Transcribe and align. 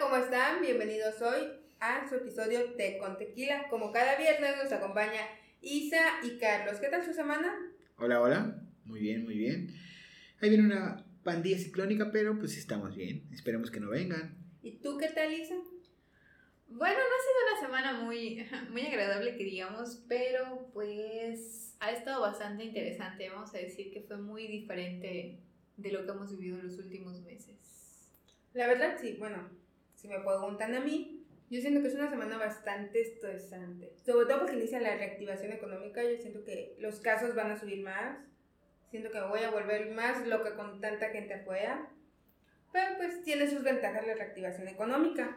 ¿cómo 0.00 0.16
están? 0.16 0.60
Bienvenidos 0.60 1.20
hoy 1.22 1.48
a 1.80 2.08
su 2.08 2.14
episodio 2.14 2.74
de 2.76 2.98
Con 2.98 3.18
Tequila. 3.18 3.68
Como 3.68 3.90
cada 3.90 4.16
viernes 4.16 4.56
nos 4.62 4.70
acompaña 4.70 5.20
Isa 5.60 6.20
y 6.22 6.38
Carlos. 6.38 6.78
¿Qué 6.78 6.86
tal 6.86 7.04
su 7.04 7.12
semana? 7.12 7.52
Hola, 7.96 8.20
hola. 8.20 8.62
Muy 8.84 9.00
bien, 9.00 9.24
muy 9.24 9.36
bien. 9.36 9.74
Ahí 10.40 10.50
viene 10.50 10.66
una 10.66 11.04
pandilla 11.24 11.58
ciclónica, 11.58 12.12
pero 12.12 12.38
pues 12.38 12.56
estamos 12.56 12.94
bien. 12.94 13.28
Esperemos 13.32 13.72
que 13.72 13.80
no 13.80 13.90
vengan. 13.90 14.36
¿Y 14.62 14.78
tú 14.78 14.98
qué 14.98 15.08
tal, 15.08 15.32
Isa? 15.32 15.56
Bueno, 16.68 16.96
no 16.96 17.00
ha 17.00 17.22
sido 17.24 17.50
una 17.50 17.60
semana 17.60 18.04
muy, 18.04 18.46
muy 18.70 18.86
agradable 18.86 19.36
que 19.36 19.44
digamos, 19.44 20.04
pero 20.08 20.70
pues 20.72 21.74
ha 21.80 21.90
estado 21.90 22.20
bastante 22.20 22.64
interesante. 22.64 23.30
Vamos 23.30 23.52
a 23.52 23.58
decir 23.58 23.90
que 23.92 24.02
fue 24.02 24.18
muy 24.18 24.46
diferente 24.46 25.40
de 25.76 25.92
lo 25.92 26.04
que 26.04 26.12
hemos 26.12 26.30
vivido 26.38 26.58
en 26.60 26.66
los 26.66 26.78
últimos 26.78 27.20
meses. 27.22 27.56
La 28.52 28.68
verdad, 28.68 28.96
sí, 29.00 29.16
bueno, 29.18 29.58
si 29.98 30.06
me 30.06 30.20
preguntan 30.20 30.74
a 30.76 30.80
mí, 30.80 31.26
yo 31.50 31.60
siento 31.60 31.82
que 31.82 31.88
es 31.88 31.94
una 31.94 32.08
semana 32.08 32.38
bastante 32.38 33.00
estresante. 33.00 33.92
Sobre 34.06 34.26
todo 34.26 34.38
porque 34.38 34.54
inicia 34.54 34.80
la 34.80 34.96
reactivación 34.96 35.52
económica, 35.52 36.02
yo 36.04 36.16
siento 36.18 36.44
que 36.44 36.76
los 36.78 37.00
casos 37.00 37.34
van 37.34 37.50
a 37.50 37.58
subir 37.58 37.82
más. 37.82 38.16
Siento 38.92 39.10
que 39.10 39.20
me 39.20 39.26
voy 39.26 39.40
a 39.40 39.50
volver 39.50 39.90
más 39.90 40.24
loca 40.24 40.54
con 40.54 40.80
tanta 40.80 41.08
gente 41.10 41.34
afuera. 41.34 41.90
Pero 42.72 42.96
pues 42.96 43.22
tiene 43.24 43.50
sus 43.50 43.64
ventajas 43.64 44.06
la 44.06 44.14
reactivación 44.14 44.68
económica. 44.68 45.36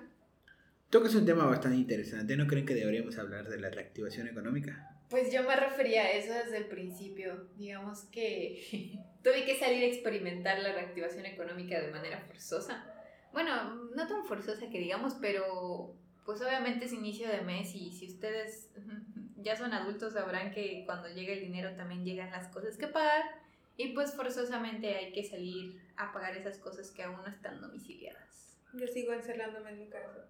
Tocas 0.92 1.16
un 1.16 1.26
tema 1.26 1.46
bastante 1.46 1.78
interesante. 1.78 2.38
¿No 2.38 2.46
creen 2.46 2.68
que 2.68 2.76
deberíamos 2.76 3.18
hablar 3.18 3.50
de 3.50 3.60
la 3.60 3.72
reactivación 3.72 4.28
económica? 4.28 4.96
Pues 5.10 5.34
yo 5.34 5.42
me 5.42 5.56
refería 5.56 6.04
a 6.04 6.12
eso 6.12 6.34
desde 6.34 6.58
el 6.58 6.66
principio. 6.66 7.48
Digamos 7.58 8.04
que 8.12 8.62
tuve 9.24 9.44
que 9.44 9.58
salir 9.58 9.84
a 9.86 9.88
experimentar 9.88 10.60
la 10.60 10.72
reactivación 10.72 11.26
económica 11.26 11.82
de 11.82 11.90
manera 11.90 12.20
forzosa. 12.28 13.01
Bueno, 13.34 13.76
no 13.96 14.08
tan 14.08 14.26
forzosa 14.26 14.70
que 14.70 14.80
digamos, 14.80 15.16
pero 15.22 15.96
pues 16.26 16.42
obviamente 16.42 16.86
es 16.86 16.94
inicio 16.94 17.28
de 17.28 17.42
mes 17.42 17.74
y 17.76 17.92
si 17.92 18.08
ustedes 18.08 18.70
ya 19.38 19.56
son 19.56 19.74
adultos 19.74 20.14
sabrán 20.14 20.52
que 20.52 20.84
cuando 20.86 21.10
llega 21.10 21.34
el 21.34 21.42
dinero 21.42 21.76
también 21.76 22.06
llegan 22.06 22.32
las 22.32 22.48
cosas 22.50 22.78
que 22.78 22.88
pagar 22.88 23.24
y 23.78 23.94
pues 23.94 24.14
forzosamente 24.14 24.96
hay 24.96 25.12
que 25.12 25.24
salir 25.24 25.82
a 25.96 26.12
pagar 26.14 26.36
esas 26.38 26.58
cosas 26.58 26.92
que 26.92 27.04
aún 27.04 27.18
no 27.18 27.28
están 27.28 27.60
domiciliadas. 27.62 28.58
Yo 28.74 28.88
sigo 28.88 29.14
encerrándome 29.14 29.72
en 29.72 29.80
mi 29.80 29.88
casa. 29.88 30.28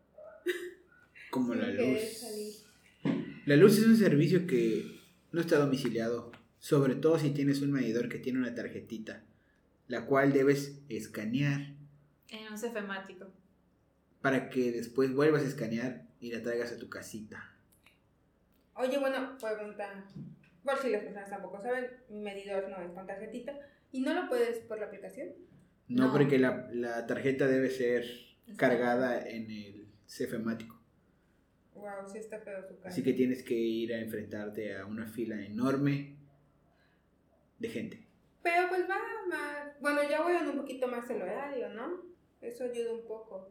Como 1.30 1.54
la 1.54 1.68
luz. 1.68 2.18
salir. 2.18 2.54
La 3.46 3.56
luz 3.56 3.78
es 3.78 3.86
un 3.86 3.98
servicio 3.98 4.48
que 4.48 5.02
no 5.32 5.42
está 5.42 5.58
domiciliado, 5.58 6.32
sobre 6.60 6.96
todo 6.96 7.18
si 7.20 7.32
tienes 7.32 7.62
un 7.62 7.72
medidor 7.72 8.10
que 8.10 8.20
tiene 8.20 8.40
una 8.40 8.54
tarjetita, 8.54 9.24
la 9.88 10.06
cual 10.06 10.34
debes 10.34 10.80
escanear 10.90 11.74
En 12.32 12.52
un 12.52 12.58
cefemático. 12.58 13.28
para 14.22 14.50
que 14.50 14.72
después 14.72 15.14
vuelvas 15.16 15.44
a 15.44 15.48
escanear 15.48 16.08
y 16.20 16.32
la 16.32 16.42
traigas 16.44 16.72
a 16.72 16.78
tu 16.78 16.90
casita. 16.90 17.44
Oye, 18.76 18.98
bueno, 19.00 19.38
pregunta. 19.40 20.06
Por 20.64 20.78
si 20.78 20.90
las 20.92 21.02
personas 21.04 21.30
tampoco 21.30 21.62
saben, 21.62 21.88
mi 22.10 22.20
medidor 22.22 22.70
no 22.70 22.78
es 22.82 22.92
con 22.92 23.06
tarjetita. 23.08 23.54
¿Y 23.92 24.02
no 24.02 24.14
lo 24.14 24.30
puedes 24.30 24.60
por 24.60 24.80
la 24.80 24.86
aplicación? 24.88 25.30
No, 25.88 26.06
No. 26.08 26.12
porque 26.14 26.38
la, 26.40 26.70
la 26.72 27.06
tarjeta 27.08 27.48
debe 27.48 27.70
ser 27.70 28.06
cargada 28.58 29.28
en 29.28 29.50
el 29.52 29.88
cefemático. 30.08 30.80
Wow, 31.74 32.08
sí 32.08 32.20
está 32.20 32.40
feo 32.40 32.62
su 32.68 32.76
casa. 32.78 32.90
Así 32.90 33.02
que 33.04 33.14
tienes 33.14 33.42
que 33.44 33.56
ir 33.56 33.94
a 33.94 34.00
enfrentarte 34.00 34.78
a 34.78 34.86
una 34.86 35.08
fila 35.08 35.42
enorme 35.44 36.16
de 37.60 37.70
gente. 37.70 38.08
Pero 38.44 38.70
pues 38.70 38.84
va 38.90 39.00
más. 39.30 39.82
Bueno, 39.82 40.02
ya 40.08 40.22
voy 40.22 40.36
en 40.36 40.48
un 40.48 40.58
poquito 40.58 40.88
más 40.88 41.10
el 41.10 41.22
horario, 41.24 41.70
¿no? 41.70 42.11
Eso 42.42 42.66
ayuda 42.66 42.94
un 42.94 43.06
poco. 43.06 43.50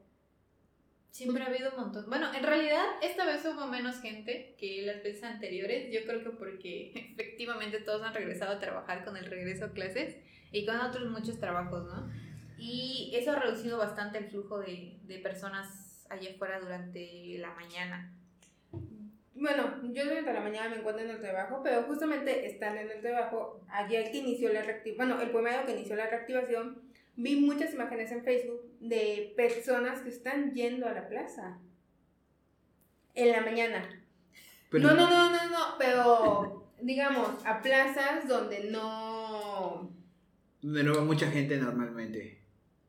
Siempre 1.10 1.42
ha 1.42 1.46
habido 1.46 1.70
un 1.70 1.77
montón. 1.77 2.06
Bueno, 2.08 2.33
en 2.34 2.42
realidad 2.42 2.84
esta 3.02 3.27
vez 3.27 3.44
hubo 3.44 3.66
menos 3.66 4.00
gente 4.00 4.55
que 4.58 4.82
las 4.82 5.02
veces 5.02 5.24
anteriores. 5.24 5.92
Yo 5.92 6.05
creo 6.05 6.22
que 6.22 6.30
porque 6.30 6.92
efectivamente 7.19 7.80
todos 7.80 8.02
han 8.02 8.14
regresado 8.14 8.53
a 8.53 8.60
trabajar 8.60 9.04
con 9.04 9.16
el 9.16 9.26
regreso 9.26 9.66
a 9.66 9.72
clases 9.72 10.16
y 10.53 10.66
con 10.66 10.76
otros 10.76 11.10
muchos 11.10 11.38
trabajos, 11.38 11.87
¿no? 11.87 12.10
Y 12.59 13.12
eso 13.14 13.32
ha 13.32 13.37
reducido 13.37 13.78
bastante 13.78 14.19
el 14.19 14.28
flujo 14.28 14.59
de, 14.59 14.98
de 15.04 15.19
personas 15.19 16.06
allá 16.10 16.31
afuera 16.31 16.60
durante 16.60 17.38
la 17.38 17.54
mañana. 17.54 18.14
Bueno, 19.34 19.81
yo 19.94 20.04
durante 20.04 20.32
la 20.34 20.41
mañana 20.41 20.69
me 20.69 20.76
encuentro 20.76 21.03
en 21.03 21.10
el 21.10 21.20
trabajo, 21.20 21.62
pero 21.62 21.84
justamente 21.84 22.47
estando 22.47 22.81
en 22.81 22.91
el 22.91 23.00
trabajo, 23.00 23.64
ayer 23.70 24.10
que 24.10 24.19
inició 24.19 24.53
la 24.53 24.62
reactivación, 24.62 25.09
bueno, 25.09 25.22
el 25.22 25.31
primero 25.31 25.64
que 25.64 25.72
inició 25.72 25.97
la 25.97 26.10
reactivación, 26.10 26.89
vi 27.16 27.37
muchas 27.37 27.75
imágenes 27.75 28.10
en 28.12 28.25
Facebook 28.25 28.62
de 28.81 29.32
personas 29.37 30.00
que 30.00 30.09
están 30.09 30.54
yendo 30.54 30.87
a 30.87 30.93
la 30.93 31.09
plaza. 31.09 31.59
En 33.15 33.32
la 33.32 33.41
mañana. 33.41 34.04
Pero 34.71 34.88
no, 34.88 34.94
no, 34.94 35.10
no, 35.10 35.31
no, 35.31 35.50
no, 35.50 35.75
pero 35.78 36.72
digamos, 36.81 37.44
a 37.44 37.60
plazas 37.60 38.26
donde 38.28 38.70
no... 38.70 39.91
De 40.62 40.82
nuevo, 40.84 41.03
mucha 41.04 41.31
gente 41.31 41.56
normalmente. 41.56 42.38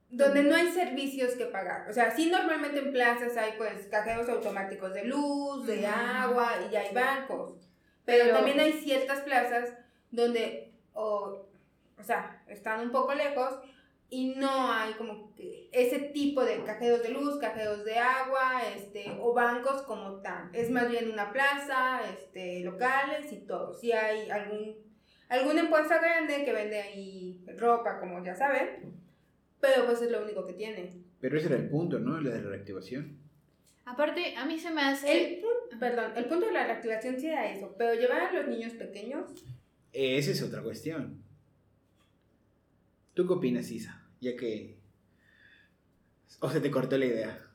Donde 0.09 0.43
no 0.43 0.55
hay 0.55 0.71
servicios 0.71 1.33
que 1.33 1.45
pagar. 1.45 1.89
O 1.89 1.93
sea, 1.93 2.11
sí 2.11 2.29
normalmente 2.29 2.79
en 2.79 2.91
plazas 2.91 3.35
hay 3.37 3.53
pues 3.57 3.87
cajeros 3.87 4.27
automáticos 4.29 4.93
de 4.93 5.05
luz, 5.05 5.65
de 5.65 5.87
agua 5.87 6.53
y 6.67 6.71
ya 6.71 6.81
hay 6.81 6.93
bancos. 6.93 7.53
Pero, 8.05 8.25
Pero- 8.25 8.35
también 8.35 8.59
hay 8.59 8.73
ciertas 8.73 9.21
plazas 9.21 9.73
donde, 10.11 10.73
o, 10.93 11.47
o 11.97 12.03
sea, 12.03 12.43
están 12.47 12.81
un 12.81 12.91
poco 12.91 13.13
lejos 13.13 13.55
y 14.13 14.35
no 14.35 14.69
hay 14.69 14.93
como 14.95 15.33
que 15.35 15.69
ese 15.71 15.97
tipo 15.97 16.43
de 16.43 16.61
cajeros 16.65 17.01
de 17.01 17.09
luz, 17.09 17.39
cajeros 17.39 17.85
de 17.85 17.97
agua, 17.97 18.61
este, 18.75 19.05
o 19.21 19.33
bancos 19.33 19.83
como 19.83 20.21
tal. 20.21 20.49
Es 20.51 20.69
más 20.69 20.91
bien 20.91 21.09
una 21.09 21.31
plaza, 21.31 22.01
este, 22.11 22.59
locales 22.59 23.31
y 23.31 23.37
todo. 23.37 23.73
Si 23.73 23.93
hay 23.93 24.29
algún, 24.29 24.75
alguna 25.29 25.61
empresa 25.61 25.97
grande 25.99 26.43
que 26.43 26.51
vende 26.51 26.81
ahí 26.81 27.41
ropa, 27.57 28.01
como 28.01 28.21
ya 28.21 28.35
saben, 28.35 29.01
pero 29.61 29.85
pues 29.85 30.01
es 30.01 30.11
lo 30.11 30.21
único 30.21 30.45
que 30.45 30.53
tiene. 30.53 30.91
Pero 31.21 31.37
ese 31.37 31.47
era 31.47 31.55
el 31.55 31.69
punto, 31.69 31.97
¿no? 31.97 32.19
La 32.19 32.31
de 32.31 32.41
la 32.41 32.49
reactivación. 32.49 33.17
Aparte, 33.85 34.35
a 34.35 34.43
mí 34.43 34.59
se 34.59 34.71
me 34.71 34.81
hace... 34.81 35.35
El, 35.35 35.79
perdón, 35.79 36.11
el 36.17 36.25
punto 36.25 36.47
de 36.47 36.51
la 36.51 36.65
reactivación 36.65 37.17
sí 37.17 37.27
era 37.27 37.49
eso, 37.49 37.73
pero 37.77 37.93
llevar 37.93 38.23
a 38.23 38.33
los 38.33 38.47
niños 38.49 38.73
pequeños 38.73 39.45
Esa 39.93 40.31
es 40.31 40.43
otra 40.43 40.61
cuestión. 40.61 41.23
¿Tú 43.13 43.25
qué 43.25 43.33
opinas, 43.33 43.71
Isa? 43.71 44.00
Ya 44.21 44.35
que... 44.37 44.77
O 46.39 46.49
se 46.49 46.61
te 46.61 46.71
cortó 46.71 46.97
la 46.97 47.05
idea. 47.05 47.47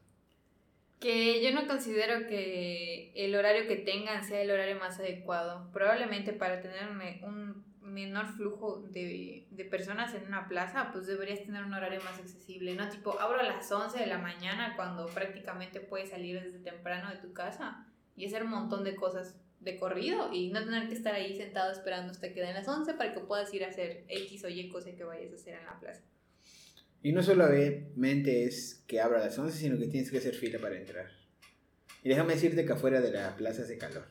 Que 1.01 1.43
yo 1.43 1.53
no 1.53 1.67
considero 1.67 2.27
que 2.27 3.13
el 3.15 3.35
horario 3.35 3.67
que 3.67 3.77
tengan 3.77 4.25
sea 4.25 4.41
el 4.43 4.51
horario 4.51 4.77
más 4.79 4.99
adecuado. 4.99 5.71
Probablemente 5.73 6.33
para 6.33 6.61
tener 6.61 6.89
un, 6.89 6.97
me- 6.97 7.21
un 7.23 7.65
menor 7.81 8.27
flujo 8.27 8.83
de, 8.83 9.47
de 9.51 9.65
personas 9.65 10.15
en 10.15 10.27
una 10.27 10.49
plaza, 10.49 10.91
pues 10.93 11.07
deberías 11.07 11.43
tener 11.45 11.65
un 11.65 11.75
horario 11.75 12.01
más 12.03 12.19
accesible, 12.19 12.75
¿no? 12.75 12.89
Tipo, 12.89 13.19
abro 13.21 13.41
a 13.41 13.45
las 13.45 13.71
11 13.71 13.99
de 13.99 14.07
la 14.07 14.19
mañana 14.19 14.75
cuando 14.77 15.07
prácticamente 15.07 15.81
puedes 15.81 16.11
salir 16.11 16.41
desde 16.43 16.59
temprano 16.59 17.11
de 17.11 17.17
tu 17.19 17.33
casa 17.33 17.87
y 18.17 18.27
hacer 18.27 18.43
un 18.43 18.51
montón 18.51 18.83
de 18.85 18.97
cosas 18.97 19.37
de 19.61 19.77
corrido 19.77 20.33
y 20.33 20.51
no 20.51 20.65
tener 20.65 20.89
que 20.89 20.95
estar 20.95 21.15
ahí 21.15 21.37
sentado 21.37 21.73
esperando 21.73 22.13
hasta 22.13 22.33
que 22.33 22.41
den 22.41 22.55
las 22.55 22.69
11 22.69 22.95
para 22.95 23.13
que 23.15 23.21
puedas 23.21 23.53
ir 23.55 23.65
a 23.65 23.69
hacer 23.69 24.05
X 24.09 24.45
o 24.45 24.49
Y 24.49 24.69
cosa 24.69 24.95
que 24.95 25.05
vayas 25.05 25.33
a 25.33 25.37
hacer 25.37 25.55
en 25.55 25.67
la 25.67 25.79
plaza. 25.79 26.03
Y 27.03 27.13
no 27.13 27.23
solamente 27.23 28.45
es 28.45 28.83
que 28.87 29.01
abra 29.01 29.21
a 29.21 29.27
las 29.27 29.39
11, 29.39 29.57
sino 29.57 29.79
que 29.79 29.87
tienes 29.87 30.11
que 30.11 30.19
hacer 30.19 30.35
fila 30.35 30.59
para 30.59 30.77
entrar. 30.77 31.11
Y 32.03 32.09
déjame 32.09 32.35
decirte 32.35 32.65
que 32.65 32.73
afuera 32.73 33.01
de 33.01 33.11
la 33.11 33.37
plaza 33.37 33.63
hace 33.63 33.79
calor. 33.79 34.07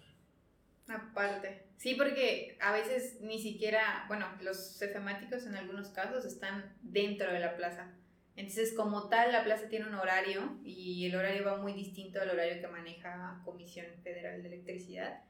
Aparte. 0.88 1.64
Sí, 1.78 1.96
porque 1.96 2.58
a 2.62 2.72
veces 2.72 3.20
ni 3.22 3.42
siquiera, 3.42 4.06
bueno, 4.08 4.28
los 4.42 4.78
cefemáticos 4.78 5.46
en 5.46 5.56
algunos 5.56 5.90
casos 5.90 6.26
están 6.26 6.76
dentro 6.82 7.32
de 7.32 7.40
la 7.40 7.56
plaza. 7.56 7.94
Entonces, 8.36 8.74
como 8.74 9.08
tal, 9.08 9.32
la 9.32 9.44
plaza 9.44 9.70
tiene 9.70 9.88
un 9.88 9.96
horario 9.96 10.58
y 10.64 11.06
el 11.06 11.16
horario 11.16 11.46
va 11.46 11.58
muy 11.58 11.74
distinto 11.74 12.20
al 12.20 12.30
horario 12.30 12.62
que 12.62 12.68
maneja 12.68 13.42
Comisión 13.46 13.86
Federal 14.04 14.42
de 14.42 14.50
Electricidad. 14.50 15.22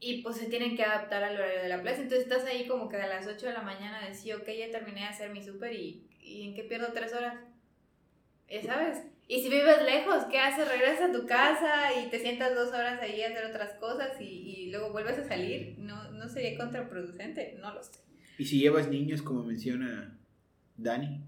Y 0.00 0.22
pues 0.22 0.36
se 0.36 0.46
tienen 0.46 0.76
que 0.76 0.82
adaptar 0.82 1.22
al 1.22 1.36
horario 1.36 1.62
de 1.62 1.68
la 1.68 1.82
plaza. 1.82 2.02
Entonces 2.02 2.26
estás 2.26 2.44
ahí 2.44 2.66
como 2.66 2.88
que 2.88 2.96
a 2.96 3.06
las 3.06 3.26
8 3.26 3.46
de 3.46 3.52
la 3.52 3.62
mañana 3.62 4.00
decís, 4.00 4.34
ok, 4.34 4.48
ya 4.48 4.70
terminé 4.70 5.02
de 5.02 5.06
hacer 5.06 5.30
mi 5.30 5.42
súper 5.42 5.74
y, 5.74 6.09
y 6.30 6.48
¿en 6.48 6.54
qué 6.54 6.62
pierdo 6.64 6.88
tres 6.92 7.12
horas? 7.12 7.34
Ya 8.48 8.62
sabes. 8.62 8.98
Y 9.28 9.42
si 9.42 9.48
vives 9.48 9.82
lejos, 9.84 10.24
¿qué 10.30 10.38
haces? 10.40 10.66
Regresas 10.68 11.10
a 11.10 11.12
tu 11.12 11.24
casa 11.26 11.90
y 12.00 12.10
te 12.10 12.18
sientas 12.18 12.54
dos 12.54 12.68
horas 12.70 13.00
ahí 13.00 13.22
a 13.22 13.28
hacer 13.28 13.44
otras 13.46 13.74
cosas 13.74 14.20
y, 14.20 14.24
y 14.24 14.70
luego 14.72 14.90
vuelves 14.90 15.18
a 15.18 15.24
salir. 15.28 15.76
¿No, 15.78 16.10
¿No 16.10 16.28
sería 16.28 16.58
contraproducente? 16.58 17.56
No 17.60 17.72
lo 17.72 17.82
sé. 17.82 18.00
Y 18.38 18.44
si 18.44 18.58
llevas 18.58 18.88
niños, 18.88 19.22
como 19.22 19.44
menciona 19.44 20.18
Dani, 20.76 21.20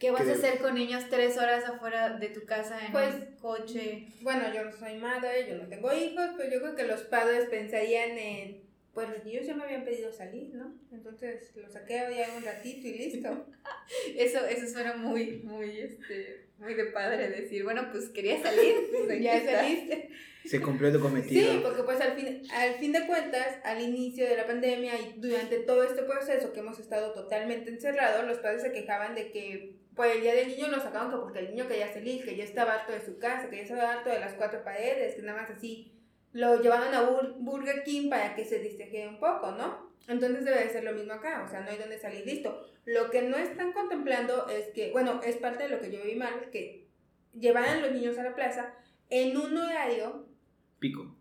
¿Qué 0.00 0.10
vas 0.10 0.24
¿Qué 0.24 0.30
a 0.30 0.34
hacer 0.34 0.58
con 0.58 0.74
niños 0.74 1.04
tres 1.08 1.38
horas 1.38 1.64
afuera 1.64 2.18
de 2.18 2.28
tu 2.28 2.44
casa 2.44 2.84
en 2.84 2.92
Pues- 2.92 3.14
un 3.14 3.36
coche? 3.36 4.08
Bueno, 4.20 4.52
yo 4.52 4.64
no 4.64 4.72
soy 4.72 4.96
madre, 4.96 5.46
yo 5.48 5.56
no 5.56 5.68
tengo 5.68 5.90
hijos, 5.94 6.30
pero 6.36 6.52
yo 6.52 6.60
creo 6.60 6.74
que 6.76 6.86
los 6.86 7.00
padres 7.04 7.48
pensarían 7.48 8.10
en 8.18 8.65
pues 8.96 9.10
los 9.10 9.22
niños 9.26 9.44
ya 9.44 9.54
me 9.54 9.64
habían 9.64 9.84
pedido 9.84 10.10
salir, 10.10 10.54
¿no? 10.54 10.74
Entonces 10.90 11.54
lo 11.54 11.68
saqué 11.68 11.96
ya 12.16 12.34
un 12.34 12.42
ratito 12.42 12.88
y 12.88 12.94
listo. 12.94 13.46
Eso, 14.16 14.38
eso 14.46 14.66
suena 14.66 14.96
muy, 14.96 15.42
muy, 15.44 15.80
este, 15.80 16.46
muy 16.56 16.72
de 16.72 16.86
padre 16.86 17.28
decir, 17.28 17.62
bueno, 17.62 17.88
pues 17.92 18.08
quería 18.08 18.42
salir, 18.42 18.74
pues 19.06 19.20
ya 19.20 19.44
saliste. 19.44 20.08
Se 20.46 20.62
cumplió 20.62 20.90
tu 20.90 21.00
cometido. 21.00 21.52
Sí, 21.52 21.60
porque 21.62 21.82
pues 21.82 22.00
al 22.00 22.16
fin, 22.16 22.42
al 22.50 22.74
fin 22.76 22.92
de 22.92 23.06
cuentas, 23.06 23.58
al 23.64 23.82
inicio 23.82 24.26
de 24.26 24.34
la 24.38 24.46
pandemia 24.46 24.98
y 24.98 25.20
durante 25.20 25.58
todo 25.58 25.82
este 25.84 26.02
proceso 26.02 26.54
que 26.54 26.60
hemos 26.60 26.78
estado 26.78 27.12
totalmente 27.12 27.68
encerrados, 27.68 28.26
los 28.26 28.38
padres 28.38 28.62
se 28.62 28.72
quejaban 28.72 29.14
de 29.14 29.30
que 29.30 29.76
pues 29.94 30.14
el 30.14 30.22
día 30.22 30.34
del 30.34 30.48
niño 30.48 30.68
lo 30.68 30.80
sacaban 30.80 31.10
que 31.10 31.18
porque 31.18 31.40
el 31.40 31.50
niño 31.50 31.68
quería 31.68 31.92
salir, 31.92 32.24
que 32.24 32.34
ya 32.34 32.44
estaba 32.44 32.72
harto 32.72 32.92
de 32.92 33.04
su 33.04 33.18
casa, 33.18 33.50
que 33.50 33.56
ya 33.56 33.62
estaba 33.62 33.92
harto 33.92 34.08
de 34.08 34.20
las 34.20 34.32
cuatro 34.34 34.64
paredes, 34.64 35.16
que 35.16 35.22
nada 35.22 35.42
más 35.42 35.50
así 35.50 35.95
lo 36.36 36.60
llevaban 36.60 36.94
a 36.94 37.00
Burger 37.38 37.82
King 37.82 38.10
para 38.10 38.34
que 38.34 38.44
se 38.44 38.58
distrajera 38.58 39.08
un 39.08 39.18
poco, 39.18 39.52
¿no? 39.52 39.90
Entonces 40.06 40.44
debe 40.44 40.64
de 40.64 40.70
ser 40.70 40.84
lo 40.84 40.92
mismo 40.92 41.14
acá, 41.14 41.42
o 41.42 41.48
sea, 41.48 41.62
no 41.62 41.70
hay 41.70 41.78
donde 41.78 41.98
salir 41.98 42.26
listo. 42.26 42.62
Lo 42.84 43.10
que 43.10 43.22
no 43.22 43.38
están 43.38 43.72
contemplando 43.72 44.46
es 44.48 44.68
que, 44.74 44.92
bueno, 44.92 45.22
es 45.24 45.36
parte 45.36 45.62
de 45.62 45.70
lo 45.70 45.80
que 45.80 45.90
yo 45.90 46.04
vi 46.04 46.14
mal, 46.14 46.50
que 46.52 46.88
llevaran 47.32 47.80
los 47.80 47.90
niños 47.92 48.18
a 48.18 48.22
la 48.22 48.34
plaza 48.34 48.74
en 49.08 49.34
un 49.36 49.56
horario... 49.56 50.28
Pico. 50.78 51.16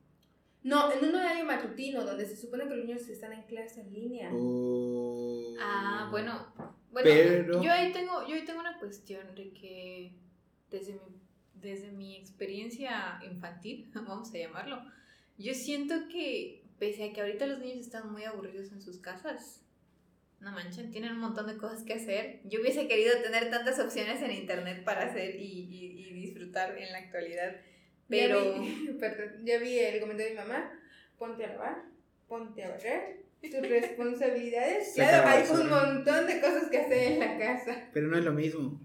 No, 0.63 0.91
en 0.91 1.05
un 1.05 1.15
horario 1.15 1.45
matutino, 1.45 2.03
donde 2.03 2.25
se 2.25 2.35
supone 2.35 2.67
que 2.67 2.75
los 2.75 2.85
niños 2.85 3.07
están 3.07 3.31
en 3.31 3.43
clase 3.43 3.81
en 3.81 3.93
línea. 3.93 4.29
Oh. 4.33 5.55
Ah, 5.61 6.09
bueno. 6.11 6.53
Bueno, 6.91 7.61
yo, 7.61 7.71
ahí 7.71 7.93
tengo, 7.93 8.27
yo 8.27 8.35
ahí 8.35 8.43
tengo 8.43 8.59
una 8.59 8.77
cuestión 8.79 9.33
de 9.33 9.53
que 9.53 10.13
desde 10.69 10.93
mi, 10.93 11.21
desde 11.53 11.91
mi 11.91 12.17
experiencia 12.17 13.19
infantil, 13.23 13.89
vamos 13.95 14.33
a 14.33 14.37
llamarlo, 14.37 14.81
yo 15.37 15.53
siento 15.53 16.07
que, 16.09 16.63
pese 16.79 17.05
a 17.05 17.13
que 17.13 17.21
ahorita 17.21 17.45
los 17.47 17.59
niños 17.59 17.79
están 17.79 18.11
muy 18.11 18.23
aburridos 18.23 18.71
en 18.71 18.81
sus 18.81 18.99
casas, 18.99 19.61
no 20.39 20.51
manchen, 20.51 20.91
tienen 20.91 21.13
un 21.13 21.19
montón 21.19 21.47
de 21.47 21.57
cosas 21.57 21.83
que 21.83 21.93
hacer. 21.93 22.41
Yo 22.43 22.61
hubiese 22.61 22.87
querido 22.87 23.17
tener 23.21 23.49
tantas 23.49 23.79
opciones 23.79 24.21
en 24.21 24.31
internet 24.31 24.83
para 24.83 25.05
hacer 25.05 25.35
y, 25.35 25.43
y, 25.43 26.13
disfrutar 26.13 26.77
en 26.77 26.91
la 26.91 26.99
actualidad. 26.99 27.55
Pero. 28.07 28.55
Ya 29.43 29.59
vi, 29.59 29.79
el 29.79 29.99
comentario 29.99 30.33
de 30.33 30.41
mi 30.41 30.47
mamá: 30.47 30.71
ponte 31.17 31.45
a 31.45 31.49
lavar, 31.49 31.83
ponte 32.27 32.63
a 32.63 32.69
barrer, 32.69 33.23
tus 33.41 33.61
responsabilidades. 33.69 34.93
Claro, 34.93 35.27
hay 35.27 35.47
un 35.49 35.69
montón 35.69 36.27
de 36.27 36.39
cosas 36.39 36.69
que 36.69 36.77
hacer 36.77 37.13
en 37.13 37.19
la 37.19 37.37
casa. 37.37 37.89
Pero 37.93 38.07
no 38.07 38.17
es 38.17 38.23
lo 38.23 38.33
mismo. 38.33 38.79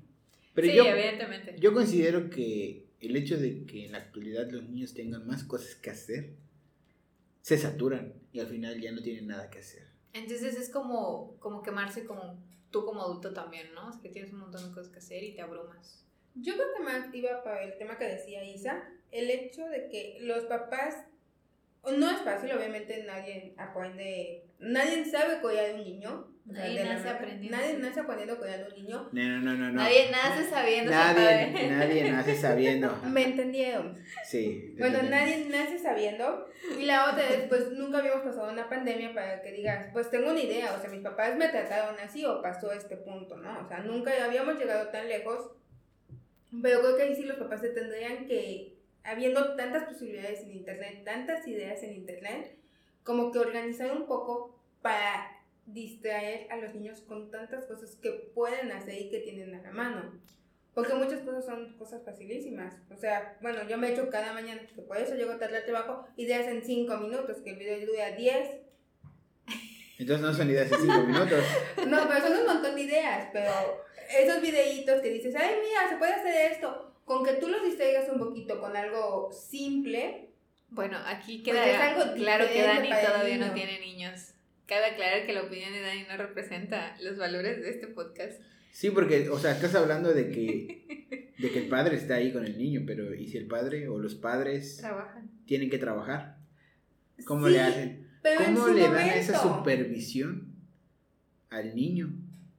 Pero 0.55 0.69
sí, 0.69 0.79
evidentemente. 0.79 1.57
Yo 1.59 1.73
considero 1.73 2.31
que 2.31 2.90
el 3.01 3.17
hecho 3.17 3.39
de 3.39 3.65
que 3.67 3.87
en 3.87 3.93
la 3.93 3.99
actualidad 3.99 4.51
los 4.51 4.69
niños 4.69 4.95
tengan 4.95 5.27
más 5.27 5.45
cosas 5.45 5.75
que 5.75 5.91
hacer, 5.91 6.35
se 7.43 7.57
saturan 7.57 8.15
y 8.33 8.41
al 8.41 8.47
final 8.47 8.81
ya 8.81 8.93
no 8.93 9.03
tienen 9.03 9.27
nada 9.27 9.51
que 9.51 9.61
hacer. 9.61 9.89
Entonces 10.13 10.57
es 10.57 10.71
como, 10.71 11.37
como 11.39 11.63
quemarse 11.63 12.05
como 12.05 12.43
tú 12.71 12.85
como 12.85 13.03
adulto 13.03 13.33
también, 13.33 13.73
¿no? 13.75 13.91
Es 13.91 13.97
que 13.97 14.09
tienes 14.09 14.33
un 14.33 14.41
montón 14.41 14.69
de 14.69 14.75
cosas 14.75 14.93
que 14.93 14.99
hacer 14.99 15.25
y 15.25 15.35
te 15.35 15.43
abrumas. 15.43 16.05
Yo 16.35 16.55
creo 16.55 16.67
que 16.77 16.83
más 16.83 17.13
iba 17.15 17.43
para 17.43 17.65
el 17.65 17.77
tema 17.79 17.99
que 17.99 18.05
decía 18.05 18.45
Isa, 18.45 18.85
el 19.11 19.31
hecho 19.31 19.67
de 19.67 19.89
que 19.89 20.19
los 20.21 20.45
papás 20.45 20.95
no 21.85 22.11
es 22.11 22.21
fácil, 22.23 22.53
obviamente 22.53 23.03
nadie 23.05 23.55
aprende, 23.57 24.45
nadie 24.61 25.05
sabe 25.05 25.41
cuidar 25.41 25.67
de 25.67 25.75
un 25.75 25.85
niño. 25.85 26.27
Nadie 26.47 26.85
nace 26.85 27.09
aprendiendo. 27.09 27.57
Nadie 27.57 27.79
nace 27.79 28.01
aprendiendo 28.01 28.35
a 28.35 28.39
cuidar 28.39 28.59
de 28.59 28.65
un 28.65 28.75
niño. 28.75 29.09
No, 29.13 29.23
no, 29.41 29.55
no, 29.55 29.67
no. 29.69 29.73
Nadie 29.73 30.11
nace 30.11 30.49
sabiendo. 30.49 30.91
Nadie, 30.91 31.69
nadie 31.71 32.11
nace 32.11 32.35
sabiendo. 32.35 32.97
¿Me 33.05 33.25
entendieron? 33.25 33.99
Sí. 34.25 34.75
Bueno, 34.79 35.03
nadie 35.03 35.47
nace 35.49 35.79
sabiendo. 35.79 36.49
Y 36.79 36.85
la 36.85 37.11
otra 37.11 37.29
es, 37.29 37.49
pues 37.49 37.71
nunca 37.73 37.99
habíamos 37.99 38.23
pasado 38.23 38.51
una 38.51 38.69
pandemia 38.69 39.15
para 39.15 39.43
que 39.43 39.53
digas, 39.53 39.89
pues 39.93 40.11
tengo 40.11 40.31
una 40.31 40.41
idea, 40.41 40.75
o 40.75 40.81
sea, 40.81 40.91
mis 40.91 41.03
papás 41.03 41.37
me 41.37 41.49
trataron 41.49 41.99
así 42.01 42.25
o 42.25 42.43
pasó 42.43 42.73
este 42.73 42.97
punto, 42.97 43.37
¿no? 43.37 43.61
O 43.61 43.69
sea, 43.69 43.79
nunca 43.79 44.13
habíamos 44.25 44.59
llegado 44.59 44.89
tan 44.89 45.09
lejos. 45.09 45.53
Pero 46.63 46.81
creo 46.81 46.97
que 46.97 47.03
ahí 47.05 47.15
sí 47.15 47.23
los 47.23 47.37
papás 47.37 47.61
se 47.61 47.69
tendrían 47.69 48.27
que 48.27 48.75
habiendo 49.05 49.55
tantas 49.55 49.85
posibilidades 49.85 50.43
en 50.43 50.53
Internet, 50.53 51.03
tantas 51.05 51.47
ideas 51.47 51.83
en 51.85 51.93
Internet, 51.93 52.60
como 53.11 53.33
que 53.33 53.41
organizar 53.41 53.91
un 53.91 54.07
poco 54.07 54.57
para 54.83 55.43
distraer 55.67 56.47
a 56.49 56.59
los 56.59 56.73
niños 56.77 57.01
con 57.01 57.29
tantas 57.29 57.67
cosas 57.67 57.97
que 57.97 58.31
pueden 58.33 58.71
hacer 58.71 59.01
y 59.01 59.11
que 59.11 59.19
tienen 59.19 59.53
a 59.53 59.63
la 59.63 59.73
mano. 59.73 60.13
Porque 60.75 60.95
muchas 60.95 61.23
cosas 61.23 61.45
son 61.45 61.77
cosas 61.77 62.05
facilísimas. 62.05 62.77
O 62.89 62.97
sea, 62.97 63.37
bueno, 63.41 63.69
yo 63.69 63.79
me 63.79 63.89
he 63.89 63.93
hecho 63.95 64.09
cada 64.11 64.33
mañana, 64.33 64.61
que 64.73 64.83
por 64.83 64.97
eso 64.97 65.17
llego 65.17 65.35
tarde 65.39 65.57
al 65.57 65.65
trabajo, 65.65 66.07
ideas 66.17 66.47
en 66.47 66.63
5 66.63 66.99
minutos, 66.99 67.39
que 67.39 67.51
el 67.51 67.57
video 67.57 67.85
dura 67.85 68.13
10. 68.13 68.49
Entonces 69.99 70.25
no 70.25 70.33
son 70.33 70.49
ideas 70.49 70.71
en 70.71 70.79
5 70.79 71.01
minutos. 71.01 71.45
no, 71.89 72.09
pero 72.09 72.21
son 72.21 72.39
un 72.39 72.47
montón 72.47 72.77
de 72.77 72.83
ideas, 72.83 73.29
pero 73.33 73.51
esos 74.21 74.41
videitos 74.41 75.03
que 75.03 75.11
dices, 75.11 75.35
ay, 75.35 75.57
mira, 75.67 75.91
se 75.91 75.97
puede 75.97 76.13
hacer 76.13 76.53
esto 76.53 76.95
con 77.05 77.25
que 77.25 77.33
tú 77.33 77.49
los 77.49 77.65
distraigas 77.65 78.09
un 78.09 78.21
poquito 78.21 78.61
con 78.61 78.77
algo 78.77 79.33
simple. 79.33 80.30
Bueno, 80.71 80.99
aquí 81.05 81.43
queda 81.43 81.95
claro 82.15 82.49
que 82.49 82.63
Dani 82.63 82.89
todavía 82.89 83.39
no 83.39 83.53
tiene 83.53 83.81
niños. 83.81 84.33
Cabe 84.67 84.87
aclarar 84.87 85.27
que 85.27 85.33
la 85.33 85.43
opinión 85.43 85.73
de 85.73 85.81
Dani 85.81 86.05
no 86.09 86.17
representa 86.17 86.97
los 87.01 87.17
valores 87.17 87.61
de 87.61 87.71
este 87.71 87.89
podcast. 87.89 88.41
Sí, 88.73 88.91
porque, 88.91 89.29
o 89.29 89.39
sea, 89.39 89.53
estás 89.53 89.75
hablando 89.75 90.15
de 90.15 90.31
que, 90.31 91.33
de 91.39 91.51
que 91.51 91.59
el 91.59 91.69
padre 91.69 91.97
está 91.97 92.15
ahí 92.15 92.33
con 92.33 92.45
el 92.45 92.57
niño, 92.57 92.85
pero 92.87 93.13
¿y 93.15 93.27
si 93.27 93.37
el 93.37 93.47
padre 93.47 93.89
o 93.89 93.99
los 93.99 94.15
padres 94.15 94.77
trabajan? 94.77 95.29
Tienen 95.45 95.71
que 95.71 95.79
trabajar. 95.79 96.37
¿Cómo 97.25 97.49
le 97.49 97.61
hacen? 97.61 98.09
¿Cómo 98.23 98.69
le 98.69 98.83
dan 98.83 99.09
esa 99.09 99.43
supervisión 99.43 100.55
al 101.51 101.75
niño 101.75 102.13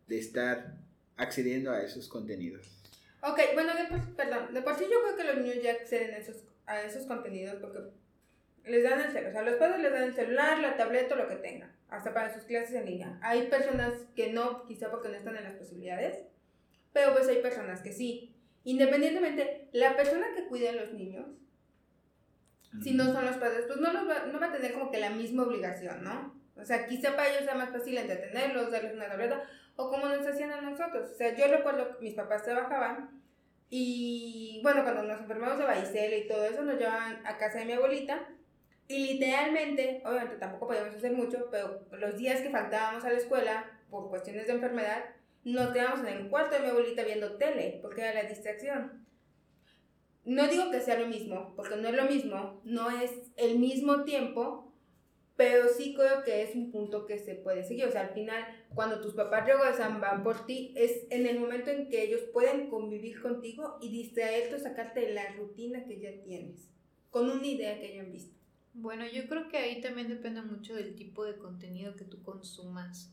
de 0.08 0.20
estar 0.20 0.78
accediendo 1.16 1.72
a 1.72 1.82
esos 1.82 2.10
contenidos? 2.10 2.68
Ok, 3.24 3.40
bueno, 3.54 3.74
de 3.76 3.86
por, 3.86 4.16
perdón, 4.16 4.54
de 4.54 4.62
por 4.62 4.76
sí 4.76 4.86
yo 4.92 5.02
creo 5.04 5.16
que 5.16 5.24
los 5.24 5.46
niños 5.46 5.64
ya 5.64 5.72
acceden 5.74 6.14
a 6.16 6.18
esos, 6.18 6.38
a 6.66 6.82
esos 6.82 7.06
contenidos 7.06 7.56
porque 7.62 7.80
les 8.66 8.84
dan 8.84 9.00
el 9.00 9.12
celular, 9.12 9.30
o 9.30 9.34
sea, 9.34 9.42
los 9.44 9.56
padres 9.56 9.80
les 9.80 9.92
dan 9.92 10.04
el 10.04 10.14
celular, 10.14 10.60
la 10.60 10.78
tableta 10.78 11.16
o 11.16 11.18
lo 11.18 11.28
que 11.28 11.36
tengan, 11.36 11.72
hasta 11.90 12.14
para 12.14 12.34
sus 12.34 12.44
clases 12.44 12.76
en 12.76 12.86
línea. 12.86 13.20
Hay 13.22 13.48
personas 13.48 13.94
que 14.16 14.32
no, 14.32 14.66
quizá 14.66 14.92
porque 14.92 15.10
no 15.10 15.16
están 15.16 15.38
en 15.38 15.44
las 15.44 15.56
posibilidades, 15.56 16.20
pero 16.94 17.14
pues 17.14 17.28
hay 17.28 17.42
personas 17.42 17.82
que 17.82 17.92
sí. 17.92 18.36
Independientemente, 18.64 19.70
la 19.72 19.96
persona 19.96 20.28
que 20.36 20.46
cuida 20.46 20.70
a 20.70 20.74
los 20.74 20.94
niños, 20.94 21.26
si 22.82 22.94
no 22.94 23.12
son 23.12 23.26
los 23.26 23.38
padres, 23.38 23.66
pues 23.68 23.80
no, 23.80 23.92
los 23.92 24.08
va, 24.08 24.26
no 24.28 24.40
va 24.40 24.48
a 24.48 24.54
tener 24.54 24.74
como 24.74 24.92
que 24.92 25.00
la 25.00 25.10
misma 25.10 25.44
obligación, 25.44 26.04
¿no? 26.04 26.40
O 26.56 26.64
sea, 26.64 26.86
quizá 26.86 27.16
para 27.16 27.30
ellos 27.30 27.44
sea 27.44 27.56
más 27.56 27.72
fácil 27.72 27.98
entretenerlos, 27.98 28.72
darles 28.72 28.94
una 28.94 29.10
tableta, 29.10 29.44
o 29.76 29.90
como 29.90 30.08
nos 30.08 30.26
hacían 30.28 30.52
a 30.52 30.62
nosotros. 30.62 31.10
O 31.12 31.16
sea, 31.16 31.36
yo 31.36 31.48
recuerdo 31.48 31.98
que 31.98 32.04
mis 32.06 32.14
papás 32.14 32.44
trabajaban 32.44 33.22
y 33.70 34.60
bueno, 34.64 34.84
cuando 34.84 35.04
nos 35.04 35.22
enfermamos 35.22 35.58
de 35.58 35.64
varicela 35.64 36.16
y 36.16 36.28
todo 36.28 36.46
eso, 36.46 36.62
nos 36.62 36.78
llevaban 36.78 37.26
a 37.26 37.38
casa 37.38 37.60
de 37.60 37.66
mi 37.66 37.74
abuelita 37.74 38.28
y 38.92 39.14
literalmente, 39.14 40.02
obviamente 40.06 40.36
tampoco 40.36 40.68
podíamos 40.68 40.96
hacer 40.96 41.14
mucho, 41.14 41.48
pero 41.50 41.88
los 41.92 42.18
días 42.18 42.42
que 42.42 42.50
faltábamos 42.50 43.04
a 43.06 43.10
la 43.10 43.18
escuela 43.18 43.66
por 43.90 44.10
cuestiones 44.10 44.48
de 44.48 44.54
enfermedad, 44.54 45.06
nos 45.44 45.72
quedábamos 45.72 46.08
en 46.08 46.14
el 46.18 46.30
cuarto 46.30 46.56
de 46.56 46.62
mi 46.62 46.68
abuelita 46.68 47.04
viendo 47.04 47.38
tele, 47.38 47.80
porque 47.82 48.02
era 48.02 48.22
la 48.22 48.30
distracción. 48.30 49.06
No 50.26 50.48
digo 50.48 50.70
que 50.70 50.82
sea 50.82 51.00
lo 51.00 51.08
mismo, 51.08 51.54
porque 51.56 51.78
no 51.78 51.88
es 51.88 51.96
lo 51.96 52.06
mismo, 52.06 52.62
no 52.64 52.92
es 52.92 53.12
el 53.38 53.58
mismo 53.58 54.04
tiempo, 54.04 54.72
pero 55.36 55.70
sí 55.70 55.96
creo 55.96 56.24
que 56.24 56.44
es 56.44 56.54
un 56.54 56.72
punto 56.72 57.06
que 57.06 57.18
se 57.18 57.36
puede 57.36 57.64
seguir. 57.64 57.86
O 57.86 57.92
sea, 57.92 58.02
al 58.02 58.14
final, 58.14 58.46
cuando 58.76 59.02
tus 59.02 59.16
papás 59.16 59.48
regresan, 59.48 60.00
van 60.00 60.22
por 60.22 60.46
ti, 60.46 60.74
es 60.76 61.08
en 61.10 61.26
el 61.26 61.40
momento 61.40 61.72
en 61.72 61.90
que 61.90 62.04
ellos 62.04 62.22
pueden 62.34 62.70
convivir 62.70 63.22
contigo 63.22 63.78
y 63.82 63.90
distraerte 63.90 64.56
o 64.56 64.60
sacarte 64.60 65.00
de 65.00 65.14
la 65.14 65.34
rutina 65.34 65.86
que 65.86 66.00
ya 66.00 66.12
tienes, 66.24 66.70
con 67.10 67.30
una 67.30 67.48
idea 67.48 67.80
que 67.80 67.88
hayan 67.88 68.12
visto. 68.12 68.41
Bueno, 68.74 69.06
yo 69.06 69.28
creo 69.28 69.50
que 69.50 69.58
ahí 69.58 69.82
también 69.82 70.08
depende 70.08 70.42
mucho 70.42 70.74
del 70.74 70.96
tipo 70.96 71.26
de 71.26 71.38
contenido 71.38 71.96
que 71.96 72.06
tú 72.06 72.22
consumas. 72.24 73.12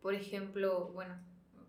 Por 0.00 0.14
ejemplo, 0.14 0.90
bueno, 0.92 1.16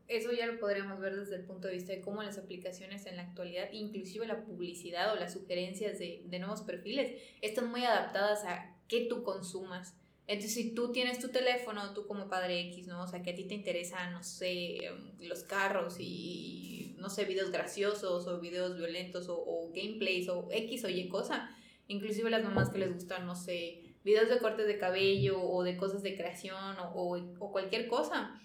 eso 0.08 0.32
ya 0.32 0.48
lo 0.48 0.60
podríamos 0.60 1.00
ver 1.00 1.16
desde 1.16 1.36
el 1.36 1.44
punto 1.44 1.68
de 1.68 1.76
vista 1.76 1.92
de 1.92 2.02
cómo 2.02 2.24
las 2.24 2.38
aplicaciones 2.38 3.06
en 3.06 3.18
la 3.18 3.24
actualidad, 3.24 3.72
inclusive 3.72 4.26
la 4.26 4.44
publicidad 4.44 5.14
o 5.14 5.16
las 5.16 5.34
sugerencias 5.34 6.00
de, 6.00 6.24
de 6.26 6.40
nuevos 6.40 6.62
perfiles, 6.62 7.22
están 7.42 7.70
muy 7.70 7.84
adaptadas 7.84 8.44
a 8.46 8.76
que 8.88 9.06
tú 9.06 9.24
consumas. 9.24 9.96
Entonces, 10.28 10.54
si 10.54 10.76
tú 10.76 10.92
tienes 10.92 11.20
tu 11.20 11.30
teléfono, 11.30 11.94
tú 11.94 12.06
como 12.06 12.28
padre 12.28 12.60
X, 12.68 12.88
¿no? 12.88 13.04
O 13.04 13.08
sea, 13.08 13.22
que 13.24 13.32
a 13.32 13.36
ti 13.36 13.46
te 13.46 13.54
interesan, 13.54 14.12
no 14.12 14.24
sé, 14.24 14.86
em, 14.86 15.14
los 15.22 15.44
carros 15.44 15.96
y, 16.00 16.96
no 16.98 17.10
sé, 17.10 17.24
videos 17.24 17.50
graciosos 17.50 18.28
o 18.28 18.40
videos 18.42 18.76
violentos 18.78 19.28
o, 19.30 19.72
gameplays 19.74 20.28
o 20.28 20.48
X 20.52 20.84
o 20.84 20.90
Y 20.90 21.08
cosa. 21.08 21.56
Inclusive 21.88 22.30
las 22.30 22.44
mamás 22.44 22.70
que 22.70 22.80
les 22.80 22.94
gustan, 22.94 23.26
no 23.26 23.36
sé, 23.36 23.84
videos 24.04 24.30
de 24.30 24.40
cortes 24.40 24.68
de 24.68 24.78
cabello 24.78 25.42
o 25.42 25.64
de 25.64 25.78
cosas 25.78 26.04
de 26.04 26.16
creación 26.16 26.76
o, 26.94 27.18
o 27.40 27.52
cualquier 27.52 27.88
cosa. 27.88 28.40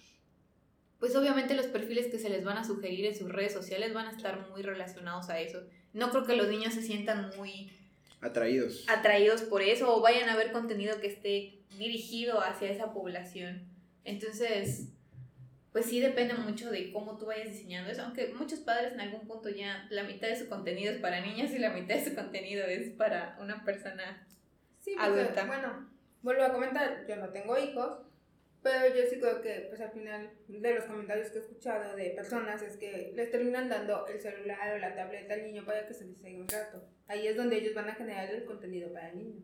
Pues 0.99 1.15
obviamente 1.15 1.53
los 1.53 1.65
perfiles 1.67 2.07
que 2.07 2.17
se 2.17 2.29
les 2.29 2.45
van 2.45 2.57
a 2.57 2.63
sugerir 2.63 3.05
en 3.05 3.15
sus 3.15 3.29
redes 3.29 3.51
sociales 3.51 3.93
van 3.93 4.07
a 4.07 4.11
estar 4.11 4.49
muy 4.51 4.61
relacionados 4.61 5.29
a 5.29 5.39
eso. 5.39 5.61
No 5.91 6.09
creo 6.11 6.23
que 6.25 6.35
los 6.35 6.47
niños 6.47 6.73
se 6.73 6.81
sientan 6.81 7.31
muy 7.37 7.71
atraídos. 8.21 8.85
Atraídos 8.87 9.41
por 9.41 9.61
eso 9.61 9.95
o 9.95 10.01
vayan 10.01 10.29
a 10.29 10.35
ver 10.37 10.51
contenido 10.51 10.99
que 11.01 11.07
esté 11.07 11.59
dirigido 11.77 12.41
hacia 12.41 12.71
esa 12.71 12.93
población. 12.93 13.67
Entonces, 14.05 14.89
pues 15.73 15.87
sí 15.87 15.99
depende 15.99 16.35
mucho 16.35 16.69
de 16.69 16.93
cómo 16.93 17.17
tú 17.17 17.25
vayas 17.25 17.49
diseñando 17.49 17.91
eso, 17.91 18.03
aunque 18.03 18.27
muchos 18.27 18.59
padres 18.59 18.93
en 18.93 19.01
algún 19.01 19.27
punto 19.27 19.49
ya 19.49 19.87
la 19.89 20.03
mitad 20.03 20.27
de 20.27 20.37
su 20.37 20.47
contenido 20.47 20.93
es 20.93 20.99
para 20.99 21.19
niños 21.19 21.51
y 21.51 21.57
la 21.57 21.71
mitad 21.71 21.95
de 21.95 22.05
su 22.05 22.15
contenido 22.15 22.63
es 22.65 22.91
para 22.91 23.35
una 23.41 23.65
persona 23.65 24.25
sí, 24.79 24.95
adulta. 24.99 25.45
Bueno, 25.45 25.89
vuelvo 26.21 26.43
a 26.43 26.53
comentar, 26.53 27.07
yo 27.09 27.15
no 27.15 27.29
tengo 27.29 27.57
hijos, 27.57 28.03
pero 28.61 28.95
yo 28.95 29.01
sí 29.09 29.19
creo 29.19 29.41
que, 29.41 29.65
pues 29.67 29.81
al 29.81 29.91
final 29.91 30.31
de 30.47 30.75
los 30.75 30.85
comentarios 30.85 31.31
que 31.31 31.39
he 31.39 31.41
escuchado 31.41 31.95
de 31.95 32.11
personas 32.11 32.61
es 32.61 32.77
que 32.77 33.11
les 33.15 33.31
terminan 33.31 33.67
dando 33.67 34.05
el 34.05 34.21
celular 34.21 34.75
o 34.75 34.77
la 34.77 34.95
tableta 34.95 35.33
al 35.33 35.43
niño 35.43 35.65
para 35.65 35.87
que 35.87 35.95
se 35.95 36.05
distraiga 36.05 36.39
un 36.39 36.47
rato. 36.47 36.87
Ahí 37.07 37.27
es 37.27 37.35
donde 37.35 37.57
ellos 37.57 37.73
van 37.73 37.89
a 37.89 37.95
generar 37.95 38.29
el 38.29 38.45
contenido 38.45 38.93
para 38.93 39.11
niños. 39.11 39.43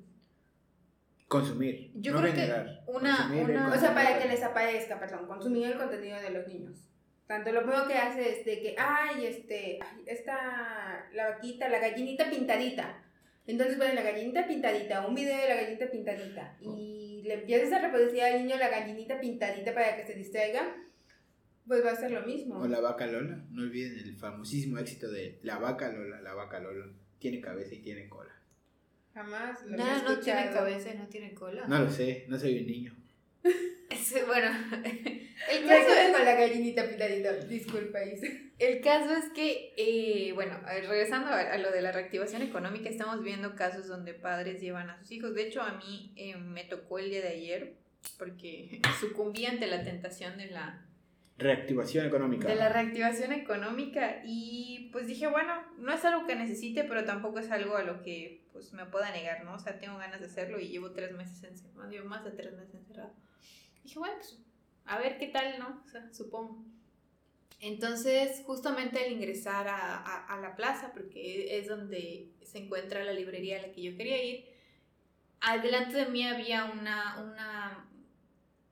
Consumir. 1.30 1.92
Yo 1.94 2.18
creo 2.18 2.34
que 2.34 2.52
una, 2.88 3.32
una 3.32 3.70
o 3.72 3.80
sea, 3.80 3.94
para 3.94 4.18
que 4.18 4.28
les 4.28 4.42
aparezca, 4.42 5.00
perdón, 5.00 5.28
consumir 5.28 5.68
el 5.68 5.78
contenido 5.78 6.20
de 6.20 6.32
los 6.32 6.48
niños. 6.48 6.90
Tanto 7.28 7.52
lo 7.52 7.62
primero 7.62 7.88
que 7.88 7.94
hace 7.94 8.40
es 8.40 8.46
de 8.46 8.60
que, 8.60 8.76
ay, 8.80 9.28
este, 9.28 9.78
esta, 10.08 11.08
la 11.14 11.30
vaquita, 11.30 11.70
la 11.70 11.78
gallinita 11.78 12.32
pintadita. 12.32 13.04
Entonces 13.46 13.78
ponen 13.78 13.94
la 13.94 14.02
gallinita 14.02 14.48
pintadita, 14.48 15.06
un 15.06 15.14
video 15.14 15.40
de 15.40 15.48
la 15.50 15.56
gallinita 15.56 15.92
pintadita. 15.92 16.58
Y 16.62 17.22
le 17.28 17.36
empiezas 17.36 17.74
a 17.74 17.82
reproducir 17.82 18.24
al 18.24 18.42
niño 18.42 18.58
la 18.58 18.70
gallinita 18.70 19.20
pintadita 19.20 19.72
para 19.76 19.98
que 19.98 20.08
se 20.08 20.16
distraiga, 20.16 20.76
pues 21.68 21.86
va 21.86 21.92
a 21.92 21.96
ser 21.96 22.10
lo 22.10 22.26
mismo. 22.26 22.58
O 22.58 22.68
la 22.68 22.80
vaca 22.80 23.06
Lola, 23.06 23.46
no 23.52 23.62
olviden 23.62 24.00
el 24.00 24.16
famosísimo 24.16 24.80
éxito 24.80 25.12
de 25.12 25.38
la 25.44 25.60
vaca 25.60 25.92
Lola, 25.92 26.22
la 26.22 26.34
vaca 26.34 26.60
Lola 26.60 26.88
tiene 27.20 27.40
cabeza 27.40 27.76
y 27.76 27.84
tiene 27.84 28.10
cola. 28.10 28.34
Jamás 29.14 29.64
lo 29.66 29.78
no, 29.78 30.04
no 30.04 30.20
tiene 30.20 30.52
cabeza 30.52 30.94
y 30.94 30.98
no 30.98 31.08
tiene 31.08 31.34
cola. 31.34 31.66
No 31.68 31.80
lo 31.80 31.90
sé, 31.90 32.26
no 32.28 32.38
soy 32.38 32.60
un 32.60 32.68
niño. 32.68 32.96
bueno, 34.28 34.48
el 35.52 35.68
caso 35.68 35.90
es 35.90 36.16
con 36.16 36.26
la 36.26 36.36
gallinita 36.36 36.88
pintadita, 36.88 37.34
disculpa. 37.46 38.00
El 38.60 38.82
caso 38.82 39.16
es 39.16 39.30
que, 39.34 39.74
eh, 39.78 40.32
bueno, 40.34 40.60
regresando 40.66 41.32
a, 41.32 41.58
lo 41.58 41.72
de 41.72 41.82
la 41.82 41.92
reactivación 41.92 42.42
económica, 42.42 42.90
estamos 42.90 43.24
viendo 43.24 43.56
casos 43.56 43.88
donde 43.88 44.14
padres 44.14 44.62
llevan 44.62 44.90
a 44.90 45.00
sus 45.00 45.12
hijos. 45.12 45.34
De 45.34 45.48
hecho, 45.48 45.62
a 45.62 45.78
mí 45.78 46.14
eh, 46.16 46.36
me 46.38 46.64
tocó 46.64 47.00
el 47.00 47.10
día 47.10 47.22
de 47.22 47.30
ayer 47.30 47.74
porque 48.18 48.80
sucumbí 49.00 49.46
ante 49.46 49.68
la 49.68 49.84
tentación 49.84 50.38
de 50.38 50.48
la 50.48 50.86
reactivación 51.38 52.06
económica. 52.06 52.48
De 52.48 52.56
la 52.56 52.70
reactivación 52.70 53.32
económica 53.32 54.22
y 54.26 54.90
pues 54.92 55.08
dije, 55.08 55.28
bueno, 55.28 55.54
no 55.78 55.94
es 55.94 56.04
algo 56.04 56.28
que 56.28 56.36
necesite, 56.36 56.84
pero 56.84 57.06
tampoco 57.06 57.40
es 57.40 57.50
algo 57.50 57.78
a 57.78 57.84
lo 57.84 58.02
que 58.02 58.42
pues 58.60 58.74
me 58.74 58.86
pueda 58.86 59.10
negar, 59.12 59.46
¿no? 59.46 59.54
O 59.54 59.60
sea, 59.60 59.80
tengo 59.80 59.98
ganas 59.98 60.20
de 60.20 60.26
hacerlo 60.26 60.60
y 60.60 60.68
llevo 60.68 60.92
tres 60.92 61.14
meses 61.14 61.42
encerrado, 61.44 61.90
llevo 61.90 62.10
más 62.10 62.26
de 62.26 62.32
tres 62.32 62.54
meses 62.54 62.76
encerrado. 62.76 63.14
Dije, 63.84 63.98
bueno, 63.98 64.16
pues 64.18 64.38
a 64.86 65.00
ver 65.00 65.18
qué 65.18 65.28
tal, 65.28 65.58
¿no? 65.60 65.82
O 65.86 65.90
sea, 65.90 66.12
supongo. 66.12 66.66
Entonces, 67.62 68.44
justamente 68.46 69.00
al 69.00 69.12
ingresar 69.12 69.68
a, 69.70 70.40
la 70.42 70.56
plaza, 70.56 70.92
porque 70.94 71.58
es 71.58 71.68
donde 71.68 72.32
se 72.44 72.58
encuentra 72.58 73.04
la 73.04 73.14
librería 73.14 73.60
a 73.60 73.62
la 73.62 73.72
que 73.72 73.82
yo 73.82 73.96
quería 73.96 74.24
ir, 74.24 74.46
adelante 75.40 75.98
de 75.98 76.06
mí 76.08 76.26
había 76.26 76.66
una, 76.66 77.22
una 77.22 77.90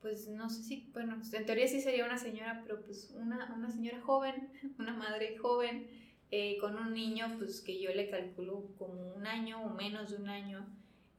pues 0.02 0.28
no 0.28 0.50
sé 0.50 0.62
si, 0.62 0.90
bueno, 0.92 1.20
en 1.32 1.46
teoría 1.46 1.66
sí 1.66 1.80
sería 1.80 2.04
una 2.04 2.18
señora, 2.18 2.60
pero 2.62 2.82
pues 2.82 3.10
una, 3.14 3.54
una 3.54 3.70
señora 3.70 4.00
joven, 4.00 4.50
una 4.78 4.92
madre 4.92 5.38
joven, 5.38 5.88
eh, 6.30 6.58
con 6.58 6.76
un 6.76 6.92
niño, 6.92 7.36
pues 7.38 7.60
que 7.60 7.80
yo 7.80 7.92
le 7.92 8.10
calculo 8.10 8.66
como 8.78 9.14
un 9.14 9.26
año 9.26 9.62
o 9.64 9.70
menos 9.70 10.10
de 10.10 10.16
un 10.16 10.28
año, 10.28 10.66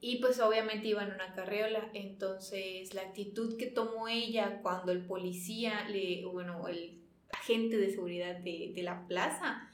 y 0.00 0.16
pues 0.16 0.40
obviamente 0.40 0.88
iba 0.88 1.02
en 1.02 1.12
una 1.12 1.34
carriola, 1.34 1.90
entonces 1.92 2.94
la 2.94 3.02
actitud 3.02 3.58
que 3.58 3.66
tomó 3.66 4.08
ella 4.08 4.60
cuando 4.62 4.92
el 4.92 5.04
policía, 5.04 5.88
le, 5.88 6.24
bueno, 6.24 6.68
el 6.68 7.00
agente 7.32 7.76
de 7.76 7.90
seguridad 7.90 8.36
de, 8.36 8.72
de 8.74 8.82
la 8.82 9.06
plaza, 9.06 9.70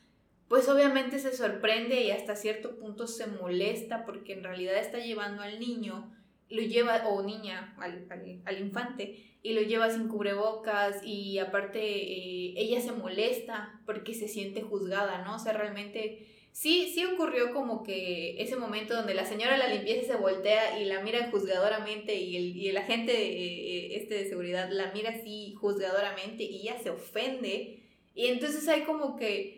pues 0.49 0.69
obviamente 0.69 1.19
se 1.19 1.37
sorprende 1.37 2.03
y 2.03 2.11
hasta 2.11 2.37
cierto 2.37 2.77
punto 2.77 3.07
se 3.07 3.27
molesta 3.27 4.05
porque 4.05 4.33
en 4.33 4.45
realidad 4.45 4.79
está 4.79 4.99
llevando 4.99 5.43
al 5.43 5.61
niño, 5.61 6.13
lo 6.49 6.63
lleva, 6.63 7.09
o 7.09 7.23
niña, 7.23 7.75
al, 7.79 8.07
al, 8.11 8.41
al 8.45 8.61
infante, 8.61 9.37
y 9.47 9.53
lo 9.53 9.63
lleva 9.63 9.91
sin 9.91 10.09
cubrebocas 10.09 11.05
y 11.05 11.39
aparte 11.39 11.79
eh, 11.79 12.55
ella 12.57 12.81
se 12.81 12.91
molesta 12.91 13.81
porque 13.87 14.13
se 14.13 14.27
siente 14.27 14.61
juzgada, 14.63 15.23
¿no? 15.25 15.37
O 15.37 15.39
sea, 15.39 15.53
realmente 15.53 16.27
sí, 16.51 16.91
sí 16.93 17.05
ocurrió 17.05 17.53
como 17.53 17.85
que 17.85 18.43
ese 18.43 18.57
momento 18.57 18.97
donde 18.97 19.15
la 19.15 19.25
señora 19.25 19.57
la 19.57 19.73
limpieza 19.73 20.15
se 20.15 20.19
voltea 20.19 20.81
y 20.81 20.87
la 20.87 21.01
mira 21.01 21.31
juzgadoramente 21.31 22.17
y 22.17 22.37
el, 22.37 22.57
y 22.57 22.71
el 22.71 22.77
agente 22.77 23.13
eh, 23.13 23.97
este 23.97 24.15
de 24.15 24.29
seguridad 24.29 24.69
la 24.73 24.91
mira 24.93 25.11
así 25.11 25.55
juzgadoramente 25.61 26.43
y 26.43 26.63
ella 26.63 26.79
se 26.83 26.91
ofende. 26.91 27.85
Y 28.17 28.27
entonces 28.27 28.67
hay 28.67 28.83
como 28.83 29.15
que 29.15 29.56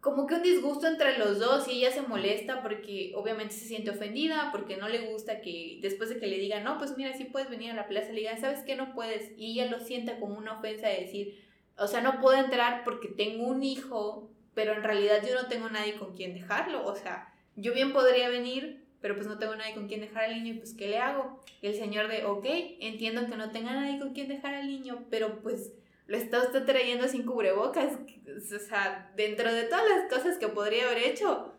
como 0.00 0.26
que 0.26 0.34
un 0.34 0.42
disgusto 0.42 0.86
entre 0.86 1.18
los 1.18 1.38
dos 1.38 1.66
y 1.68 1.78
ella 1.78 1.90
se 1.90 2.02
molesta 2.02 2.62
porque 2.62 3.12
obviamente 3.16 3.54
se 3.54 3.66
siente 3.66 3.90
ofendida, 3.90 4.50
porque 4.52 4.76
no 4.76 4.88
le 4.88 5.10
gusta 5.10 5.40
que 5.40 5.78
después 5.82 6.10
de 6.10 6.18
que 6.18 6.26
le 6.26 6.38
digan, 6.38 6.64
no, 6.64 6.78
pues 6.78 6.96
mira, 6.96 7.12
sí 7.14 7.24
puedes 7.24 7.50
venir 7.50 7.72
a 7.72 7.74
la 7.74 7.88
plaza, 7.88 8.12
le 8.12 8.20
digan, 8.20 8.40
¿sabes 8.40 8.60
qué? 8.60 8.76
No 8.76 8.94
puedes. 8.94 9.32
Y 9.36 9.52
ella 9.52 9.70
lo 9.70 9.80
sienta 9.80 10.20
como 10.20 10.36
una 10.36 10.58
ofensa 10.58 10.88
de 10.88 11.00
decir, 11.00 11.44
o 11.76 11.86
sea, 11.86 12.00
no 12.00 12.20
puedo 12.20 12.38
entrar 12.38 12.84
porque 12.84 13.08
tengo 13.08 13.46
un 13.46 13.62
hijo 13.64 14.30
pero 14.56 14.72
en 14.72 14.82
realidad 14.82 15.22
yo 15.22 15.34
no 15.34 15.48
tengo 15.48 15.68
nadie 15.68 15.96
con 15.96 16.14
quien 16.14 16.32
dejarlo, 16.32 16.86
o 16.86 16.96
sea, 16.96 17.30
yo 17.56 17.74
bien 17.74 17.92
podría 17.92 18.30
venir, 18.30 18.86
pero 19.02 19.14
pues 19.14 19.26
no 19.26 19.36
tengo 19.36 19.54
nadie 19.54 19.74
con 19.74 19.86
quien 19.86 20.00
dejar 20.00 20.24
al 20.24 20.34
niño 20.34 20.54
y 20.54 20.56
pues 20.56 20.72
¿qué 20.72 20.88
le 20.88 20.96
hago? 20.96 21.42
Y 21.60 21.66
el 21.66 21.74
señor 21.74 22.08
de, 22.08 22.24
ok, 22.24 22.46
entiendo 22.80 23.26
que 23.26 23.36
no 23.36 23.50
tenga 23.50 23.74
nadie 23.74 23.98
con 23.98 24.14
quien 24.14 24.28
dejar 24.28 24.54
al 24.54 24.66
niño, 24.66 25.04
pero 25.10 25.42
pues 25.42 25.74
lo 26.06 26.16
está 26.16 26.42
usted 26.42 26.64
trayendo 26.64 27.08
sin 27.08 27.24
cubrebocas, 27.24 27.94
o 27.94 28.58
sea, 28.58 29.12
dentro 29.16 29.52
de 29.52 29.64
todas 29.64 29.88
las 29.88 30.10
cosas 30.10 30.38
que 30.38 30.48
podría 30.48 30.86
haber 30.86 30.98
hecho, 30.98 31.52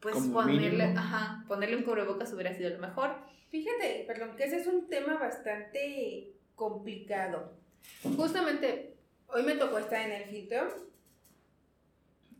pues 0.00 0.16
ponerle, 0.32 0.84
ajá, 0.84 1.44
ponerle 1.48 1.76
un 1.76 1.84
cubrebocas 1.84 2.32
hubiera 2.32 2.54
sido 2.54 2.70
lo 2.70 2.78
mejor. 2.78 3.14
Fíjate, 3.50 4.04
perdón, 4.06 4.36
que 4.36 4.44
ese 4.44 4.60
es 4.60 4.66
un 4.66 4.88
tema 4.88 5.16
bastante 5.16 6.32
complicado. 6.54 7.52
Justamente 8.16 8.96
hoy 9.28 9.42
me 9.44 9.54
tocó 9.54 9.78
estar 9.78 10.04
en 10.04 10.12
el 10.12 10.24
filtro 10.24 10.90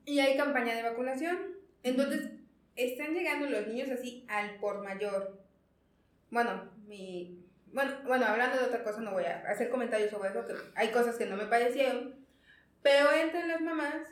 y 0.04 0.18
hay 0.18 0.36
campaña 0.36 0.74
de 0.74 0.82
vacunación. 0.82 1.38
Entonces, 1.82 2.30
están 2.76 3.14
llegando 3.14 3.48
los 3.48 3.66
niños 3.66 3.90
así 3.90 4.24
al 4.28 4.56
por 4.56 4.82
mayor. 4.82 5.40
Bueno, 6.30 6.70
mi... 6.86 7.43
Bueno, 7.74 7.92
bueno, 8.06 8.26
hablando 8.26 8.58
de 8.58 8.64
otra 8.64 8.82
cosa, 8.82 9.00
no 9.00 9.12
voy 9.12 9.24
a 9.24 9.42
hacer 9.48 9.68
comentarios 9.68 10.10
sobre 10.10 10.30
eso, 10.30 10.46
que 10.46 10.54
hay 10.74 10.88
cosas 10.88 11.16
que 11.16 11.26
no 11.26 11.36
me 11.36 11.46
parecieron. 11.46 12.24
Pero 12.82 13.12
entran 13.12 13.48
las 13.48 13.60
mamás 13.60 14.08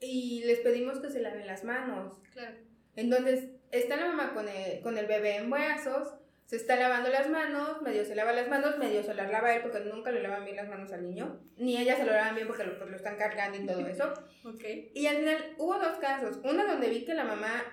y 0.00 0.42
les 0.44 0.60
pedimos 0.60 1.00
que 1.00 1.10
se 1.10 1.20
laven 1.20 1.46
las 1.46 1.64
manos. 1.64 2.18
Claro. 2.32 2.56
Entonces, 2.96 3.50
está 3.70 3.96
la 3.96 4.06
mamá 4.06 4.34
con 4.34 4.46
con 4.82 4.98
el 4.98 5.06
bebé 5.06 5.36
en 5.36 5.50
brazos 5.50 6.14
se 6.46 6.56
está 6.56 6.76
lavando 6.76 7.08
las 7.08 7.28
manos, 7.28 7.82
medio 7.82 8.04
se 8.04 8.14
lava 8.14 8.32
las 8.32 8.48
manos, 8.48 8.78
medio 8.78 9.02
se 9.02 9.14
las 9.14 9.30
lava 9.30 9.52
él 9.52 9.62
porque 9.62 9.80
nunca 9.80 10.12
le 10.12 10.22
lavan 10.22 10.44
bien 10.44 10.56
las 10.56 10.68
manos 10.68 10.92
al 10.92 11.02
niño, 11.02 11.40
ni 11.56 11.76
ella 11.76 11.96
se 11.96 12.04
lo 12.04 12.12
lavan 12.12 12.36
bien 12.36 12.46
porque 12.46 12.62
lo, 12.62 12.78
pues, 12.78 12.88
lo 12.88 12.96
están 12.96 13.16
cargando 13.16 13.58
y 13.58 13.66
todo 13.66 13.86
eso. 13.86 14.12
Okay. 14.46 14.92
Y 14.94 15.08
al 15.08 15.16
final 15.16 15.54
hubo 15.58 15.76
dos 15.76 15.98
casos, 15.98 16.38
uno 16.44 16.64
donde 16.64 16.88
vi 16.88 17.04
que 17.04 17.14
la 17.14 17.24
mamá, 17.24 17.64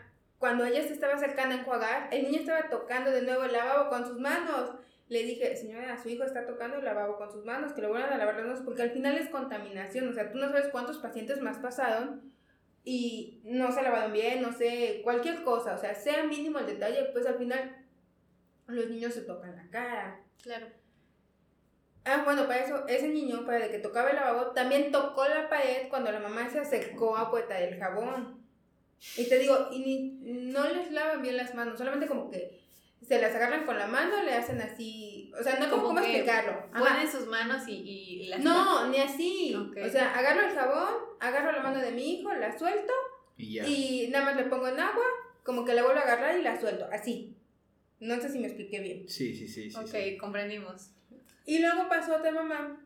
cuando 0.43 0.65
ella 0.65 0.83
se 0.83 0.91
estaba 0.91 1.13
acercando 1.13 1.55
a 1.55 1.59
enjuagar, 1.59 2.09
el 2.11 2.23
niño 2.23 2.41
estaba 2.41 2.69
tocando 2.69 3.11
de 3.11 3.21
nuevo 3.21 3.45
el 3.45 3.53
lavabo 3.53 3.89
con 3.89 4.05
sus 4.05 4.19
manos. 4.19 4.71
Le 5.07 5.23
dije, 5.23 5.55
señora, 5.55 5.97
su 5.97 6.09
hijo 6.09 6.25
está 6.25 6.45
tocando 6.45 6.79
el 6.79 6.83
lavabo 6.83 7.15
con 7.15 7.31
sus 7.31 7.45
manos, 7.45 7.71
que 7.71 7.81
lo 7.81 7.87
vuelvan 7.87 8.11
a 8.11 8.17
lavar 8.17 8.35
las 8.35 8.43
manos, 8.47 8.59
porque 8.59 8.81
al 8.81 8.91
final 8.91 9.15
es 9.15 9.29
contaminación, 9.29 10.09
o 10.09 10.11
sea, 10.11 10.33
tú 10.33 10.39
no 10.39 10.49
sabes 10.49 10.67
cuántos 10.67 10.97
pacientes 10.97 11.39
más 11.39 11.59
pasaron 11.59 12.33
y 12.83 13.39
no 13.45 13.71
se 13.71 13.83
lavaron 13.83 14.11
bien, 14.11 14.41
no 14.41 14.51
sé, 14.51 14.99
cualquier 15.05 15.43
cosa, 15.43 15.75
o 15.75 15.77
sea, 15.77 15.95
sea 15.95 16.25
mínimo 16.25 16.59
el 16.59 16.65
detalle, 16.65 17.05
pues 17.13 17.25
al 17.25 17.37
final 17.37 17.77
los 18.67 18.89
niños 18.89 19.13
se 19.13 19.21
tocan 19.21 19.55
la 19.55 19.69
cara. 19.69 20.25
Claro. 20.41 20.67
Ah, 22.03 22.23
bueno, 22.25 22.47
para 22.47 22.65
eso, 22.65 22.85
ese 22.89 23.07
niño, 23.07 23.45
para 23.45 23.67
el 23.67 23.71
que 23.71 23.79
tocaba 23.79 24.09
el 24.09 24.17
lavabo, 24.17 24.51
también 24.51 24.91
tocó 24.91 25.25
la 25.25 25.47
pared 25.47 25.87
cuando 25.87 26.11
la 26.11 26.19
mamá 26.19 26.49
se 26.49 26.59
acercó 26.59 27.15
a 27.15 27.31
puerta 27.31 27.55
del 27.55 27.79
jabón. 27.79 28.42
Y 29.17 29.27
te 29.27 29.39
digo, 29.39 29.69
y 29.71 29.79
ni, 29.79 30.51
no 30.51 30.67
les 30.69 30.91
lavan 30.91 31.21
bien 31.21 31.37
las 31.37 31.53
manos, 31.55 31.77
solamente 31.77 32.07
como 32.07 32.29
que 32.31 32.61
se 33.01 33.19
las 33.19 33.35
agarran 33.35 33.65
con 33.65 33.77
la 33.77 33.87
mano, 33.87 34.23
le 34.23 34.33
hacen 34.33 34.61
así, 34.61 35.31
o 35.37 35.43
sea, 35.43 35.59
no 35.59 35.69
como 35.69 35.83
cómo 35.83 35.99
explicarlo. 35.99 36.69
Ponen 36.71 37.11
sus 37.11 37.27
manos 37.27 37.67
y, 37.67 37.73
y 37.73 38.27
las 38.27 38.39
No, 38.39 38.87
ni 38.87 38.97
así. 38.97 39.53
O 39.55 39.89
sea, 39.89 40.13
agarro 40.13 40.47
el 40.47 40.53
jabón, 40.53 40.93
agarro 41.19 41.51
la 41.51 41.63
mano 41.63 41.79
de 41.79 41.91
mi 41.91 42.19
hijo, 42.19 42.33
la 42.33 42.57
suelto 42.57 42.93
y, 43.37 43.59
y 43.59 44.07
nada 44.09 44.25
más 44.25 44.35
le 44.37 44.45
pongo 44.45 44.67
en 44.67 44.79
agua, 44.79 45.05
como 45.43 45.65
que 45.65 45.73
la 45.73 45.83
vuelvo 45.83 45.99
a 45.99 46.03
agarrar 46.03 46.37
y 46.37 46.43
la 46.43 46.59
suelto, 46.59 46.87
así. 46.91 47.35
No 47.99 48.19
sé 48.19 48.29
si 48.29 48.39
me 48.39 48.47
expliqué 48.47 48.79
bien. 48.79 49.07
Sí, 49.07 49.33
sí, 49.35 49.47
sí. 49.47 49.69
sí 49.69 49.77
ok, 49.77 50.19
comprendimos. 50.19 50.91
Y 51.45 51.59
luego 51.59 51.87
pasó 51.89 52.15
otra 52.15 52.31
mamá 52.31 52.85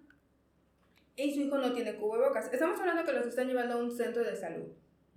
y 1.15 1.33
su 1.33 1.41
hijo 1.41 1.57
no 1.57 1.73
tiene 1.73 1.95
cubrebocas. 1.95 2.51
Estamos 2.53 2.79
hablando 2.79 3.03
que 3.03 3.13
los 3.13 3.25
están 3.25 3.47
llevando 3.47 3.75
a 3.75 3.77
un 3.77 3.95
centro 3.95 4.23
de 4.23 4.35
salud. 4.35 4.67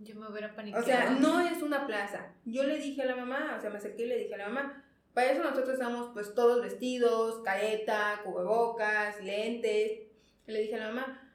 Yo 0.00 0.14
me 0.16 0.28
hubiera 0.28 0.54
paniqueado. 0.54 0.82
O 0.82 0.86
sea, 0.86 1.10
no 1.10 1.40
es 1.40 1.62
una 1.62 1.86
plaza. 1.86 2.34
Yo 2.44 2.64
le 2.64 2.78
dije 2.78 3.02
a 3.02 3.06
la 3.06 3.16
mamá, 3.16 3.56
o 3.58 3.60
sea, 3.60 3.70
me 3.70 3.78
acerqué 3.78 4.04
y 4.04 4.08
le 4.08 4.18
dije 4.18 4.34
a 4.34 4.38
la 4.38 4.48
mamá, 4.48 4.84
para 5.12 5.32
eso 5.32 5.42
nosotros 5.42 5.70
estamos 5.70 6.10
pues 6.14 6.34
todos 6.34 6.62
vestidos, 6.62 7.42
careta, 7.44 8.22
cubrebocas, 8.24 9.22
lentes. 9.22 10.00
Y 10.46 10.52
le 10.52 10.60
dije 10.60 10.76
a 10.76 10.86
la 10.86 10.88
mamá, 10.88 11.34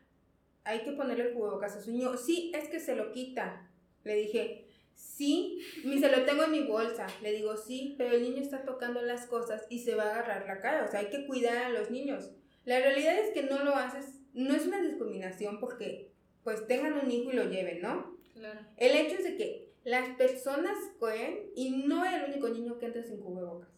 hay 0.63 0.79
que 0.79 0.93
ponerle 0.93 1.33
cubrebocas 1.33 1.75
a 1.75 1.81
su 1.81 1.91
niño. 1.91 2.17
Sí, 2.17 2.51
es 2.55 2.67
que 2.69 2.79
se 2.79 2.95
lo 2.95 3.11
quita. 3.11 3.69
Le 4.03 4.15
dije, 4.15 4.67
sí, 4.95 5.59
mi, 5.83 5.99
se 5.99 6.09
lo 6.09 6.25
tengo 6.25 6.43
en 6.45 6.51
mi 6.51 6.63
bolsa. 6.63 7.05
Le 7.21 7.33
digo, 7.33 7.57
sí, 7.57 7.95
pero 7.97 8.15
el 8.15 8.23
niño 8.23 8.41
está 8.41 8.65
tocando 8.65 9.01
las 9.01 9.27
cosas 9.27 9.65
y 9.69 9.79
se 9.79 9.93
va 9.93 10.05
a 10.05 10.09
agarrar 10.11 10.47
la 10.47 10.59
cara. 10.59 10.85
O 10.85 10.87
sea, 10.89 11.01
hay 11.01 11.09
que 11.09 11.27
cuidar 11.27 11.57
a 11.57 11.69
los 11.69 11.91
niños. 11.91 12.31
La 12.63 12.79
realidad 12.79 13.17
es 13.19 13.31
que 13.31 13.43
no 13.43 13.63
lo 13.63 13.75
haces, 13.75 14.21
no 14.33 14.55
es 14.55 14.65
una 14.65 14.81
discriminación 14.81 15.59
porque 15.59 16.11
pues 16.43 16.65
tengan 16.65 16.93
un 16.93 17.11
hijo 17.11 17.31
y 17.31 17.35
lo 17.35 17.45
lleven, 17.45 17.81
¿no? 17.81 18.14
Claro. 18.35 18.59
El 18.77 18.95
hecho 18.95 19.15
es 19.15 19.23
de 19.23 19.37
que 19.37 19.73
las 19.83 20.09
personas 20.17 20.75
cohen 20.99 21.51
y 21.55 21.69
no 21.71 22.05
es 22.05 22.13
el 22.13 22.31
único 22.31 22.49
niño 22.49 22.77
que 22.77 22.87
entra 22.87 23.03
sin 23.03 23.19
cubrebocas. 23.19 23.69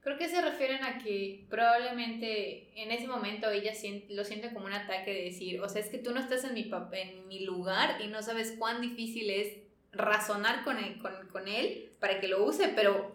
Creo 0.00 0.18
que 0.18 0.28
se 0.28 0.42
refieren 0.42 0.82
a 0.82 0.98
que 0.98 1.46
probablemente 1.48 2.72
en 2.80 2.90
ese 2.90 3.06
momento 3.06 3.48
ella 3.50 3.72
lo 4.08 4.24
siente 4.24 4.52
como 4.52 4.66
un 4.66 4.72
ataque 4.72 5.12
de 5.12 5.24
decir, 5.24 5.60
o 5.60 5.68
sea, 5.68 5.80
es 5.80 5.88
que 5.88 5.98
tú 5.98 6.12
no 6.12 6.18
estás 6.18 6.42
en 6.44 6.54
mi, 6.54 6.70
en 6.92 7.28
mi 7.28 7.44
lugar 7.44 8.00
y 8.00 8.08
no 8.08 8.20
sabes 8.22 8.54
cuán 8.58 8.80
difícil 8.80 9.30
es 9.30 9.58
razonar 9.92 10.64
con 10.64 10.78
él, 10.78 10.98
con, 10.98 11.12
con 11.28 11.46
él 11.46 11.92
para 12.00 12.18
que 12.18 12.26
lo 12.26 12.44
use, 12.44 12.68
pero 12.74 13.14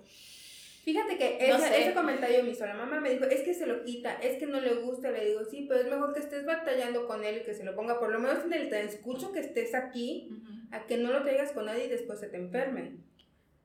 Fíjate 0.87 1.17
que 1.17 1.37
ese, 1.37 1.93
comentario 1.93 2.41
me 2.45 2.51
hizo 2.51 2.65
la 2.65 2.73
mamá, 2.73 3.01
me 3.01 3.09
dijo, 3.09 3.25
es 3.25 3.41
que 3.41 3.53
se 3.53 3.65
lo 3.65 3.83
quita, 3.83 4.13
es 4.21 4.37
que 4.37 4.45
no 4.45 4.61
le 4.61 4.75
gusta, 4.75 5.11
le 5.11 5.25
digo, 5.25 5.43
sí, 5.43 5.65
pero 5.67 5.81
es 5.81 5.87
mejor 5.87 6.13
que 6.13 6.21
estés 6.21 6.45
batallando 6.45 7.05
con 7.07 7.25
él 7.25 7.39
y 7.41 7.43
que 7.43 7.53
se 7.53 7.65
lo 7.65 7.75
ponga 7.75 7.99
por 7.99 8.09
lo 8.09 8.19
menos 8.19 8.45
en 8.45 8.53
el 8.53 8.69
transcurso 8.69 9.33
que 9.33 9.41
estés 9.41 9.75
aquí, 9.75 10.29
a 10.71 10.85
que 10.85 10.97
no 10.97 11.11
lo 11.11 11.23
traigas 11.23 11.51
con 11.51 11.65
nadie 11.65 11.85
y 11.85 11.89
después 11.89 12.19
se 12.19 12.27
te 12.27 12.37
enferme. 12.37 12.97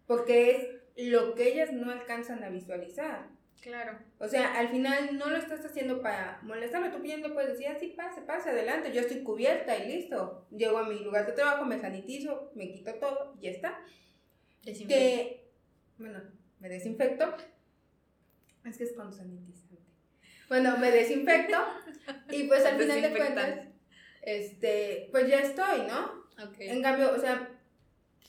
Porque 0.07 0.51
es 0.51 1.07
lo 1.09 1.35
que 1.35 1.53
ellas 1.53 1.73
no 1.73 1.91
alcanzan 1.91 2.43
a 2.45 2.51
visualizar. 2.51 3.29
Claro. 3.63 3.97
O 4.19 4.27
sea, 4.27 4.59
al 4.59 4.71
final 4.71 5.17
no 5.17 5.31
lo 5.31 5.37
estás 5.37 5.65
haciendo 5.65 6.03
para 6.03 6.41
molestarme, 6.43 6.91
tú 6.91 7.01
pidiendo 7.01 7.33
puedes 7.33 7.53
decir, 7.53 7.69
así 7.69 7.89
pase, 7.89 8.21
pase, 8.23 8.51
adelante, 8.51 8.93
yo 8.93 9.01
estoy 9.01 9.23
cubierta 9.23 9.77
y 9.79 9.89
listo. 9.89 10.47
Llego 10.51 10.79
a 10.79 10.89
mi 10.89 10.99
lugar 10.99 11.27
de 11.27 11.33
trabajo, 11.33 11.65
me 11.65 11.79
sanitizo, 11.79 12.51
me 12.57 12.73
quito 12.73 12.95
todo 12.95 13.37
y 13.39 13.45
ya 13.45 13.51
está. 13.51 13.81
Que, 14.65 15.49
bueno, 15.97 16.21
me 16.59 16.69
desinfecto. 16.69 17.37
Es 18.65 18.79
que 18.79 18.85
es 18.85 18.93
con 18.95 19.13
sanitizante. 19.13 19.77
Bueno, 20.49 20.77
me 20.79 20.91
desinfecto 20.91 21.57
y 22.31 22.45
pues 22.45 22.65
al 22.65 22.79
final 22.79 23.01
de 23.01 23.11
cuentas, 23.11 23.69
este, 24.23 25.09
pues 25.13 25.29
ya 25.29 25.39
estoy, 25.39 25.87
¿no? 25.89 26.22
En 26.59 26.83
cambio, 26.83 27.13
o 27.15 27.19
sea, 27.19 27.49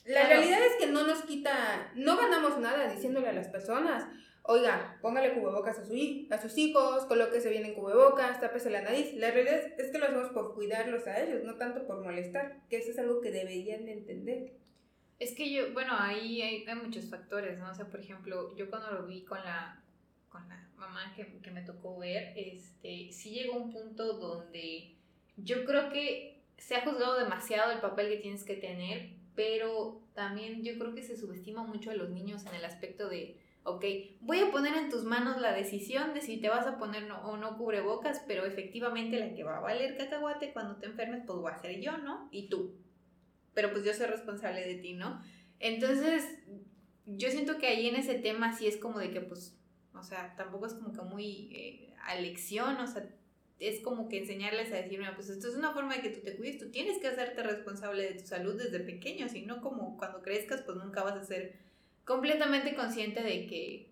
la 0.04 0.26
realidad 0.26 0.62
es 0.64 0.76
que 0.76 0.86
no 0.86 1.06
nos 1.06 1.22
quita, 1.22 1.90
no 1.94 2.16
ganamos 2.16 2.58
nada 2.58 2.92
diciéndole 2.92 3.28
a 3.28 3.32
las 3.32 3.48
personas, 3.48 4.04
oiga, 4.42 4.98
póngale 5.00 5.32
cubrebocas 5.32 5.78
a, 5.78 5.84
su, 5.84 5.94
a 6.30 6.38
sus 6.38 6.58
hijos, 6.58 7.06
colóquese 7.06 7.48
bien 7.48 7.64
en 7.64 7.74
cubrebocas, 7.74 8.40
tápese 8.40 8.70
la 8.70 8.82
nariz. 8.82 9.14
La 9.14 9.30
realidad 9.30 9.60
es 9.78 9.90
que 9.90 9.98
lo 9.98 10.04
hacemos 10.04 10.28
por 10.30 10.54
cuidarlos 10.54 11.06
a 11.06 11.22
ellos, 11.22 11.42
no 11.44 11.54
tanto 11.54 11.86
por 11.86 12.02
molestar, 12.02 12.60
que 12.68 12.76
eso 12.76 12.90
es 12.90 12.98
algo 12.98 13.22
que 13.22 13.30
deberían 13.30 13.86
de 13.86 13.92
entender. 13.92 14.52
Es 15.18 15.32
que 15.32 15.50
yo, 15.50 15.72
bueno, 15.72 15.94
ahí 15.98 16.42
hay, 16.42 16.64
hay, 16.66 16.74
muchos 16.74 17.08
factores, 17.08 17.58
¿no? 17.58 17.70
O 17.70 17.74
sea, 17.74 17.86
por 17.86 18.00
ejemplo, 18.00 18.54
yo 18.56 18.68
cuando 18.68 18.90
lo 18.90 19.06
vi 19.06 19.24
con 19.24 19.42
la, 19.42 19.82
con 20.28 20.46
la 20.48 20.68
mamá 20.76 21.14
que, 21.16 21.40
que 21.40 21.50
me 21.50 21.62
tocó 21.62 21.98
ver, 21.98 22.34
este, 22.36 23.10
sí 23.10 23.30
llegó 23.30 23.56
un 23.56 23.72
punto 23.72 24.18
donde 24.18 24.96
yo 25.36 25.64
creo 25.64 25.88
que 25.90 26.33
se 26.58 26.76
ha 26.76 26.84
juzgado 26.84 27.18
demasiado 27.18 27.72
el 27.72 27.80
papel 27.80 28.08
que 28.08 28.16
tienes 28.18 28.44
que 28.44 28.56
tener, 28.56 29.10
pero 29.34 30.02
también 30.14 30.62
yo 30.62 30.78
creo 30.78 30.94
que 30.94 31.02
se 31.02 31.16
subestima 31.16 31.64
mucho 31.64 31.90
a 31.90 31.94
los 31.94 32.10
niños 32.10 32.46
en 32.46 32.54
el 32.54 32.64
aspecto 32.64 33.08
de, 33.08 33.38
ok, 33.64 33.84
voy 34.20 34.40
a 34.40 34.50
poner 34.50 34.76
en 34.76 34.90
tus 34.90 35.04
manos 35.04 35.40
la 35.40 35.52
decisión 35.52 36.14
de 36.14 36.20
si 36.20 36.36
te 36.38 36.48
vas 36.48 36.66
a 36.66 36.78
poner 36.78 37.10
o 37.10 37.36
no 37.36 37.56
cubrebocas, 37.56 38.22
pero 38.26 38.44
efectivamente 38.44 39.18
la 39.18 39.34
que 39.34 39.44
va 39.44 39.58
a 39.58 39.60
valer 39.60 39.96
cacahuate 39.96 40.52
cuando 40.52 40.76
te 40.76 40.86
enfermes, 40.86 41.22
pues 41.26 41.38
va 41.38 41.50
a 41.50 41.58
ser 41.58 41.80
yo, 41.80 41.98
¿no? 41.98 42.28
Y 42.30 42.48
tú 42.48 42.74
pero 43.54 43.70
pues 43.70 43.84
yo 43.84 43.94
soy 43.94 44.06
responsable 44.06 44.66
de 44.66 44.74
ti, 44.74 44.92
¿no? 44.92 45.22
Entonces, 45.60 46.38
yo 47.06 47.30
siento 47.30 47.58
que 47.58 47.68
ahí 47.68 47.88
en 47.88 47.96
ese 47.96 48.14
tema 48.16 48.54
sí 48.56 48.66
es 48.66 48.76
como 48.76 48.98
de 48.98 49.10
que, 49.10 49.20
pues, 49.20 49.56
o 49.94 50.02
sea, 50.02 50.34
tampoco 50.36 50.66
es 50.66 50.74
como 50.74 50.92
que 50.92 51.02
muy 51.02 51.48
eh, 51.52 51.94
a 52.04 52.16
lección, 52.16 52.76
o 52.76 52.86
sea, 52.86 53.08
es 53.68 53.80
como 53.80 54.08
que 54.08 54.18
enseñarles 54.18 54.72
a 54.72 54.76
decir, 54.76 54.98
mira, 54.98 55.14
pues 55.14 55.28
esto 55.28 55.48
es 55.48 55.54
una 55.54 55.72
forma 55.72 55.96
de 55.96 56.02
que 56.02 56.10
tú 56.10 56.20
te 56.20 56.36
cuides, 56.36 56.58
tú 56.58 56.70
tienes 56.70 56.98
que 56.98 57.08
hacerte 57.08 57.42
responsable 57.42 58.02
de 58.02 58.20
tu 58.20 58.26
salud 58.26 58.60
desde 58.60 58.80
pequeño, 58.80 59.28
si 59.28 59.42
no 59.42 59.60
como 59.60 59.96
cuando 59.96 60.22
crezcas, 60.22 60.62
pues 60.62 60.76
nunca 60.76 61.02
vas 61.02 61.16
a 61.16 61.24
ser 61.24 61.54
completamente 62.04 62.74
consciente 62.74 63.22
de 63.22 63.46
que, 63.46 63.90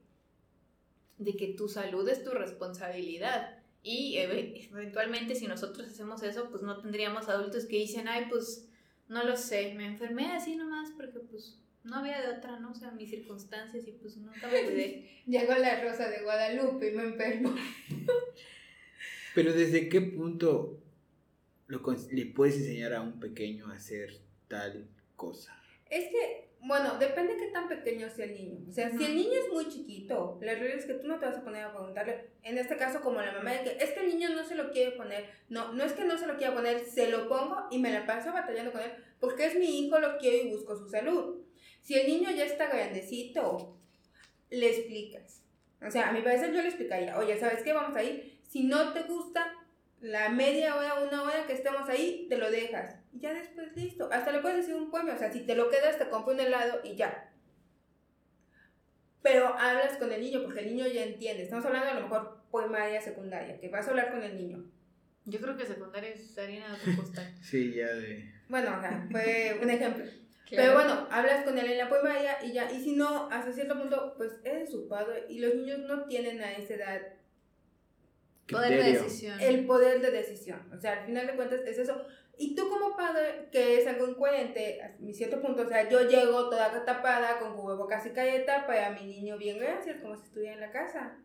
de 1.18 1.36
que 1.36 1.48
tu 1.48 1.68
salud 1.68 2.08
es 2.08 2.24
tu 2.24 2.30
responsabilidad. 2.30 3.58
Y 3.82 4.16
eventualmente 4.18 5.34
si 5.34 5.46
nosotros 5.46 5.88
hacemos 5.88 6.22
eso, 6.22 6.50
pues 6.50 6.62
no 6.62 6.80
tendríamos 6.80 7.28
adultos 7.28 7.64
que 7.64 7.78
dicen, 7.78 8.06
ay, 8.06 8.26
pues 8.30 8.68
no 9.08 9.24
lo 9.24 9.36
sé, 9.36 9.74
me 9.74 9.86
enfermé 9.86 10.32
así 10.32 10.54
nomás 10.56 10.90
porque 10.96 11.18
pues 11.18 11.58
no 11.84 11.96
había 11.96 12.20
de 12.20 12.36
otra, 12.36 12.60
¿no? 12.60 12.70
O 12.70 12.74
sea, 12.74 12.92
mis 12.92 13.10
circunstancias 13.10 13.86
y 13.86 13.92
pues 13.92 14.16
nunca 14.16 14.48
me. 14.48 15.22
Llegó 15.26 15.54
la 15.58 15.82
rosa 15.82 16.08
de 16.08 16.22
Guadalupe 16.22 16.90
y 16.90 16.92
me 16.92 17.02
enfermo. 17.02 17.54
Pero 19.34 19.52
¿desde 19.52 19.88
qué 19.88 20.00
punto 20.00 20.80
lo, 21.66 21.82
le 22.10 22.26
puedes 22.26 22.56
enseñar 22.56 22.92
a 22.94 23.00
un 23.00 23.20
pequeño 23.20 23.68
a 23.68 23.74
hacer 23.74 24.20
tal 24.48 24.88
cosa? 25.16 25.56
Es 25.88 26.08
que 26.08 26.52
bueno, 26.64 26.96
depende 26.96 27.34
de 27.34 27.40
qué 27.40 27.46
tan 27.48 27.68
pequeño 27.68 28.08
sea 28.08 28.24
el 28.24 28.34
niño. 28.34 28.58
O 28.70 28.72
sea, 28.72 28.88
si 28.88 29.04
el 29.04 29.16
niño 29.16 29.32
es 29.32 29.52
muy 29.52 29.68
chiquito, 29.68 30.38
la 30.40 30.54
realidad 30.54 30.78
es 30.78 30.86
que 30.86 30.94
tú 30.94 31.08
no 31.08 31.18
te 31.18 31.26
vas 31.26 31.38
a 31.38 31.42
poner 31.42 31.64
a 31.64 31.72
preguntarle, 31.72 32.30
en 32.44 32.56
este 32.56 32.76
caso 32.76 33.00
como 33.00 33.20
la 33.20 33.32
mamá, 33.32 33.50
de 33.50 33.64
que 33.64 33.84
es 33.84 33.90
que 33.90 34.00
el 34.00 34.06
niño 34.06 34.28
no 34.30 34.44
se 34.44 34.54
lo 34.54 34.70
quiere 34.70 34.92
poner. 34.92 35.28
No, 35.48 35.72
no 35.72 35.82
es 35.82 35.92
que 35.92 36.04
no 36.04 36.16
se 36.16 36.26
lo 36.26 36.36
quiera 36.36 36.54
poner, 36.54 36.84
se 36.84 37.10
lo 37.10 37.28
pongo 37.28 37.66
y 37.72 37.80
me 37.80 37.90
la 37.90 38.06
paso 38.06 38.32
batallando 38.32 38.70
con 38.70 38.80
él, 38.80 38.92
porque 39.18 39.46
es 39.46 39.56
mi 39.56 39.80
hijo, 39.80 39.98
lo 39.98 40.18
quiero 40.18 40.46
y 40.46 40.50
busco 40.52 40.76
su 40.76 40.88
salud. 40.88 41.42
Si 41.80 41.94
el 41.94 42.06
niño 42.06 42.30
ya 42.30 42.44
está 42.44 42.68
grandecito, 42.68 43.76
le 44.50 44.70
explicas. 44.70 45.42
O 45.84 45.90
sea, 45.90 46.10
a 46.10 46.12
mi 46.12 46.22
parecer 46.22 46.52
yo 46.52 46.62
le 46.62 46.68
explicaría, 46.68 47.18
oye, 47.18 47.40
¿sabes 47.40 47.64
qué? 47.64 47.72
Vamos 47.72 47.96
a 47.96 48.04
ir. 48.04 48.31
Si 48.52 48.64
no 48.64 48.92
te 48.92 49.04
gusta, 49.04 49.50
la 50.02 50.28
media 50.28 50.76
hora, 50.76 51.02
una 51.02 51.22
hora 51.22 51.46
que 51.46 51.54
estemos 51.54 51.88
ahí, 51.88 52.26
te 52.28 52.36
lo 52.36 52.50
dejas. 52.50 52.96
Y 53.10 53.20
ya 53.20 53.32
después 53.32 53.74
listo. 53.74 54.10
Hasta 54.12 54.30
le 54.30 54.40
puedes 54.40 54.58
decir 54.58 54.74
un 54.74 54.90
poema. 54.90 55.14
O 55.14 55.18
sea, 55.18 55.32
si 55.32 55.40
te 55.46 55.54
lo 55.54 55.70
quedas, 55.70 55.98
te 55.98 56.10
compro 56.10 56.34
un 56.34 56.40
helado 56.40 56.80
y 56.84 56.94
ya. 56.94 57.32
Pero 59.22 59.58
hablas 59.58 59.96
con 59.96 60.12
el 60.12 60.20
niño 60.20 60.42
porque 60.42 60.60
el 60.60 60.66
niño 60.66 60.86
ya 60.86 61.02
entiende. 61.02 61.44
Estamos 61.44 61.64
hablando 61.64 61.92
a 61.92 61.94
lo 61.94 62.02
mejor 62.02 62.42
poemaria 62.50 63.00
secundaria, 63.00 63.58
que 63.58 63.70
vas 63.70 63.86
a 63.86 63.90
hablar 63.90 64.10
con 64.10 64.22
el 64.22 64.36
niño. 64.36 64.66
Yo 65.24 65.40
creo 65.40 65.56
que 65.56 65.64
secundaria 65.64 66.10
es 66.10 66.36
harina 66.36 66.76
de 66.84 66.94
costal. 66.94 67.34
sí, 67.40 67.72
ya 67.72 67.86
de. 67.86 68.34
Bueno, 68.50 68.76
o 68.76 68.80
sea, 68.82 69.08
fue 69.10 69.58
un 69.62 69.70
ejemplo. 69.70 70.04
Pero 70.50 70.74
bueno, 70.74 71.08
hablas 71.10 71.44
con 71.44 71.56
él 71.56 71.70
en 71.70 71.78
la 71.78 71.88
poemaria 71.88 72.44
y 72.44 72.52
ya. 72.52 72.70
Y 72.70 72.84
si 72.84 72.96
no, 72.96 73.30
hasta 73.30 73.50
cierto 73.50 73.78
punto, 73.78 74.12
pues 74.18 74.32
eres 74.44 74.70
su 74.70 74.88
padre. 74.88 75.24
Y 75.30 75.38
los 75.38 75.54
niños 75.54 75.78
no 75.78 76.04
tienen 76.04 76.42
a 76.42 76.52
esa 76.52 76.74
edad 76.74 77.21
Poder 78.52 78.82
de 78.82 78.92
decisión. 78.92 79.40
El 79.40 79.66
poder 79.66 80.00
de 80.00 80.10
decisión. 80.10 80.60
O 80.72 80.80
sea, 80.80 81.00
al 81.00 81.06
final 81.06 81.26
de 81.26 81.34
cuentas 81.34 81.60
es 81.66 81.78
eso. 81.78 82.06
Y 82.38 82.54
tú 82.54 82.68
como 82.68 82.96
padre, 82.96 83.48
que 83.52 83.80
es 83.80 83.86
algo 83.86 84.08
incoherente, 84.08 84.82
a 84.82 84.96
mi 84.98 85.12
cierto 85.12 85.40
punto, 85.40 85.62
o 85.62 85.68
sea, 85.68 85.88
yo 85.88 86.08
llego 86.08 86.48
toda 86.48 86.84
tapada, 86.84 87.38
con 87.38 87.54
cubrebocas 87.56 88.06
y 88.06 88.10
cayeta, 88.10 88.66
para 88.66 88.90
mi 88.90 89.06
niño 89.06 89.36
bien 89.36 89.58
gracias, 89.58 90.00
como 90.00 90.16
si 90.16 90.24
estuviera 90.24 90.54
en 90.54 90.60
la 90.60 90.70
casa. 90.70 91.18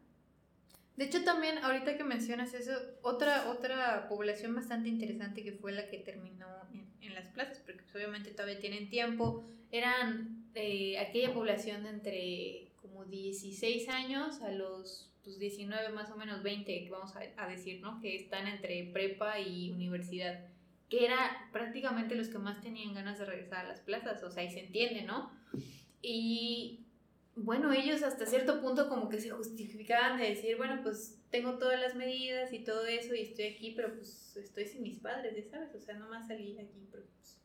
De 0.96 1.06
hecho, 1.06 1.24
también, 1.24 1.60
ahorita 1.60 1.96
que 1.96 2.04
mencionas 2.04 2.54
eso, 2.54 2.74
otra, 3.02 3.50
otra 3.50 4.08
población 4.10 4.56
bastante 4.56 4.90
interesante 4.90 5.44
que 5.44 5.54
fue 5.54 5.72
la 5.72 5.90
que 5.90 6.00
terminó 6.00 6.48
en, 6.74 6.88
en 7.02 7.14
las 7.14 7.28
plazas, 7.28 7.60
porque 7.60 7.84
pues, 7.84 7.96
obviamente 7.96 8.32
todavía 8.32 8.60
tienen 8.60 8.90
tiempo, 8.90 9.46
eran 9.72 10.50
eh, 10.56 10.98
aquella 10.98 11.34
población 11.34 11.84
de 11.84 11.90
entre 11.90 12.72
como 12.82 13.06
16 13.06 13.90
años 13.90 14.42
a 14.42 14.52
los 14.52 15.12
19 15.38 15.84
pues, 15.84 15.96
más 15.96 16.12
o 16.12 16.18
menos 16.18 16.44
20, 16.44 16.88
vamos 16.90 17.14
a, 17.16 17.48
decir, 17.48 17.82
¿no? 17.82 18.00
Que 18.00 18.16
están 18.16 18.48
entre 18.48 18.90
prepa 18.94 19.40
y 19.40 19.72
universidad, 19.72 20.46
que 20.90 21.06
era 21.06 21.50
prácticamente 21.52 22.16
los 22.16 22.30
que 22.30 22.38
más 22.38 22.62
tenían 22.62 22.94
ganas 22.94 23.20
de 23.20 23.26
regresar 23.26 23.66
a 23.66 23.68
las 23.70 23.82
plazas, 23.82 24.24
o 24.24 24.32
sea, 24.32 24.44
y 24.44 24.50
se 24.50 24.62
entiende, 24.62 25.04
¿no? 25.04 25.32
Y 26.02 26.86
bueno, 27.36 27.72
ellos 27.72 28.02
hasta 28.04 28.26
cierto 28.26 28.62
punto 28.62 28.90
como 28.90 29.10
que 29.10 29.20
se 29.20 29.30
justificaban 29.30 30.20
de 30.20 30.30
decir, 30.30 30.58
bueno, 30.58 30.80
pues 30.82 31.20
tengo 31.30 31.58
todas 31.58 31.80
las 31.80 31.96
medidas 31.96 32.52
y 32.54 32.60
todo 32.60 32.86
eso 32.86 33.14
y 33.14 33.22
estoy 33.22 33.46
aquí, 33.46 33.74
pero 33.76 33.94
pues 33.94 34.36
estoy 34.38 34.66
sin 34.66 34.82
mis 34.82 34.98
padres, 35.00 35.36
ya 35.36 35.50
sabes, 35.52 35.76
o 35.76 35.80
sea, 35.80 35.96
nomás 35.96 36.28
salí 36.28 36.58
aquí, 36.58 36.88
pero 36.92 37.04
pues 37.04 37.38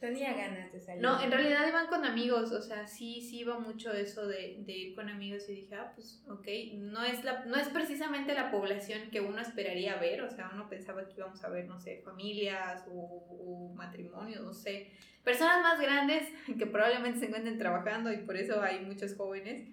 Tenía 0.00 0.34
ganas 0.34 0.70
de 0.72 0.80
salir. 0.80 1.00
No, 1.00 1.22
en 1.22 1.30
realidad 1.30 1.66
iban 1.66 1.86
con 1.86 2.04
amigos, 2.04 2.52
o 2.52 2.60
sea, 2.60 2.86
sí, 2.86 3.22
sí 3.22 3.38
iba 3.38 3.58
mucho 3.58 3.92
eso 3.92 4.26
de, 4.26 4.58
de, 4.66 4.72
ir 4.72 4.94
con 4.94 5.08
amigos 5.08 5.48
y 5.48 5.54
dije, 5.54 5.74
ah, 5.74 5.92
pues, 5.94 6.22
ok, 6.28 6.46
no 6.74 7.02
es, 7.02 7.24
la, 7.24 7.46
no 7.46 7.56
es 7.56 7.68
precisamente 7.68 8.34
la 8.34 8.50
población 8.50 9.10
que 9.10 9.22
uno 9.22 9.40
esperaría 9.40 9.96
ver, 9.96 10.20
o 10.20 10.30
sea, 10.30 10.50
uno 10.52 10.68
pensaba 10.68 11.08
que 11.08 11.14
íbamos 11.16 11.42
a 11.42 11.48
ver, 11.48 11.66
no 11.66 11.80
sé, 11.80 12.02
familias 12.04 12.84
o, 12.92 13.72
matrimonios, 13.74 14.44
no 14.44 14.52
sé, 14.52 14.92
personas 15.24 15.62
más 15.62 15.80
grandes 15.80 16.28
que 16.58 16.66
probablemente 16.66 17.20
se 17.20 17.26
encuentren 17.26 17.56
trabajando 17.56 18.12
y 18.12 18.18
por 18.18 18.36
eso 18.36 18.60
hay 18.60 18.80
muchos 18.80 19.16
jóvenes. 19.16 19.66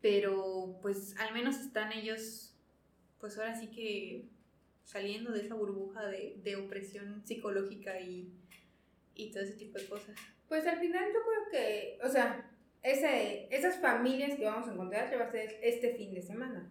Pero 0.00 0.78
pues 0.80 1.18
al 1.18 1.34
menos 1.34 1.56
están 1.58 1.92
ellos, 1.92 2.54
pues 3.18 3.36
ahora 3.36 3.54
sí 3.54 3.68
que 3.68 4.30
saliendo 4.84 5.32
de 5.32 5.40
esa 5.40 5.54
burbuja 5.54 6.06
de, 6.06 6.36
de 6.42 6.56
opresión 6.56 7.26
psicológica 7.26 8.00
y, 8.00 8.32
y 9.16 9.30
todo 9.32 9.42
ese 9.42 9.54
tipo 9.54 9.78
de 9.78 9.86
cosas. 9.86 10.16
Pues 10.48 10.66
al 10.66 10.78
final 10.78 11.04
yo 11.12 11.20
creo 11.22 11.50
que, 11.50 11.98
o 12.02 12.08
sea, 12.08 12.50
ese, 12.82 13.48
esas 13.50 13.80
familias 13.80 14.36
que 14.36 14.44
vamos 14.44 14.68
a 14.68 14.72
encontrar 14.72 15.12
va 15.18 15.24
a 15.24 15.30
ser 15.30 15.58
este 15.62 15.94
fin 15.94 16.14
de 16.14 16.22
semana. 16.22 16.70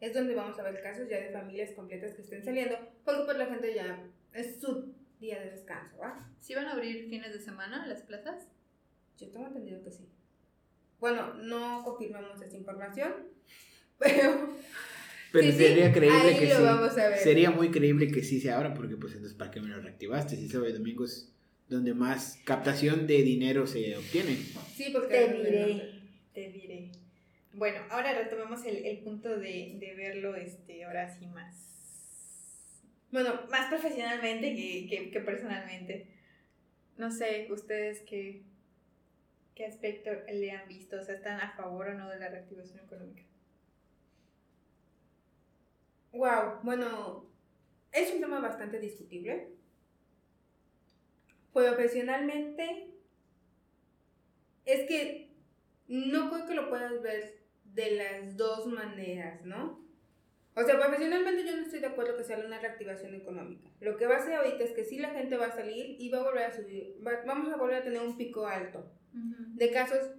Es 0.00 0.14
donde 0.14 0.34
vamos 0.34 0.58
a 0.58 0.62
ver 0.62 0.82
casos 0.82 1.08
ya 1.08 1.20
de 1.20 1.30
familias 1.30 1.72
completas 1.72 2.14
que 2.14 2.22
estén 2.22 2.44
saliendo, 2.44 2.76
porque 3.04 3.22
pues 3.24 3.38
la 3.38 3.46
gente 3.46 3.74
ya 3.74 4.06
es 4.32 4.60
su 4.60 4.94
día 5.18 5.40
de 5.40 5.50
descanso, 5.50 5.98
¿va? 5.98 6.30
¿Sí 6.40 6.54
van 6.54 6.66
a 6.66 6.72
abrir 6.72 7.08
fines 7.08 7.32
de 7.32 7.40
semana 7.40 7.86
las 7.86 8.02
plazas? 8.02 8.48
Yo 9.18 9.30
tengo 9.30 9.46
entendido 9.46 9.82
que 9.82 9.90
sí. 9.90 10.08
Bueno, 10.98 11.34
no 11.34 11.82
confirmamos 11.84 12.40
esa 12.40 12.56
información, 12.56 13.28
pero... 13.98 14.54
Pero 15.32 15.52
sería 15.52 15.92
creíble 15.92 16.38
que 16.38 16.46
sí. 16.46 17.22
Sería 17.22 17.50
muy 17.50 17.70
creíble 17.70 18.10
que 18.10 18.22
sí 18.22 18.40
se 18.40 18.50
abra, 18.50 18.74
porque 18.74 18.96
pues 18.96 19.14
entonces, 19.14 19.36
¿para 19.36 19.50
qué 19.50 19.60
me 19.60 19.68
lo 19.68 19.80
reactivaste? 19.80 20.36
Si 20.36 20.48
sábado 20.48 20.70
y 20.70 20.72
domingo 20.72 21.04
es 21.04 21.32
donde 21.68 21.94
más 21.94 22.40
captación 22.44 23.06
de 23.06 23.22
dinero 23.22 23.66
se 23.66 23.96
obtiene. 23.96 24.36
Sí, 24.74 24.90
porque... 24.92 25.14
Te 25.14 25.34
diré, 25.34 25.92
te 26.34 26.48
diré. 26.50 26.92
Bueno, 27.52 27.80
ahora 27.90 28.12
retomemos 28.14 28.64
el, 28.64 28.84
el 28.86 28.98
punto 28.98 29.28
de, 29.38 29.76
de 29.78 29.94
verlo, 29.96 30.34
este, 30.34 30.84
ahora 30.84 31.08
sí 31.16 31.26
más 31.26 31.70
bueno, 33.10 33.40
más 33.50 33.68
profesionalmente 33.68 34.54
que, 34.54 35.10
que, 35.10 35.20
personalmente. 35.20 36.06
No 36.96 37.10
sé, 37.10 37.48
ustedes 37.50 38.00
qué, 38.02 38.42
qué 39.54 39.66
aspecto 39.66 40.10
le 40.32 40.52
han 40.52 40.68
visto, 40.68 40.96
o 40.96 41.02
sea, 41.02 41.16
¿están 41.16 41.40
a 41.40 41.52
favor 41.56 41.88
o 41.88 41.94
no 41.94 42.08
de 42.08 42.18
la 42.18 42.28
reactivación 42.28 42.78
económica? 42.80 43.22
Wow, 46.12 46.60
bueno, 46.62 47.30
es 47.92 48.12
un 48.12 48.20
tema 48.20 48.40
bastante 48.40 48.78
discutible. 48.78 49.52
Profesionalmente, 51.52 52.94
es 54.64 54.86
que 54.88 55.30
no 55.88 56.30
creo 56.30 56.46
que 56.46 56.54
lo 56.54 56.68
puedas 56.68 57.02
ver 57.02 57.40
de 57.64 57.90
las 57.92 58.36
dos 58.36 58.66
maneras, 58.66 59.44
¿no? 59.44 59.80
O 60.54 60.62
sea, 60.62 60.78
profesionalmente 60.78 61.44
yo 61.44 61.56
no 61.56 61.62
estoy 61.62 61.80
de 61.80 61.86
acuerdo 61.86 62.16
que 62.16 62.24
sea 62.24 62.38
una 62.38 62.58
reactivación 62.58 63.14
económica. 63.14 63.68
Lo 63.80 63.96
que 63.96 64.06
va 64.06 64.16
a 64.16 64.24
ser 64.24 64.34
ahorita 64.34 64.64
es 64.64 64.72
que 64.72 64.84
sí 64.84 64.98
la 64.98 65.10
gente 65.10 65.36
va 65.36 65.46
a 65.46 65.52
salir 65.52 65.96
y 65.98 66.10
va 66.10 66.18
a 66.18 66.24
volver 66.24 66.44
a 66.44 66.52
subir, 66.52 66.96
vamos 67.26 67.52
a 67.52 67.56
volver 67.56 67.76
a 67.76 67.84
tener 67.84 68.00
un 68.00 68.16
pico 68.16 68.46
alto 68.46 68.92
de 69.12 69.70
casos 69.70 70.10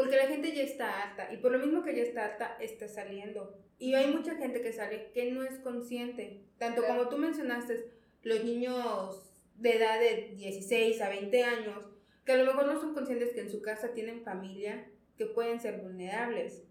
porque 0.00 0.16
la 0.16 0.28
gente 0.28 0.54
ya 0.54 0.62
está 0.62 1.02
alta 1.02 1.30
y 1.30 1.36
por 1.36 1.52
lo 1.52 1.58
mismo 1.58 1.82
que 1.82 1.94
ya 1.94 2.02
está 2.02 2.24
alta 2.24 2.56
está 2.58 2.88
saliendo. 2.88 3.54
Y 3.78 3.92
hay 3.92 4.10
mucha 4.10 4.34
gente 4.36 4.62
que 4.62 4.72
sale 4.72 5.10
que 5.12 5.30
no 5.30 5.42
es 5.42 5.58
consciente. 5.58 6.46
Tanto 6.56 6.82
como 6.86 7.10
tú 7.10 7.18
mencionaste, 7.18 7.92
los 8.22 8.42
niños 8.42 9.30
de 9.56 9.76
edad 9.76 10.00
de 10.00 10.32
16 10.36 11.02
a 11.02 11.10
20 11.10 11.44
años, 11.44 11.86
que 12.24 12.32
a 12.32 12.38
lo 12.38 12.46
mejor 12.46 12.66
no 12.66 12.80
son 12.80 12.94
conscientes 12.94 13.34
que 13.34 13.42
en 13.42 13.50
su 13.50 13.60
casa 13.60 13.92
tienen 13.92 14.22
familia 14.22 14.90
que 15.18 15.26
pueden 15.26 15.60
ser 15.60 15.82
vulnerables. 15.82 16.62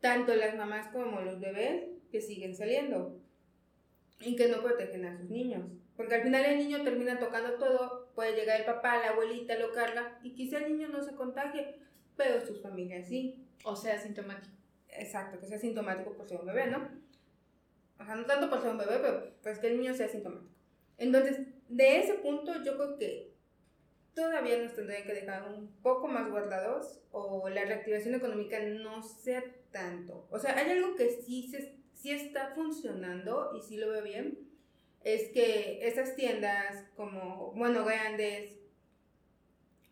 Tanto 0.00 0.34
las 0.34 0.56
mamás 0.56 0.88
como 0.88 1.20
los 1.20 1.38
bebés 1.38 1.84
que 2.10 2.20
siguen 2.20 2.56
saliendo 2.56 3.20
y 4.18 4.34
que 4.34 4.48
no 4.48 4.60
protegen 4.60 5.04
a 5.04 5.16
sus 5.16 5.30
niños. 5.30 5.70
Porque 5.96 6.16
al 6.16 6.22
final 6.22 6.44
el 6.44 6.58
niño 6.58 6.82
termina 6.82 7.20
tocando 7.20 7.54
todo, 7.58 8.10
puede 8.16 8.34
llegar 8.34 8.58
el 8.58 8.66
papá, 8.66 8.98
la 8.98 9.10
abuelita, 9.10 9.56
lo 9.56 9.70
carga 9.72 10.18
y 10.24 10.34
quizá 10.34 10.58
el 10.58 10.72
niño 10.72 10.88
no 10.88 11.00
se 11.00 11.14
contagie, 11.14 11.76
pero 12.16 12.44
sus 12.44 12.60
familias 12.60 13.08
sí. 13.08 13.46
O 13.64 13.76
sea, 13.76 13.98
sintomático. 13.98 14.54
Exacto, 14.88 15.40
que 15.40 15.46
sea 15.46 15.58
sintomático 15.58 16.12
por 16.12 16.28
ser 16.28 16.40
un 16.40 16.46
bebé, 16.46 16.66
¿no? 16.66 16.88
O 17.98 18.04
sea, 18.04 18.14
no 18.14 18.26
tanto 18.26 18.48
por 18.50 18.60
ser 18.60 18.70
un 18.70 18.78
bebé, 18.78 18.98
pero 19.00 19.34
pues 19.42 19.58
que 19.58 19.68
el 19.68 19.78
niño 19.78 19.94
sea 19.94 20.08
sintomático. 20.08 20.52
Entonces, 20.98 21.46
de 21.68 21.98
ese 21.98 22.14
punto 22.14 22.62
yo 22.62 22.76
creo 22.76 22.96
que 22.96 23.34
todavía 24.14 24.62
nos 24.62 24.74
tendrían 24.74 25.04
que 25.04 25.14
dejar 25.14 25.48
un 25.52 25.68
poco 25.82 26.06
más 26.06 26.30
guardados 26.30 27.00
o 27.10 27.48
la 27.48 27.64
reactivación 27.64 28.14
económica 28.14 28.60
no 28.60 29.02
sea 29.02 29.42
tanto. 29.72 30.28
O 30.30 30.38
sea, 30.38 30.56
hay 30.56 30.70
algo 30.70 30.94
que 30.94 31.10
sí 31.10 31.48
se 31.48 31.84
si 32.04 32.10
está 32.10 32.52
funcionando 32.54 33.52
y 33.56 33.62
si 33.62 33.78
lo 33.78 33.88
veo 33.88 34.02
bien, 34.02 34.38
es 35.04 35.30
que 35.30 35.78
esas 35.88 36.14
tiendas 36.16 36.84
como, 36.96 37.52
bueno, 37.52 37.82
grandes, 37.86 38.58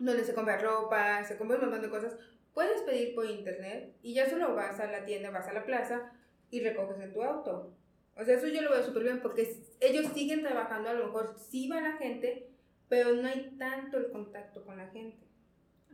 donde 0.04 0.24
se 0.24 0.34
compra 0.34 0.58
ropa, 0.58 1.24
se 1.24 1.36
compra 1.36 1.56
un 1.56 1.64
montón 1.64 1.82
de 1.82 1.90
cosas, 1.90 2.16
puedes 2.54 2.82
pedir 2.82 3.14
por 3.14 3.26
internet 3.26 3.96
y 4.02 4.14
ya 4.14 4.28
solo 4.28 4.54
vas 4.54 4.78
a 4.80 4.90
la 4.90 5.04
tienda, 5.04 5.30
vas 5.30 5.48
a 5.48 5.52
la 5.52 5.64
plaza 5.64 6.12
y 6.50 6.60
recoges 6.60 7.00
en 7.00 7.12
tu 7.12 7.22
auto. 7.22 7.74
O 8.16 8.24
sea, 8.24 8.36
eso 8.36 8.48
yo 8.48 8.60
lo 8.62 8.70
veo 8.70 8.82
súper 8.82 9.04
bien 9.04 9.20
porque 9.22 9.56
ellos 9.80 10.12
siguen 10.12 10.42
trabajando, 10.42 10.90
a 10.90 10.94
lo 10.94 11.06
mejor 11.06 11.34
sí 11.38 11.68
va 11.68 11.80
la 11.80 11.96
gente, 11.96 12.50
pero 12.88 13.14
no 13.14 13.26
hay 13.26 13.56
tanto 13.58 13.96
el 13.96 14.10
contacto 14.10 14.64
con 14.64 14.76
la 14.76 14.88
gente. 14.88 15.26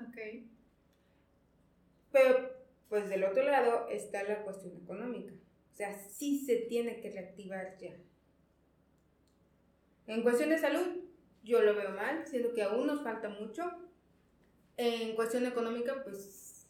Ok. 0.00 0.16
Pero, 2.10 2.50
pues 2.88 3.08
del 3.08 3.24
otro 3.24 3.44
lado 3.44 3.88
está 3.88 4.24
la 4.24 4.42
cuestión 4.42 4.76
económica. 4.76 5.32
O 5.72 5.76
sea, 5.76 5.96
sí 5.96 6.40
se 6.44 6.56
tiene 6.56 7.00
que 7.00 7.10
reactivar 7.10 7.76
ya. 7.78 7.94
En 10.08 10.22
cuestión 10.22 10.48
de 10.48 10.58
salud, 10.58 11.04
yo 11.44 11.62
lo 11.62 11.74
veo 11.74 11.90
mal, 11.90 12.26
siendo 12.26 12.52
que 12.54 12.62
aún 12.62 12.86
nos 12.86 13.02
falta 13.02 13.28
mucho. 13.28 13.62
En 14.78 15.14
cuestión 15.14 15.44
económica, 15.44 16.02
pues 16.02 16.66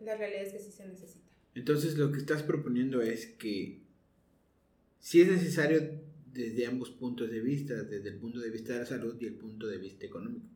la 0.00 0.16
realidad 0.16 0.42
es 0.42 0.52
que 0.52 0.58
sí 0.58 0.72
se 0.72 0.88
necesita. 0.88 1.30
Entonces 1.54 1.96
lo 1.96 2.10
que 2.10 2.18
estás 2.18 2.42
proponiendo 2.42 3.00
es 3.00 3.26
que 3.26 3.78
si 4.98 5.20
es 5.20 5.28
necesario 5.28 6.00
desde 6.32 6.66
ambos 6.66 6.90
puntos 6.90 7.30
de 7.30 7.40
vista, 7.40 7.74
desde 7.84 8.08
el 8.08 8.16
punto 8.16 8.40
de 8.40 8.50
vista 8.50 8.72
de 8.72 8.78
la 8.80 8.86
salud 8.86 9.16
y 9.20 9.26
el 9.26 9.34
punto 9.34 9.68
de 9.68 9.78
vista 9.78 10.06
económico. 10.06 10.46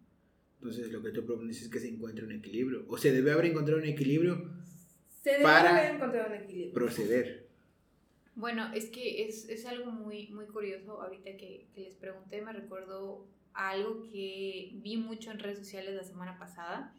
Entonces 0.59 0.91
lo 0.91 1.03
que 1.03 1.11
tú 1.11 1.25
propones 1.25 1.63
es 1.63 1.69
que 1.69 1.79
se 1.79 1.89
encuentre 1.89 2.25
un 2.25 2.33
equilibrio, 2.33 2.85
o 2.89 2.99
se 2.99 3.13
debe 3.13 3.31
haber 3.31 3.47
encontrado 3.47 3.81
un 3.81 3.87
equilibrio 3.87 4.51
se 5.27 5.33
debe 5.33 5.47
haber 5.49 5.95
encontrado 5.97 6.29
un 6.29 6.35
equilibrio. 6.35 6.73
proceder. 6.73 7.49
Bueno, 8.37 8.73
es 8.73 8.87
que 8.87 9.25
es, 9.25 9.49
es 9.49 9.67
algo 9.67 9.91
muy, 9.91 10.29
muy 10.29 10.47
curioso. 10.47 11.03
Ahorita 11.03 11.37
que, 11.37 11.67
que, 11.75 11.81
les 11.81 11.97
pregunté, 11.97 12.43
me 12.43 12.53
recuerdo 12.53 13.27
algo 13.57 14.03
que 14.03 14.73
vi 14.75 14.97
mucho 14.97 15.31
en 15.31 15.39
redes 15.39 15.59
sociales 15.59 15.95
la 15.95 16.05
semana 16.05 16.39
pasada, 16.39 16.95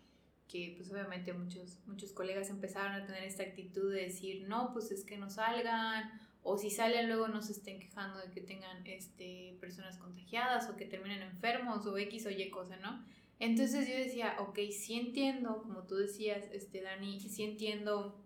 que 0.47 0.73
pues 0.77 0.91
obviamente 0.91 1.33
muchos, 1.33 1.79
muchos 1.85 2.11
colegas 2.11 2.49
empezaron 2.49 2.93
a 2.93 3.05
tener 3.05 3.23
esta 3.23 3.43
actitud 3.43 3.93
de 3.93 4.03
decir, 4.03 4.47
no, 4.47 4.73
pues 4.73 4.91
es 4.91 5.03
que 5.03 5.17
no 5.17 5.29
salgan, 5.29 6.19
o 6.41 6.57
si 6.57 6.69
salen 6.69 7.07
luego 7.07 7.27
no 7.27 7.41
se 7.41 7.51
estén 7.51 7.79
quejando 7.79 8.19
de 8.19 8.31
que 8.31 8.41
tengan 8.41 8.85
este, 8.87 9.57
personas 9.59 9.97
contagiadas 9.97 10.69
o 10.69 10.77
que 10.77 10.85
terminen 10.85 11.21
enfermos 11.21 11.85
o 11.85 11.97
X 11.97 12.25
o 12.25 12.31
Y 12.31 12.49
cosa, 12.49 12.77
¿no? 12.77 13.03
Entonces 13.39 13.87
yo 13.87 13.95
decía, 13.95 14.37
ok, 14.39 14.57
sí 14.71 14.95
entiendo, 14.95 15.61
como 15.61 15.83
tú 15.83 15.95
decías, 15.95 16.45
este, 16.53 16.81
Dani, 16.81 17.19
sí 17.19 17.43
entiendo 17.43 18.17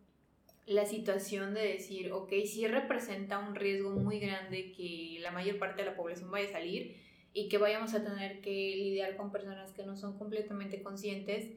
la 0.67 0.86
situación 0.86 1.54
de 1.54 1.74
decir, 1.74 2.12
ok, 2.13 2.32
sí 2.46 2.67
representa 2.67 3.39
un 3.39 3.56
riesgo 3.56 3.89
muy 3.91 4.20
grande 4.20 4.72
que 4.72 5.17
la 5.20 5.32
mayor 5.32 5.58
parte 5.58 5.82
de 5.84 5.89
la 5.89 5.98
población 5.98 6.32
vaya 6.32 6.48
a 6.48 6.52
salir 6.52 7.00
y 7.34 7.50
que 7.50 7.58
vayamos 7.58 7.94
a 7.94 8.04
tener 8.04 8.41
que 8.41 8.76
lidiar 8.76 9.15
con 9.15 9.32
personas 9.32 9.72
que 9.72 9.86
no 9.86 9.96
son 9.96 10.17
completamente 10.17 10.82
conscientes, 10.84 11.48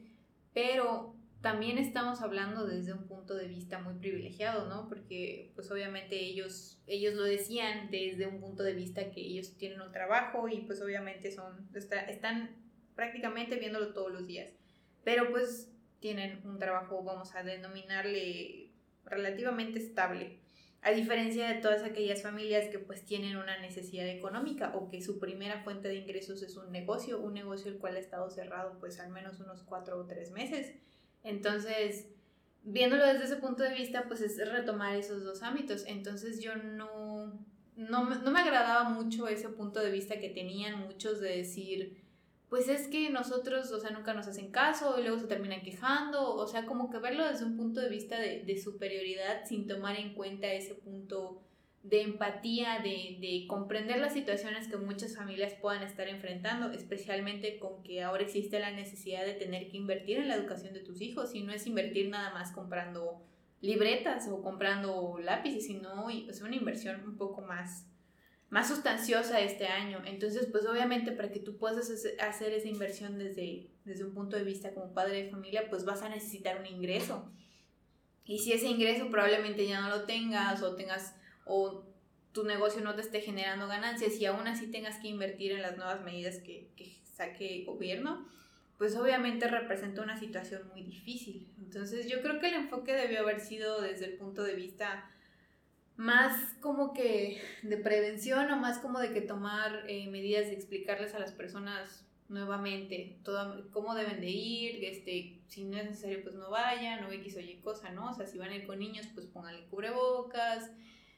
pero 0.53 1.15
también 1.41 1.77
estamos 1.77 2.21
hablando 2.21 2.65
desde 2.65 2.93
un 2.93 3.07
punto 3.07 3.35
de 3.35 3.47
vista 3.47 3.77
muy 3.79 3.93
privilegiado, 3.95 4.67
¿no? 4.67 4.87
Porque 4.87 5.51
pues 5.53 5.69
obviamente 5.69 6.19
ellos, 6.19 6.81
ellos 6.87 7.13
lo 7.13 7.23
decían 7.23 7.91
desde 7.91 8.25
un 8.25 8.39
punto 8.39 8.63
de 8.63 8.73
vista 8.73 9.11
que 9.11 9.21
ellos 9.21 9.55
tienen 9.57 9.81
un 9.81 9.91
trabajo 9.91 10.47
y 10.47 10.61
pues 10.61 10.81
obviamente 10.81 11.31
son, 11.31 11.69
están 11.75 12.55
prácticamente 12.95 13.57
viéndolo 13.57 13.93
todos 13.93 14.11
los 14.11 14.25
días, 14.25 14.47
pero 15.03 15.29
pues 15.29 15.71
tienen 15.99 16.41
un 16.45 16.57
trabajo, 16.57 17.03
vamos 17.03 17.35
a 17.35 17.43
denominarle 17.43 18.71
relativamente 19.05 19.79
estable, 19.79 20.39
a 20.85 20.91
diferencia 20.91 21.47
de 21.47 21.55
todas 21.55 21.81
aquellas 21.81 22.21
familias 22.21 22.69
que 22.69 22.77
pues 22.77 23.03
tienen 23.03 23.37
una 23.37 23.59
necesidad 23.59 24.07
económica 24.07 24.71
o 24.75 24.87
que 24.87 25.01
su 25.01 25.17
primera 25.17 25.63
fuente 25.63 25.87
de 25.87 25.95
ingresos 25.95 26.43
es 26.43 26.57
un 26.57 26.71
negocio, 26.71 27.19
un 27.19 27.33
negocio 27.33 27.71
el 27.71 27.79
cual 27.79 27.95
ha 27.95 27.99
estado 27.99 28.29
cerrado 28.29 28.77
pues 28.79 28.99
al 28.99 29.09
menos 29.09 29.39
unos 29.39 29.63
cuatro 29.63 29.99
o 29.99 30.05
tres 30.05 30.29
meses. 30.29 30.75
Entonces, 31.23 32.05
viéndolo 32.61 33.03
desde 33.03 33.23
ese 33.23 33.37
punto 33.37 33.63
de 33.63 33.73
vista, 33.73 34.03
pues 34.07 34.21
es 34.21 34.37
retomar 34.47 34.95
esos 34.95 35.23
dos 35.23 35.41
ámbitos. 35.41 35.85
Entonces 35.87 36.39
yo 36.39 36.55
no, 36.55 37.33
no, 37.75 38.09
no 38.19 38.29
me 38.29 38.39
agradaba 38.39 38.87
mucho 38.87 39.27
ese 39.27 39.49
punto 39.49 39.79
de 39.79 39.89
vista 39.89 40.19
que 40.19 40.29
tenían 40.29 40.81
muchos 40.81 41.19
de 41.19 41.37
decir, 41.37 42.04
pues 42.55 42.69
es 42.69 42.87
que 42.87 43.09
nosotros, 43.09 43.69
o 43.73 43.81
sea, 43.81 43.89
nunca 43.89 44.13
nos 44.13 44.29
hacen 44.29 44.49
caso 44.49 44.97
y 44.97 45.01
luego 45.01 45.19
se 45.19 45.27
terminan 45.27 45.61
quejando, 45.61 46.35
o 46.35 46.47
sea, 46.47 46.65
como 46.65 46.89
que 46.89 46.99
verlo 46.99 47.27
desde 47.27 47.43
un 47.43 47.57
punto 47.57 47.81
de 47.81 47.89
vista 47.89 48.17
de, 48.17 48.57
superioridad 48.57 49.43
sin 49.43 49.67
tomar 49.67 49.99
en 49.99 50.13
cuenta 50.13 50.47
ese 50.47 50.73
punto 50.73 51.43
de 51.83 52.03
empatía, 52.03 52.79
de, 52.81 53.17
de, 53.19 53.45
comprender 53.49 53.99
las 53.99 54.13
situaciones 54.13 54.69
que 54.69 54.77
muchas 54.77 55.17
familias 55.17 55.53
puedan 55.61 55.83
estar 55.83 56.07
enfrentando, 56.07 56.71
especialmente 56.71 57.59
con 57.59 57.83
que 57.83 58.01
ahora 58.01 58.23
existe 58.23 58.57
la 58.57 58.71
necesidad 58.71 59.25
de 59.25 59.33
tener 59.33 59.67
que 59.67 59.75
invertir 59.75 60.19
en 60.19 60.29
la 60.29 60.35
educación 60.35 60.73
de 60.73 60.79
tus 60.79 61.01
hijos 61.01 61.35
y 61.35 61.43
no 61.43 61.51
es 61.51 61.67
invertir 61.67 62.07
nada 62.07 62.33
más 62.33 62.53
comprando 62.53 63.21
libretas 63.59 64.29
o 64.29 64.41
comprando 64.41 65.17
lápices, 65.21 65.65
sino 65.65 66.09
es 66.09 66.39
una 66.39 66.55
inversión 66.55 67.03
un 67.03 67.17
poco 67.17 67.41
más, 67.41 67.85
más 68.49 68.67
sustanciosa 68.67 69.39
este 69.39 69.67
año. 69.67 70.01
Entonces, 70.05 70.47
pues 70.51 70.65
obviamente 70.65 71.11
para 71.11 71.31
que 71.31 71.39
tú 71.39 71.57
puedas 71.57 71.89
hacer 72.19 72.53
esa 72.53 72.67
inversión 72.67 73.17
desde, 73.17 73.69
desde 73.83 74.05
un 74.05 74.13
punto 74.13 74.35
de 74.37 74.43
vista 74.43 74.73
como 74.73 74.93
padre 74.93 75.23
de 75.23 75.29
familia, 75.29 75.69
pues 75.69 75.85
vas 75.85 76.01
a 76.01 76.09
necesitar 76.09 76.59
un 76.59 76.65
ingreso. 76.65 77.31
Y 78.25 78.39
si 78.39 78.53
ese 78.53 78.67
ingreso 78.67 79.09
probablemente 79.09 79.67
ya 79.67 79.81
no 79.81 79.89
lo 79.89 80.03
tengas 80.03 80.63
o 80.63 80.75
tengas 80.75 81.15
o 81.45 81.85
tu 82.31 82.43
negocio 82.43 82.81
no 82.81 82.95
te 82.95 83.01
esté 83.01 83.21
generando 83.21 83.67
ganancias 83.67 84.15
y 84.19 84.25
aún 84.25 84.47
así 84.47 84.67
tengas 84.67 84.99
que 84.99 85.07
invertir 85.07 85.53
en 85.53 85.61
las 85.61 85.77
nuevas 85.77 86.03
medidas 86.03 86.37
que, 86.39 86.69
que 86.75 86.97
saque 87.03 87.59
el 87.59 87.65
gobierno, 87.65 88.27
pues 88.77 88.95
obviamente 88.97 89.47
representa 89.47 90.01
una 90.01 90.17
situación 90.19 90.67
muy 90.69 90.83
difícil. 90.83 91.47
Entonces 91.59 92.09
yo 92.09 92.21
creo 92.21 92.39
que 92.39 92.47
el 92.47 92.55
enfoque 92.55 92.93
debió 92.93 93.21
haber 93.21 93.39
sido 93.39 93.81
desde 93.81 94.05
el 94.05 94.17
punto 94.17 94.43
de 94.43 94.55
vista 94.55 95.09
más 95.97 96.55
como 96.59 96.93
que 96.93 97.41
de 97.63 97.77
prevención 97.77 98.51
o 98.51 98.57
más 98.57 98.79
como 98.79 98.99
de 98.99 99.13
que 99.13 99.21
tomar 99.21 99.85
eh, 99.87 100.07
medidas 100.07 100.47
de 100.47 100.53
explicarles 100.53 101.13
a 101.15 101.19
las 101.19 101.31
personas 101.31 102.05
nuevamente 102.27 103.19
todo, 103.23 103.69
cómo 103.71 103.93
deben 103.93 104.19
de 104.19 104.29
ir, 104.29 104.83
este, 104.83 105.41
si 105.47 105.63
no 105.63 105.77
es 105.77 105.85
necesario 105.85 106.23
pues 106.23 106.35
no 106.35 106.49
vayan, 106.49 107.01
no 107.01 107.11
X 107.11 107.37
o 107.37 107.39
Y 107.39 107.57
cosa, 107.57 107.91
¿no? 107.91 108.09
O 108.09 108.13
sea, 108.13 108.25
si 108.25 108.37
van 108.37 108.49
a 108.49 108.55
ir 108.55 108.65
con 108.65 108.79
niños 108.79 109.07
pues 109.13 109.27
pónganle 109.27 109.65
cubrebocas, 109.67 110.71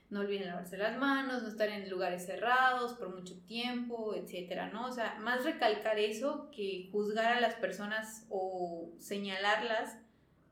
no 0.10 0.22
olviden 0.22 0.48
lavarse 0.48 0.78
las 0.78 0.98
manos, 0.98 1.44
no 1.44 1.50
estar 1.50 1.70
en 1.70 1.90
lugares 1.90 2.26
cerrados 2.26 2.94
por 2.94 3.14
mucho 3.14 3.40
tiempo, 3.46 4.16
etcétera, 4.16 4.70
¿no? 4.70 4.88
O 4.88 4.92
sea, 4.92 5.18
más 5.20 5.44
recalcar 5.44 5.98
eso 6.00 6.50
que 6.56 6.90
juzgar 6.92 7.34
a 7.34 7.42
las 7.42 7.56
personas 7.56 8.26
o 8.30 8.94
señalarlas 9.00 9.98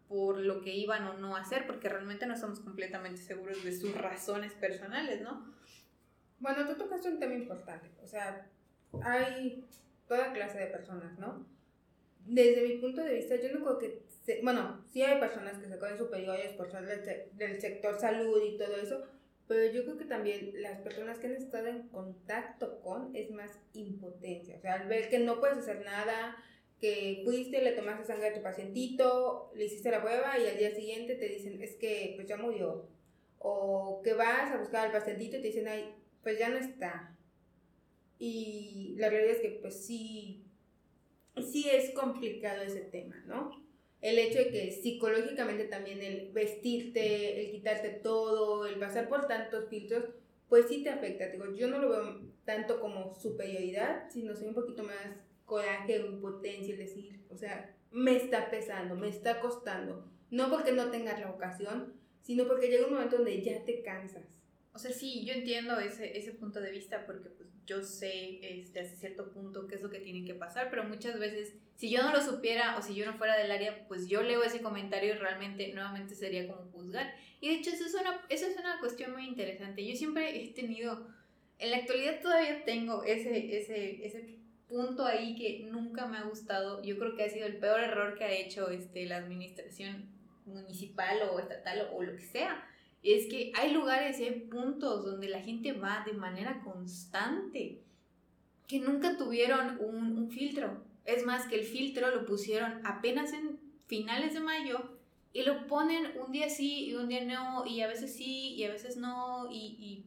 por 0.08 0.38
lo 0.40 0.62
que 0.62 0.76
iban 0.76 1.04
o 1.08 1.18
no 1.18 1.36
a 1.36 1.42
hacer, 1.42 1.66
porque 1.66 1.90
realmente 1.90 2.26
no 2.26 2.34
estamos 2.34 2.60
completamente 2.60 3.22
seguros 3.22 3.64
de 3.64 3.76
sus 3.76 3.96
razones 3.96 4.54
personales, 4.54 5.22
¿no? 5.22 5.54
Bueno, 6.40 6.68
tú 6.68 6.76
tocaste 6.76 7.10
un 7.10 7.20
tema 7.20 7.34
importante, 7.34 7.90
o 8.04 8.08
sea, 8.08 8.48
hay 9.02 9.66
toda 10.08 10.34
clase 10.34 10.60
de 10.60 10.68
personas, 10.68 11.18
¿no? 11.18 11.46
Desde 12.26 12.68
mi 12.68 12.78
punto 12.78 13.02
de 13.02 13.16
vista, 13.16 13.36
yo 13.36 13.52
no 13.52 13.64
creo 13.64 13.78
que, 13.78 14.42
bueno, 14.44 14.84
sí 14.92 15.02
hay 15.02 15.20
personas 15.20 15.58
que 15.58 15.68
se 15.68 15.78
creen 15.78 15.98
superiores 15.98 16.54
por 16.54 16.70
ser 16.70 16.86
del, 16.86 17.38
del 17.38 17.62
sector 17.62 18.00
salud 18.00 18.42
y 18.44 18.58
todo 18.58 18.76
eso, 18.76 19.04
pero 19.48 19.72
yo 19.72 19.84
creo 19.84 19.98
que 19.98 20.06
también 20.06 20.52
las 20.62 20.80
personas 20.80 21.20
que 21.20 21.28
han 21.28 21.36
estado 21.36 21.68
en 21.68 21.88
contacto 21.90 22.80
con 22.82 23.16
es 23.16 23.30
más 23.30 23.52
impotencia. 23.74 24.58
O 24.58 24.60
sea, 24.60 24.74
al 24.76 24.88
ver 24.88 25.10
que 25.10 25.20
no 25.20 25.40
puedes 25.40 25.60
hacer 25.60 25.86
nada, 25.86 26.36
que 26.80 27.22
fuiste, 27.24 27.62
le 27.62 27.72
tomaste 27.72 28.06
sangre 28.06 28.28
a 28.28 28.34
tu 28.34 28.42
pacientito, 28.42 29.52
le 29.56 29.66
hiciste 29.66 29.92
la 29.92 30.02
prueba 30.02 30.38
y 30.38 30.48
al 30.48 30.58
día 30.58 30.76
siguiente 30.76 31.16
te 31.16 31.28
dicen, 31.28 31.62
es 31.62 31.76
que 31.76 32.14
pues 32.16 32.28
ya 32.28 32.38
murió. 32.38 32.88
O 33.40 34.02
que 34.04 34.14
vas 34.14 34.52
a 34.52 34.58
buscar 34.58 34.86
al 34.86 34.92
pacientito 34.92 35.38
y 35.38 35.42
te 35.42 35.48
dicen, 35.48 35.68
ay, 35.68 35.94
pues 36.24 36.40
ya 36.40 36.50
no 36.50 36.58
está. 36.58 37.16
Y 38.18 38.96
la 38.98 39.10
realidad 39.10 39.36
es 39.36 39.42
que 39.42 39.60
pues 39.62 39.86
sí, 39.86 40.46
sí 41.52 41.70
es 41.70 41.92
complicado 41.92 42.62
ese 42.62 42.82
tema, 42.82 43.24
¿no? 43.28 43.66
el 44.06 44.20
hecho 44.20 44.38
de 44.38 44.52
que 44.52 44.72
psicológicamente 44.72 45.64
también 45.64 46.00
el 46.00 46.32
vestirte, 46.32 47.44
el 47.44 47.52
quitarte 47.52 47.90
todo, 47.90 48.68
el 48.68 48.78
pasar 48.78 49.10
por 49.10 49.28
tantos 49.28 49.68
filtros, 49.68 50.06
pues 50.48 50.68
sí 50.68 50.84
te 50.84 50.92
afecta. 50.92 51.30
Digo, 51.30 51.52
yo 51.56 51.68
no 51.68 51.80
lo 51.80 51.90
veo 51.90 52.22
tanto 52.46 52.80
como 52.80 53.16
superioridad, 53.16 54.08
sino 54.12 54.36
soy 54.36 54.50
un 54.50 54.54
poquito 54.54 54.84
más 54.84 55.25
coraje 55.46 56.02
o 56.02 56.08
impotencia, 56.08 56.74
el 56.74 56.80
decir, 56.80 57.24
o 57.30 57.38
sea, 57.38 57.76
me 57.92 58.16
está 58.16 58.50
pesando, 58.50 58.96
me 58.96 59.08
está 59.08 59.40
costando. 59.40 60.10
No 60.32 60.50
porque 60.50 60.72
no 60.72 60.90
tengas 60.90 61.20
la 61.20 61.30
ocasión, 61.30 61.94
sino 62.22 62.48
porque 62.48 62.68
llega 62.68 62.88
un 62.88 62.94
momento 62.94 63.18
donde 63.18 63.42
ya 63.42 63.64
te 63.64 63.82
cansas. 63.82 64.26
O 64.74 64.80
sea, 64.80 64.92
sí, 64.92 65.24
yo 65.24 65.34
entiendo 65.34 65.80
ese, 65.80 66.18
ese 66.18 66.34
punto 66.34 66.60
de 66.60 66.72
vista 66.72 67.06
porque 67.06 67.30
pues, 67.30 67.48
yo 67.66 67.82
sé 67.82 68.40
este, 68.42 68.82
hasta 68.82 68.98
cierto 68.98 69.32
punto 69.32 69.68
qué 69.68 69.76
es 69.76 69.82
lo 69.82 69.90
que 69.90 70.00
tiene 70.00 70.26
que 70.26 70.34
pasar, 70.34 70.70
pero 70.70 70.84
muchas 70.84 71.18
veces, 71.18 71.54
si 71.76 71.90
yo 71.90 72.04
no 72.04 72.12
lo 72.12 72.22
supiera 72.22 72.78
o 72.78 72.82
si 72.82 72.94
yo 72.94 73.06
no 73.06 73.18
fuera 73.18 73.38
del 73.38 73.52
área, 73.52 73.88
pues 73.88 74.08
yo 74.10 74.22
leo 74.22 74.44
ese 74.44 74.62
comentario 74.62 75.14
y 75.14 75.18
realmente 75.18 75.72
nuevamente 75.74 76.16
sería 76.16 76.48
como 76.48 76.70
juzgar. 76.72 77.16
Y 77.40 77.50
de 77.50 77.56
hecho, 77.56 77.70
eso 77.70 77.86
es 77.86 77.94
una, 77.94 78.22
eso 78.28 78.48
es 78.48 78.58
una 78.58 78.80
cuestión 78.80 79.14
muy 79.14 79.26
interesante. 79.26 79.86
Yo 79.88 79.96
siempre 79.96 80.44
he 80.44 80.54
tenido, 80.54 81.08
en 81.60 81.72
la 81.72 81.78
actualidad 81.78 82.22
todavía 82.22 82.66
tengo 82.66 83.04
ese, 83.04 83.58
ese, 83.58 84.06
ese 84.06 84.40
punto 84.76 85.06
ahí 85.06 85.36
que 85.36 85.68
nunca 85.72 86.06
me 86.06 86.18
ha 86.18 86.24
gustado. 86.24 86.84
Yo 86.84 86.98
creo 87.00 87.16
que 87.16 87.24
ha 87.24 87.30
sido 87.30 87.48
el 87.48 87.58
peor 87.58 87.80
error 87.80 88.18
que 88.18 88.26
ha 88.26 88.32
hecho 88.32 88.70
este, 88.70 89.06
la 89.06 89.18
administración 89.18 90.10
municipal 90.46 91.18
o 91.32 91.40
estatal 91.40 91.88
o, 91.92 91.96
o 91.96 92.04
lo 92.04 92.16
que 92.16 92.22
sea 92.22 92.68
es 93.02 93.28
que 93.28 93.54
hay 93.56 93.72
lugares 93.72 94.20
y 94.20 94.26
hay 94.26 94.40
puntos 94.42 95.06
donde 95.06 95.30
la 95.30 95.40
gente 95.40 95.72
va 95.72 96.04
de 96.06 96.14
manera 96.14 96.62
constante, 96.64 97.80
que 98.68 98.80
nunca 98.80 99.16
tuvieron 99.16 99.78
un, 99.80 100.30
filtro. 100.30 100.84
Es 101.06 101.26
más, 101.26 101.48
que 101.48 101.56
el 101.56 101.64
filtro 101.64 102.10
lo 102.10 102.26
pusieron 102.26 102.82
apenas 102.84 103.32
en 103.32 103.60
finales 103.86 104.34
de 104.34 104.40
mayo 104.40 104.98
y 105.32 105.44
lo 105.44 105.68
ponen 105.68 106.20
un 106.20 106.32
día 106.32 106.50
sí 106.50 106.88
y 106.88 106.96
un 106.96 107.08
día 107.08 107.24
no, 107.24 107.66
y 107.66 107.82
a 107.82 107.88
veces 107.88 108.16
sí 108.16 108.56
y 108.56 108.64
a 108.64 108.72
veces 108.72 108.98
no, 108.98 109.48
y, 109.52 109.78
y 109.80 110.06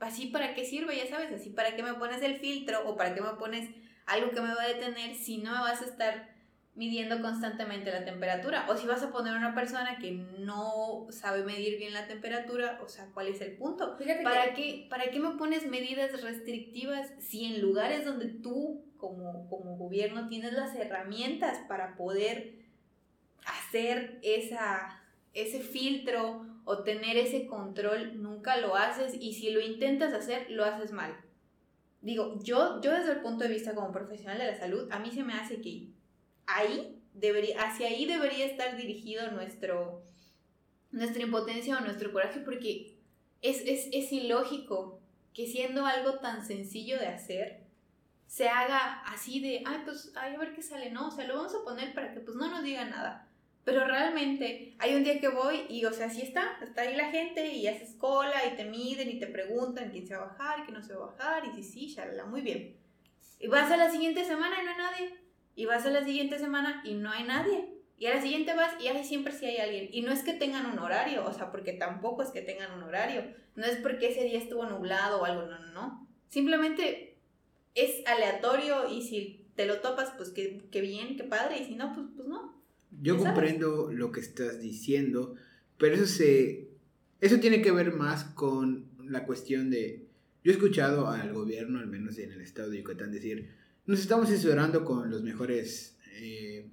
así 0.00 0.26
para 0.26 0.54
qué 0.54 0.64
sirve, 0.64 0.96
ya 0.96 1.06
sabes, 1.06 1.30
así 1.32 1.50
para 1.50 1.76
qué 1.76 1.82
me 1.82 1.94
pones 1.94 2.22
el 2.22 2.36
filtro 2.36 2.88
o 2.88 2.96
para 2.96 3.14
qué 3.14 3.20
me 3.20 3.34
pones 3.34 3.68
algo 4.08 4.30
que 4.30 4.40
me 4.40 4.54
va 4.54 4.62
a 4.62 4.68
detener 4.68 5.14
si 5.14 5.38
no 5.38 5.52
me 5.52 5.60
vas 5.60 5.82
a 5.82 5.84
estar 5.84 6.38
midiendo 6.74 7.20
constantemente 7.20 7.90
la 7.90 8.04
temperatura. 8.04 8.66
O 8.68 8.76
si 8.76 8.86
vas 8.86 9.02
a 9.02 9.10
poner 9.10 9.34
a 9.34 9.38
una 9.38 9.54
persona 9.54 9.98
que 9.98 10.12
no 10.12 11.08
sabe 11.10 11.42
medir 11.42 11.76
bien 11.76 11.92
la 11.92 12.06
temperatura, 12.06 12.78
o 12.82 12.88
sea, 12.88 13.06
¿cuál 13.12 13.26
es 13.26 13.40
el 13.40 13.56
punto? 13.56 13.96
¿Para, 14.22 14.54
qué, 14.54 14.86
¿Para 14.88 15.10
qué 15.10 15.18
me 15.18 15.36
pones 15.36 15.66
medidas 15.66 16.22
restrictivas 16.22 17.12
si 17.18 17.46
en 17.46 17.60
lugares 17.60 18.04
donde 18.04 18.26
tú 18.26 18.84
como, 18.96 19.48
como 19.48 19.76
gobierno 19.76 20.28
tienes 20.28 20.52
las 20.52 20.74
herramientas 20.76 21.58
para 21.68 21.96
poder 21.96 22.54
hacer 23.44 24.20
esa, 24.22 25.02
ese 25.34 25.60
filtro 25.60 26.46
o 26.64 26.84
tener 26.84 27.16
ese 27.16 27.46
control, 27.46 28.22
nunca 28.22 28.56
lo 28.56 28.76
haces 28.76 29.14
y 29.18 29.32
si 29.32 29.50
lo 29.50 29.60
intentas 29.60 30.12
hacer, 30.12 30.48
lo 30.50 30.64
haces 30.64 30.92
mal? 30.92 31.16
Digo, 32.00 32.38
yo, 32.42 32.80
yo 32.80 32.92
desde 32.92 33.12
el 33.12 33.20
punto 33.20 33.44
de 33.44 33.50
vista 33.50 33.74
como 33.74 33.90
profesional 33.92 34.38
de 34.38 34.46
la 34.46 34.58
salud, 34.58 34.88
a 34.90 34.98
mí 34.98 35.10
se 35.10 35.24
me 35.24 35.34
hace 35.34 35.60
que 35.60 35.88
ahí 36.46 37.02
debería, 37.12 37.62
hacia 37.62 37.88
ahí 37.88 38.06
debería 38.06 38.46
estar 38.46 38.76
dirigido 38.76 39.30
nuestro, 39.32 40.02
nuestra 40.92 41.22
impotencia 41.22 41.76
o 41.76 41.80
nuestro 41.80 42.12
coraje, 42.12 42.40
porque 42.40 42.98
es, 43.42 43.62
es, 43.66 44.12
ilógico 44.12 45.00
que 45.34 45.46
siendo 45.46 45.86
algo 45.86 46.18
tan 46.18 46.44
sencillo 46.44 46.98
de 46.98 47.08
hacer, 47.08 47.64
se 48.26 48.48
haga 48.48 49.02
así 49.06 49.40
de, 49.40 49.62
ay, 49.64 49.82
pues, 49.84 50.12
ay, 50.16 50.34
a 50.34 50.38
ver 50.38 50.52
qué 50.52 50.62
sale, 50.62 50.90
¿no? 50.90 51.08
O 51.08 51.10
sea, 51.10 51.26
lo 51.26 51.36
vamos 51.36 51.54
a 51.54 51.64
poner 51.64 51.94
para 51.94 52.12
que 52.12 52.20
pues 52.20 52.36
no 52.36 52.50
nos 52.50 52.62
diga 52.62 52.84
nada. 52.84 53.27
Pero 53.68 53.84
realmente 53.84 54.74
hay 54.78 54.94
un 54.94 55.04
día 55.04 55.20
que 55.20 55.28
voy 55.28 55.66
y, 55.68 55.84
o 55.84 55.92
sea, 55.92 56.08
sí 56.08 56.22
está, 56.22 56.58
está 56.62 56.80
ahí 56.80 56.96
la 56.96 57.10
gente 57.10 57.52
y 57.52 57.66
haces 57.66 57.96
cola 57.96 58.46
y 58.50 58.56
te 58.56 58.64
miden 58.64 59.10
y 59.10 59.18
te 59.18 59.26
preguntan 59.26 59.90
quién 59.90 60.06
se 60.06 60.16
va 60.16 60.22
a 60.22 60.26
bajar, 60.28 60.64
quién 60.64 60.72
no 60.72 60.82
se 60.82 60.94
va 60.94 61.04
a 61.04 61.08
bajar 61.10 61.44
y 61.44 61.52
sí, 61.52 61.62
sí, 61.62 61.86
shalala, 61.88 62.24
muy 62.24 62.40
bien. 62.40 62.78
Y 63.38 63.46
vas 63.46 63.70
a 63.70 63.76
la 63.76 63.90
siguiente 63.90 64.24
semana 64.24 64.56
y 64.58 64.64
no 64.64 64.70
hay 64.70 64.76
nadie 64.78 65.18
y 65.54 65.66
vas 65.66 65.84
a 65.84 65.90
la 65.90 66.02
siguiente 66.02 66.38
semana 66.38 66.80
y 66.82 66.94
no 66.94 67.10
hay 67.10 67.24
nadie. 67.24 67.68
Y 67.98 68.06
a 68.06 68.14
la 68.14 68.22
siguiente 68.22 68.54
vas 68.54 68.80
y 68.80 68.88
ahí 68.88 69.04
siempre 69.04 69.34
sí 69.34 69.44
hay 69.44 69.58
alguien. 69.58 69.90
Y 69.92 70.00
no 70.00 70.12
es 70.12 70.22
que 70.22 70.32
tengan 70.32 70.64
un 70.64 70.78
horario, 70.78 71.26
o 71.26 71.32
sea, 71.34 71.50
porque 71.50 71.74
tampoco 71.74 72.22
es 72.22 72.30
que 72.30 72.40
tengan 72.40 72.72
un 72.72 72.84
horario. 72.84 73.34
No 73.54 73.66
es 73.66 73.76
porque 73.76 74.08
ese 74.08 74.24
día 74.24 74.38
estuvo 74.38 74.64
nublado 74.64 75.20
o 75.20 75.26
algo, 75.26 75.42
no, 75.42 75.58
no, 75.58 75.72
no. 75.72 76.08
Simplemente 76.28 77.18
es 77.74 78.06
aleatorio 78.06 78.88
y 78.88 79.02
si 79.02 79.50
te 79.56 79.66
lo 79.66 79.80
topas, 79.80 80.12
pues 80.16 80.30
qué, 80.30 80.80
bien, 80.80 81.18
qué 81.18 81.24
padre. 81.24 81.58
Y 81.58 81.64
si 81.66 81.74
no, 81.74 81.92
pues, 81.92 82.06
pues 82.16 82.26
no. 82.26 82.57
Yo 83.00 83.16
comprendo 83.16 83.92
lo 83.92 84.10
que 84.12 84.20
estás 84.20 84.60
diciendo, 84.60 85.34
pero 85.76 85.94
eso 85.94 86.06
se... 86.06 86.68
Eso 87.20 87.40
tiene 87.40 87.62
que 87.62 87.72
ver 87.72 87.92
más 87.92 88.24
con 88.24 88.86
la 89.04 89.24
cuestión 89.24 89.70
de... 89.70 90.06
Yo 90.44 90.52
he 90.52 90.54
escuchado 90.54 91.08
al 91.08 91.32
gobierno, 91.32 91.80
al 91.80 91.88
menos 91.88 92.18
en 92.18 92.32
el 92.32 92.40
estado 92.40 92.70
de 92.70 92.78
Yucatán, 92.78 93.10
decir, 93.10 93.50
nos 93.86 94.00
estamos 94.00 94.28
asesorando 94.28 94.84
con 94.84 95.10
los 95.10 95.22
mejores 95.22 95.98
eh, 96.14 96.68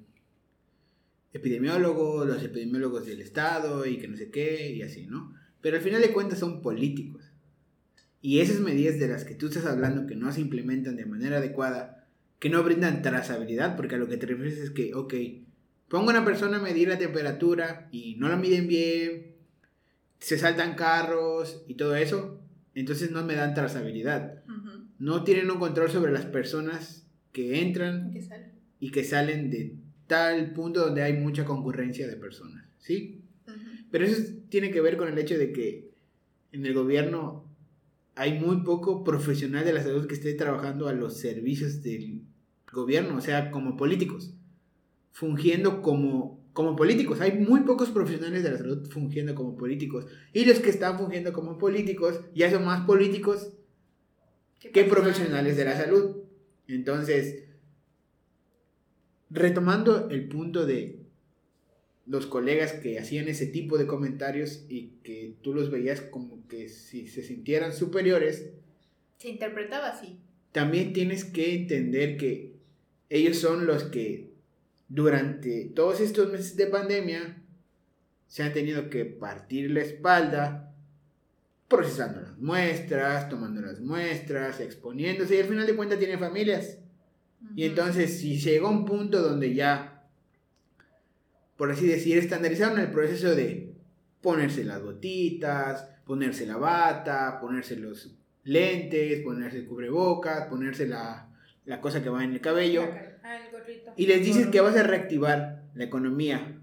epidemiólogos, 1.34 2.28
los 2.28 2.44
epidemiólogos 2.44 3.06
del 3.06 3.22
Estado 3.22 3.86
y 3.86 3.98
que 3.98 4.08
no 4.08 4.16
sé 4.18 4.30
qué 4.30 4.72
y 4.72 4.82
así, 4.82 5.06
¿no? 5.06 5.34
Pero 5.62 5.78
al 5.78 5.84
final 5.84 6.02
de 6.02 6.14
cuentas 6.14 6.40
son 6.40 6.62
políticos. 6.62 7.24
Y 8.22 8.40
esas 8.40 8.60
medidas 8.60 9.00
de 9.00 9.08
las 9.08 9.24
que 9.24 9.36
tú 9.36 9.48
estás 9.48 9.66
hablando 9.66 10.08
que 10.08 10.16
no 10.16 10.32
se 10.32 10.42
implementan 10.42 10.96
de 10.96 11.06
manera 11.06 11.38
adecuada, 11.38 12.08
que 12.40 12.50
no 12.50 12.64
brindan 12.64 13.02
trazabilidad, 13.02 13.76
porque 13.76 13.96
a 13.96 13.98
lo 13.98 14.08
que 14.08 14.18
te 14.18 14.28
refieres 14.28 14.58
es 14.60 14.72
que, 14.72 14.94
ok, 14.94 15.14
pongo 15.88 16.10
a 16.10 16.14
una 16.14 16.26
persona 16.26 16.58
a 16.58 16.62
medir 16.62 16.88
la 16.90 16.98
temperatura 16.98 17.88
y 17.92 18.16
no 18.16 18.28
la 18.30 18.36
miden 18.38 18.68
bien, 18.68 19.36
se 20.20 20.38
saltan 20.38 20.76
carros 20.76 21.64
y 21.68 21.76
todo 21.76 21.96
eso, 21.96 22.40
entonces 22.74 23.12
no 23.12 23.24
me 23.24 23.36
dan 23.36 23.54
trazabilidad. 23.54 24.44
No 25.00 25.24
tienen 25.24 25.52
un 25.52 25.60
control 25.60 25.90
sobre 25.92 26.12
las 26.12 26.26
personas 26.26 27.08
que 27.32 27.62
entran 27.62 28.12
y 28.80 28.92
que 28.92 29.04
salen 29.04 29.50
de 29.52 29.76
tal 30.08 30.54
punto 30.54 30.82
donde 30.86 31.04
hay 31.04 31.14
mucha 31.14 31.46
concurrencia 31.46 32.08
de 32.08 32.16
personas, 32.16 32.66
¿sí? 32.80 33.22
Pero 33.92 34.06
eso 34.06 34.22
es- 34.22 34.50
tiene 34.50 34.72
que 34.72 34.82
ver 34.82 34.98
con 34.98 35.08
el 35.08 35.18
hecho 35.18 35.38
de 35.38 35.52
que 35.52 35.92
en 36.52 36.66
el 36.66 36.74
gobierno 36.74 37.46
hay 38.16 38.40
muy 38.40 38.64
poco 38.64 39.04
profesional 39.04 39.66
de 39.66 39.74
la 39.74 39.84
salud 39.84 40.08
que 40.08 40.14
esté 40.16 40.34
trabajando 40.34 40.88
a 40.88 40.94
los 40.94 41.18
servicios 41.20 41.84
del 41.84 42.22
gobierno, 42.72 43.18
o 43.18 43.22
sea, 43.22 43.52
como 43.52 43.76
políticos, 43.76 44.34
fungiendo 45.16 45.82
como, 45.82 46.46
como 46.52 46.76
políticos. 46.76 47.22
Hay 47.22 47.32
muy 47.32 47.62
pocos 47.62 47.90
profesionales 47.90 48.44
de 48.44 48.52
la 48.52 48.58
salud 48.58 48.86
fungiendo 48.90 49.34
como 49.34 49.56
políticos. 49.56 50.06
Y 50.34 50.44
los 50.44 50.60
que 50.60 50.70
están 50.70 50.98
fungiendo 50.98 51.32
como 51.32 51.58
políticos 51.58 52.20
ya 52.36 52.52
son 52.52 52.66
más 52.66 52.86
políticos 52.86 53.54
¿Qué 54.60 54.72
que 54.72 54.84
profesionales 54.84 55.56
de 55.56 55.64
la 55.64 55.78
salud. 55.78 56.18
Entonces, 56.68 57.46
retomando 59.30 60.10
el 60.10 60.28
punto 60.28 60.66
de 60.66 61.00
los 62.06 62.26
colegas 62.26 62.74
que 62.74 63.00
hacían 63.00 63.30
ese 63.30 63.48
tipo 63.48 63.78
de 63.78 63.88
comentarios 63.88 64.66
y 64.68 64.98
que 65.02 65.38
tú 65.42 65.54
los 65.54 65.72
veías 65.72 66.02
como 66.02 66.46
que 66.50 66.68
si 66.68 67.08
se 67.08 67.24
sintieran 67.24 67.72
superiores, 67.72 68.52
Se 69.18 69.30
interpretaba 69.30 69.88
así. 69.88 70.20
también 70.52 70.92
tienes 70.92 71.24
que 71.24 71.56
entender 71.56 72.18
que 72.18 72.58
ellos 73.10 73.38
son 73.38 73.66
los 73.66 73.86
que 73.86 74.35
durante 74.88 75.66
todos 75.76 76.00
estos 76.00 76.32
meses 76.32 76.56
de 76.56 76.68
pandemia 76.68 77.42
se 78.28 78.44
han 78.44 78.54
tenido 78.54 78.90
que 78.90 79.06
partir 79.06 79.72
la 79.72 79.82
espalda 79.82 80.74
procesando 81.68 82.22
las 82.22 82.38
muestras, 82.38 83.30
tomando 83.30 83.62
las 83.62 83.80
muestras, 83.80 84.60
exponiéndose 84.60 85.36
y 85.36 85.40
al 85.40 85.48
final 85.48 85.66
de 85.66 85.76
cuentas 85.76 86.00
tienen 86.00 86.20
familias. 86.20 86.78
Y 87.56 87.66
entonces 87.66 88.20
si 88.20 88.38
llegó 88.38 88.70
un 88.70 88.86
punto 88.86 89.22
donde 89.22 89.54
ya, 89.54 90.04
por 91.58 91.72
así 91.72 91.88
decir, 91.88 92.18
estandarizaron 92.18 92.80
el 92.80 92.92
proceso 92.92 93.36
de 93.36 93.74
ponerse 94.22 94.64
las 94.64 94.82
botitas, 94.82 95.90
ponerse 96.06 96.46
la 96.46 96.58
bata, 96.58 97.40
ponerse 97.40 97.76
los 97.76 98.16
lentes, 98.44 99.22
ponerse 99.22 99.58
el 99.58 99.66
cubrebocas, 99.66 100.48
ponerse 100.48 100.88
la, 100.88 101.30
la 101.66 101.82
cosa 101.82 102.02
que 102.02 102.10
va 102.10 102.24
en 102.24 102.34
el 102.34 102.42
cabello, 102.42 102.88
Ah, 103.28 103.38
el 103.44 103.52
gorrito. 103.52 103.92
y 103.98 104.06
les 104.06 104.24
dices 104.24 104.48
que 104.48 104.62
vas 104.62 104.76
a 104.76 104.84
reactivar 104.84 105.64
la 105.74 105.84
economía 105.84 106.60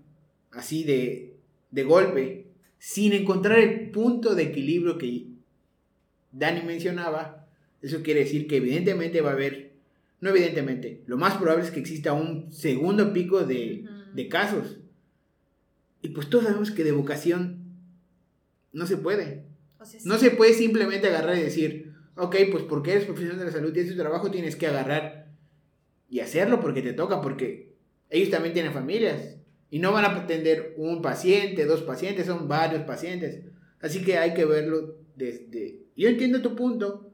así 0.52 0.84
de, 0.84 1.34
de 1.72 1.82
golpe, 1.82 2.46
sin 2.78 3.12
encontrar 3.12 3.58
el 3.58 3.90
punto 3.90 4.34
de 4.36 4.44
equilibrio 4.44 4.96
que 4.96 5.26
Dani 6.30 6.62
mencionaba, 6.62 7.46
eso 7.80 8.02
quiere 8.02 8.20
decir 8.20 8.46
que 8.46 8.58
evidentemente 8.58 9.20
va 9.22 9.30
a 9.30 9.34
haber, 9.34 9.72
no 10.20 10.30
evidentemente, 10.30 11.02
lo 11.06 11.16
más 11.16 11.34
probable 11.36 11.64
es 11.64 11.72
que 11.72 11.80
exista 11.80 12.12
un 12.12 12.52
segundo 12.52 13.12
pico 13.12 13.44
de, 13.44 13.84
de 14.14 14.28
casos. 14.28 14.78
Y 16.00 16.10
pues 16.10 16.30
todos 16.30 16.44
sabemos 16.44 16.70
que 16.70 16.84
de 16.84 16.92
vocación 16.92 17.58
no 18.72 18.86
se 18.86 18.96
puede. 18.96 19.44
O 19.80 19.84
sea, 19.84 20.00
No 20.04 20.16
se 20.18 20.30
puede 20.30 20.52
simplemente 20.54 21.08
agarrar 21.08 21.36
y 21.38 21.42
decir, 21.42 21.92
ok, 22.16 22.36
pues 22.50 22.64
porque 22.64 22.92
eres 22.92 23.04
profesional 23.04 23.38
de 23.38 23.46
la 23.46 23.52
salud 23.52 23.74
y 23.74 23.80
es 23.80 23.88
tu 23.90 23.96
trabajo, 23.96 24.30
tienes 24.30 24.54
que 24.56 24.66
agarrar 24.68 25.21
y 26.12 26.20
hacerlo 26.20 26.60
porque 26.60 26.82
te 26.82 26.92
toca, 26.92 27.22
porque 27.22 27.72
ellos 28.10 28.28
también 28.28 28.52
tienen 28.52 28.74
familias 28.74 29.38
y 29.70 29.78
no 29.78 29.92
van 29.92 30.04
a 30.04 30.08
atender 30.08 30.74
un 30.76 31.00
paciente, 31.00 31.64
dos 31.64 31.80
pacientes, 31.80 32.26
son 32.26 32.48
varios 32.48 32.82
pacientes. 32.82 33.40
Así 33.80 34.04
que 34.04 34.18
hay 34.18 34.34
que 34.34 34.44
verlo 34.44 34.98
desde... 35.16 35.86
Yo 35.96 36.10
entiendo 36.10 36.42
tu 36.42 36.54
punto, 36.54 37.10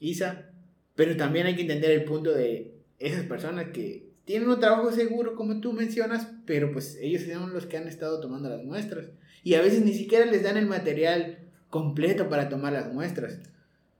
Isa, 0.00 0.50
pero 0.96 1.16
también 1.16 1.46
hay 1.46 1.54
que 1.54 1.62
entender 1.62 1.92
el 1.92 2.02
punto 2.02 2.32
de 2.32 2.74
esas 2.98 3.22
personas 3.26 3.68
que 3.68 4.10
tienen 4.24 4.48
un 4.48 4.58
trabajo 4.58 4.90
seguro, 4.90 5.36
como 5.36 5.60
tú 5.60 5.72
mencionas, 5.72 6.26
pero 6.44 6.72
pues 6.72 6.98
ellos 7.00 7.22
son 7.22 7.52
los 7.52 7.66
que 7.66 7.76
han 7.76 7.86
estado 7.86 8.20
tomando 8.20 8.48
las 8.48 8.64
muestras. 8.64 9.10
Y 9.44 9.54
a 9.54 9.62
veces 9.62 9.84
ni 9.84 9.94
siquiera 9.94 10.26
les 10.26 10.42
dan 10.42 10.56
el 10.56 10.66
material 10.66 11.38
completo 11.70 12.28
para 12.28 12.48
tomar 12.48 12.72
las 12.72 12.92
muestras. 12.92 13.38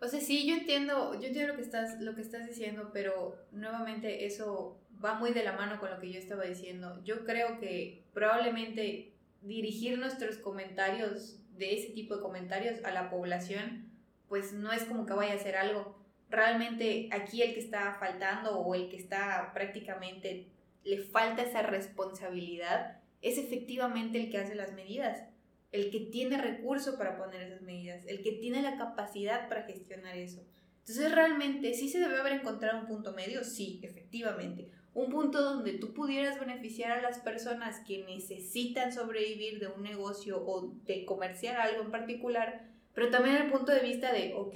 O 0.03 0.09
sea, 0.09 0.21
sí, 0.21 0.49
yo 0.49 0.57
entiendo, 0.57 1.15
yo 1.21 1.29
entiendo 1.29 1.53
lo 1.53 1.57
que 1.57 1.62
estás, 1.62 2.01
lo 2.01 2.17
que 2.17 2.23
estás 2.23 2.49
diciendo, 2.49 2.91
pero 2.93 3.37
nuevamente 3.53 4.27
eso 4.27 4.81
va 5.03 5.15
muy 5.15 5.33
de 5.33 5.45
la 5.45 5.53
mano 5.53 5.79
con 5.79 5.91
lo 5.91 6.01
que 6.01 6.11
yo 6.11 6.19
estaba 6.19 6.43
diciendo. 6.43 7.01
Yo 7.05 7.25
creo 7.25 7.61
que 7.61 8.03
probablemente 8.12 9.12
dirigir 9.43 9.97
nuestros 9.99 10.38
comentarios 10.38 11.38
de 11.57 11.79
ese 11.79 11.91
tipo 11.91 12.17
de 12.17 12.23
comentarios 12.23 12.83
a 12.83 12.91
la 12.91 13.11
población, 13.11 13.93
pues 14.29 14.53
no 14.53 14.73
es 14.73 14.83
como 14.83 15.07
que 15.07 15.12
vaya 15.12 15.35
a 15.35 15.37
hacer 15.37 15.55
algo. 15.55 15.97
Realmente 16.29 17.09
aquí 17.12 17.41
el 17.43 17.55
que 17.55 17.61
está 17.61 17.95
faltando 18.01 18.59
o 18.59 18.75
el 18.75 18.88
que 18.88 18.97
está 18.97 19.53
prácticamente 19.55 20.49
le 20.83 20.99
falta 20.99 21.43
esa 21.43 21.62
responsabilidad 21.62 22.99
es 23.21 23.38
efectivamente 23.38 24.19
el 24.19 24.31
que 24.33 24.38
hace 24.38 24.57
las 24.57 24.73
medidas 24.73 25.23
el 25.72 25.90
que 25.90 26.00
tiene 26.00 26.38
recurso 26.38 26.98
para 26.98 27.16
poner 27.16 27.42
esas 27.42 27.62
medidas, 27.62 28.04
el 28.06 28.22
que 28.22 28.32
tiene 28.32 28.62
la 28.62 28.76
capacidad 28.76 29.48
para 29.48 29.64
gestionar 29.64 30.16
eso. 30.16 30.46
Entonces 30.80 31.12
realmente 31.12 31.74
sí 31.74 31.88
se 31.88 32.00
debe 32.00 32.20
haber 32.20 32.35
encontrado 32.35 32.80
un 32.80 32.87
punto 32.87 33.12
medio, 33.12 33.42
sí, 33.44 33.80
efectivamente. 33.82 34.70
Un 34.94 35.11
punto 35.11 35.40
donde 35.40 35.72
tú 35.74 35.94
pudieras 35.94 36.38
beneficiar 36.38 36.92
a 36.92 37.02
las 37.02 37.20
personas 37.20 37.80
que 37.87 38.04
necesitan 38.04 38.92
sobrevivir 38.92 39.58
de 39.58 39.68
un 39.68 39.82
negocio 39.82 40.44
o 40.44 40.74
de 40.85 41.06
comerciar 41.06 41.56
algo 41.56 41.82
en 41.82 41.90
particular, 41.90 42.68
pero 42.92 43.08
también 43.08 43.37
el 43.37 43.50
punto 43.50 43.72
de 43.72 43.80
vista 43.80 44.12
de, 44.12 44.35
ok, 44.35 44.54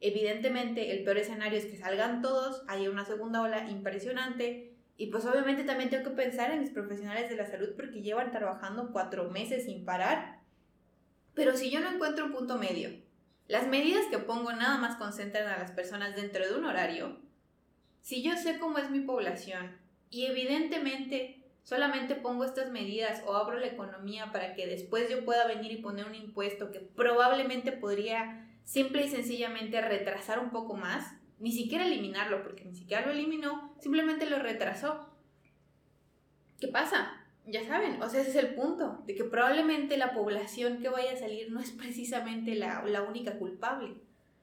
evidentemente 0.00 0.92
el 0.92 1.04
peor 1.04 1.18
escenario 1.18 1.58
es 1.58 1.66
que 1.66 1.76
salgan 1.76 2.22
todos, 2.22 2.64
haya 2.66 2.88
una 2.88 3.04
segunda 3.04 3.42
ola 3.42 3.68
impresionante, 3.68 4.72
y 4.96 5.06
pues 5.06 5.24
obviamente 5.26 5.62
también 5.62 5.90
tengo 5.90 6.10
que 6.10 6.16
pensar 6.16 6.50
en 6.50 6.60
mis 6.60 6.70
profesionales 6.70 7.28
de 7.28 7.36
la 7.36 7.46
salud 7.46 7.70
porque 7.76 8.02
llevan 8.02 8.32
trabajando 8.32 8.90
cuatro 8.90 9.30
meses 9.30 9.66
sin 9.66 9.84
parar. 9.84 10.37
Pero 11.38 11.56
si 11.56 11.70
yo 11.70 11.78
no 11.78 11.88
encuentro 11.88 12.24
un 12.24 12.32
punto 12.32 12.58
medio, 12.58 12.90
las 13.46 13.68
medidas 13.68 14.06
que 14.10 14.18
pongo 14.18 14.52
nada 14.52 14.76
más 14.76 14.96
concentran 14.96 15.46
a 15.46 15.56
las 15.56 15.70
personas 15.70 16.16
dentro 16.16 16.44
de 16.44 16.58
un 16.58 16.64
horario, 16.64 17.20
si 18.00 18.24
yo 18.24 18.36
sé 18.36 18.58
cómo 18.58 18.78
es 18.78 18.90
mi 18.90 18.98
población 18.98 19.78
y 20.10 20.26
evidentemente 20.26 21.44
solamente 21.62 22.16
pongo 22.16 22.42
estas 22.42 22.72
medidas 22.72 23.22
o 23.24 23.36
abro 23.36 23.56
la 23.56 23.68
economía 23.68 24.32
para 24.32 24.56
que 24.56 24.66
después 24.66 25.08
yo 25.08 25.24
pueda 25.24 25.46
venir 25.46 25.70
y 25.70 25.76
poner 25.76 26.06
un 26.06 26.16
impuesto 26.16 26.72
que 26.72 26.80
probablemente 26.80 27.70
podría 27.70 28.50
simple 28.64 29.06
y 29.06 29.08
sencillamente 29.08 29.80
retrasar 29.80 30.40
un 30.40 30.50
poco 30.50 30.74
más, 30.74 31.14
ni 31.38 31.52
siquiera 31.52 31.86
eliminarlo, 31.86 32.42
porque 32.42 32.64
ni 32.64 32.74
siquiera 32.74 33.06
lo 33.06 33.12
eliminó, 33.12 33.76
simplemente 33.78 34.28
lo 34.28 34.40
retrasó. 34.40 35.08
¿Qué 36.58 36.66
pasa? 36.66 37.17
Ya 37.50 37.64
saben, 37.66 38.02
o 38.02 38.08
sea, 38.08 38.20
ese 38.20 38.30
es 38.30 38.36
el 38.36 38.54
punto, 38.54 39.02
de 39.06 39.14
que 39.14 39.24
probablemente 39.24 39.96
la 39.96 40.12
población 40.12 40.80
que 40.80 40.90
vaya 40.90 41.12
a 41.12 41.16
salir 41.16 41.50
no 41.50 41.60
es 41.60 41.70
precisamente 41.70 42.54
la, 42.54 42.84
la 42.84 43.02
única 43.02 43.38
culpable, 43.38 43.94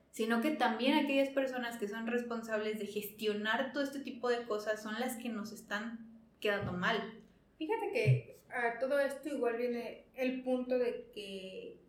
sino 0.09 0.41
que 0.41 0.51
también 0.51 0.97
aquellas 0.97 1.29
personas 1.29 1.77
que 1.77 1.87
son 1.87 2.07
responsables 2.07 2.79
de 2.79 2.87
gestionar 2.87 3.73
todo 3.73 3.83
este 3.83 3.99
tipo 3.99 4.29
de 4.29 4.43
cosas 4.45 4.81
son 4.81 4.99
las 4.99 5.17
que 5.17 5.29
nos 5.29 5.51
están 5.51 6.09
quedando 6.39 6.73
mal. 6.73 7.21
Fíjate 7.59 7.91
que 7.91 8.39
a 8.49 8.79
todo 8.79 8.99
esto 8.99 9.29
igual 9.29 9.57
viene 9.57 10.05
el 10.15 10.41
punto 10.41 10.79
de 10.79 11.11
que 11.13 11.79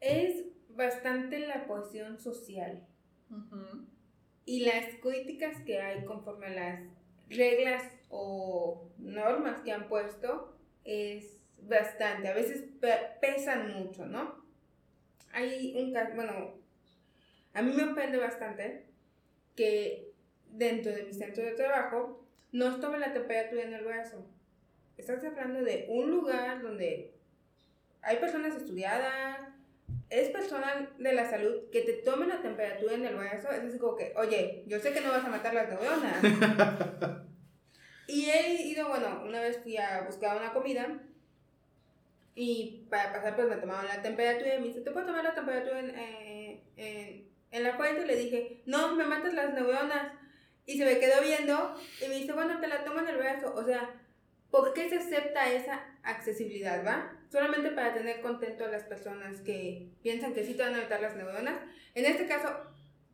es 0.00 0.46
bastante 0.70 1.40
la 1.40 1.64
cuestión 1.64 2.18
social 2.18 2.86
y 4.44 4.64
las 4.64 4.86
críticas 5.00 5.60
que 5.62 5.80
hay 5.80 6.04
conforme 6.04 6.46
a 6.46 6.50
las 6.50 6.80
reglas 7.28 7.84
o 8.10 8.88
normas 8.98 9.60
que 9.60 9.72
han 9.72 9.88
puesto 9.88 10.56
es 10.84 11.40
bastante. 11.62 12.28
A 12.28 12.34
veces 12.34 12.64
pe- 12.80 13.10
pesan 13.20 13.72
mucho, 13.74 14.06
¿no? 14.06 14.44
Hay 15.32 15.74
un 15.76 15.92
caso, 15.92 16.14
bueno, 16.14 16.54
a 17.54 17.62
mí 17.62 17.72
me 17.72 17.84
ofende 17.84 18.18
bastante 18.18 18.86
que 19.56 20.12
dentro 20.50 20.92
de 20.92 21.02
mi 21.04 21.12
centro 21.12 21.42
de 21.44 21.52
trabajo 21.52 22.24
nos 22.52 22.80
tomen 22.80 23.00
la 23.00 23.12
temperatura 23.12 23.62
en 23.62 23.74
el 23.74 23.84
brazo. 23.84 24.24
Estás 24.96 25.22
hablando 25.24 25.62
de 25.62 25.86
un 25.88 26.10
lugar 26.10 26.62
donde 26.62 27.14
hay 28.02 28.16
personas 28.16 28.56
estudiadas, 28.56 29.38
es 30.10 30.30
personal 30.30 30.90
de 30.98 31.12
la 31.12 31.28
salud 31.28 31.68
que 31.70 31.82
te 31.82 31.92
tomen 31.94 32.30
la 32.30 32.40
temperatura 32.40 32.94
en 32.94 33.04
el 33.04 33.16
brazo, 33.16 33.50
es 33.50 33.60
así 33.64 33.78
como 33.78 33.96
que, 33.96 34.14
oye, 34.16 34.64
yo 34.66 34.78
sé 34.80 34.92
que 34.92 35.00
no 35.02 35.10
vas 35.10 35.24
a 35.24 35.28
matar 35.28 35.52
las 35.54 35.68
neuronas. 35.68 36.22
y 38.08 38.30
he 38.30 38.62
ido, 38.62 38.88
bueno, 38.88 39.22
una 39.24 39.40
vez 39.40 39.58
fui 39.62 39.76
a 39.76 40.00
buscar 40.06 40.38
una 40.38 40.54
comida 40.54 40.98
y 42.34 42.86
para 42.88 43.12
pasar 43.12 43.36
pues 43.36 43.48
me 43.48 43.56
tomaron 43.56 43.86
la 43.86 44.00
temperatura 44.00 44.54
y 44.54 44.60
me 44.60 44.68
dice, 44.68 44.80
¿te 44.80 44.90
puedo 44.90 45.06
tomar 45.06 45.22
la 45.22 45.34
temperatura 45.34 45.78
en, 45.78 45.90
eh, 45.90 46.62
en, 46.76 47.28
en 47.50 47.62
la 47.62 47.76
fuente? 47.76 48.02
Y 48.02 48.06
le 48.06 48.16
dije, 48.16 48.62
no, 48.64 48.94
me 48.94 49.04
matas 49.04 49.34
las 49.34 49.52
neuronas. 49.52 50.12
Y 50.64 50.78
se 50.78 50.84
me 50.84 50.98
quedó 50.98 51.20
viendo 51.22 51.74
y 52.00 52.08
me 52.08 52.14
dice, 52.14 52.32
bueno, 52.32 52.60
te 52.60 52.66
la 52.66 52.84
tomo 52.84 53.00
en 53.00 53.08
el 53.08 53.18
brazo. 53.18 53.54
O 53.54 53.64
sea, 53.64 53.94
¿por 54.50 54.72
qué 54.72 54.88
se 54.88 54.96
acepta 54.96 55.52
esa 55.52 55.84
accesibilidad, 56.02 56.86
va? 56.86 57.12
Solamente 57.30 57.70
para 57.72 57.92
tener 57.92 58.22
contento 58.22 58.64
a 58.64 58.68
las 58.68 58.84
personas 58.84 59.40
que 59.40 59.90
piensan 60.02 60.32
que 60.32 60.44
sí 60.44 60.54
te 60.54 60.62
van 60.62 60.74
a 60.74 60.78
meter 60.78 61.00
las 61.02 61.16
neuronas. 61.16 61.60
En 61.94 62.06
este 62.06 62.26
caso, 62.26 62.48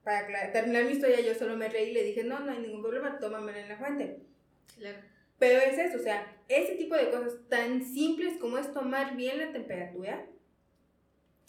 para 0.04 0.52
terminar 0.52 0.84
mi 0.84 0.92
historia, 0.92 1.20
yo 1.20 1.34
solo 1.34 1.56
me 1.56 1.68
reí 1.68 1.90
y 1.90 1.94
le 1.94 2.04
dije, 2.04 2.22
no, 2.22 2.40
no 2.40 2.52
hay 2.52 2.58
ningún 2.58 2.82
problema, 2.82 3.18
tómamela 3.18 3.58
en 3.58 3.68
la 3.70 3.78
fuente. 3.78 4.33
Claro. 4.76 4.98
Pero 5.38 5.58
es 5.58 5.78
eso, 5.78 5.98
o 5.98 6.02
sea, 6.02 6.26
ese 6.48 6.76
tipo 6.76 6.94
de 6.94 7.10
cosas 7.10 7.34
tan 7.48 7.84
simples 7.84 8.38
como 8.38 8.58
es 8.58 8.72
tomar 8.72 9.16
bien 9.16 9.38
la 9.38 9.52
temperatura, 9.52 10.26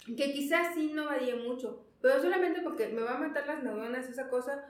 que 0.06 0.32
quizás 0.32 0.74
sí 0.74 0.92
no 0.92 1.06
varíe 1.06 1.34
mucho, 1.36 1.86
pero 2.00 2.20
solamente 2.20 2.60
porque 2.60 2.88
me 2.88 3.02
va 3.02 3.14
a 3.14 3.18
matar 3.18 3.46
las 3.46 3.62
neuronas, 3.62 4.08
esa 4.08 4.28
cosa. 4.28 4.64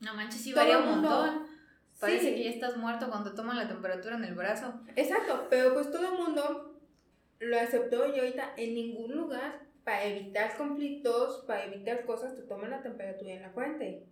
No 0.00 0.14
manches, 0.14 0.40
sí 0.40 0.52
varía 0.52 0.78
un 0.78 0.86
montón. 0.86 1.46
Parece 2.00 2.34
que 2.34 2.44
ya 2.44 2.50
estás 2.50 2.76
muerto 2.76 3.08
cuando 3.08 3.34
toman 3.34 3.56
la 3.56 3.68
temperatura 3.68 4.16
en 4.16 4.24
el 4.24 4.34
brazo. 4.34 4.80
Exacto, 4.96 5.46
pero 5.48 5.74
pues 5.74 5.90
todo 5.90 6.12
el 6.12 6.18
mundo 6.18 6.80
lo 7.38 7.58
aceptó 7.58 8.14
y 8.14 8.18
ahorita 8.18 8.54
en 8.56 8.74
ningún 8.74 9.14
lugar, 9.14 9.60
para 9.84 10.04
evitar 10.04 10.56
conflictos, 10.56 11.44
para 11.46 11.66
evitar 11.66 12.04
cosas, 12.04 12.34
te 12.34 12.42
toman 12.42 12.70
la 12.70 12.82
temperatura 12.82 13.32
en 13.32 13.42
la 13.42 13.50
fuente. 13.50 14.06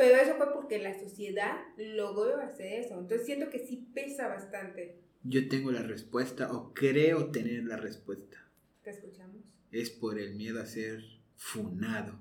Pero 0.00 0.16
eso 0.16 0.34
fue 0.36 0.50
porque 0.54 0.78
la 0.78 0.98
sociedad 0.98 1.58
logró 1.76 2.40
hacer 2.40 2.84
eso. 2.84 2.98
Entonces 2.98 3.26
siento 3.26 3.50
que 3.50 3.58
sí 3.58 3.86
pesa 3.92 4.28
bastante. 4.28 4.96
Yo 5.24 5.46
tengo 5.46 5.70
la 5.70 5.82
respuesta 5.82 6.50
o 6.54 6.72
creo 6.72 7.26
tener 7.26 7.64
la 7.64 7.76
respuesta. 7.76 8.38
Te 8.82 8.92
escuchamos. 8.92 9.42
Es 9.70 9.90
por 9.90 10.18
el 10.18 10.36
miedo 10.36 10.58
a 10.58 10.64
ser 10.64 11.04
funado, 11.36 12.18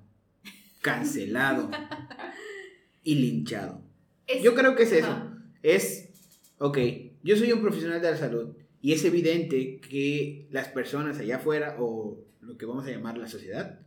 cancelado 0.81 1.71
y 3.05 3.15
linchado. 3.15 3.81
yo 4.43 4.53
creo 4.55 4.75
que 4.75 4.83
es 4.83 4.91
eso. 4.91 5.31
Es, 5.63 6.09
ok, 6.57 6.79
yo 7.23 7.37
soy 7.37 7.53
un 7.53 7.61
profesional 7.61 8.01
de 8.01 8.11
la 8.11 8.17
salud 8.17 8.57
y 8.81 8.91
es 8.91 9.05
evidente 9.05 9.79
que 9.79 10.49
las 10.51 10.67
personas 10.67 11.17
allá 11.17 11.37
afuera 11.37 11.77
o 11.79 12.25
lo 12.41 12.57
que 12.57 12.65
vamos 12.65 12.85
a 12.85 12.91
llamar 12.91 13.17
la 13.17 13.29
sociedad 13.29 13.79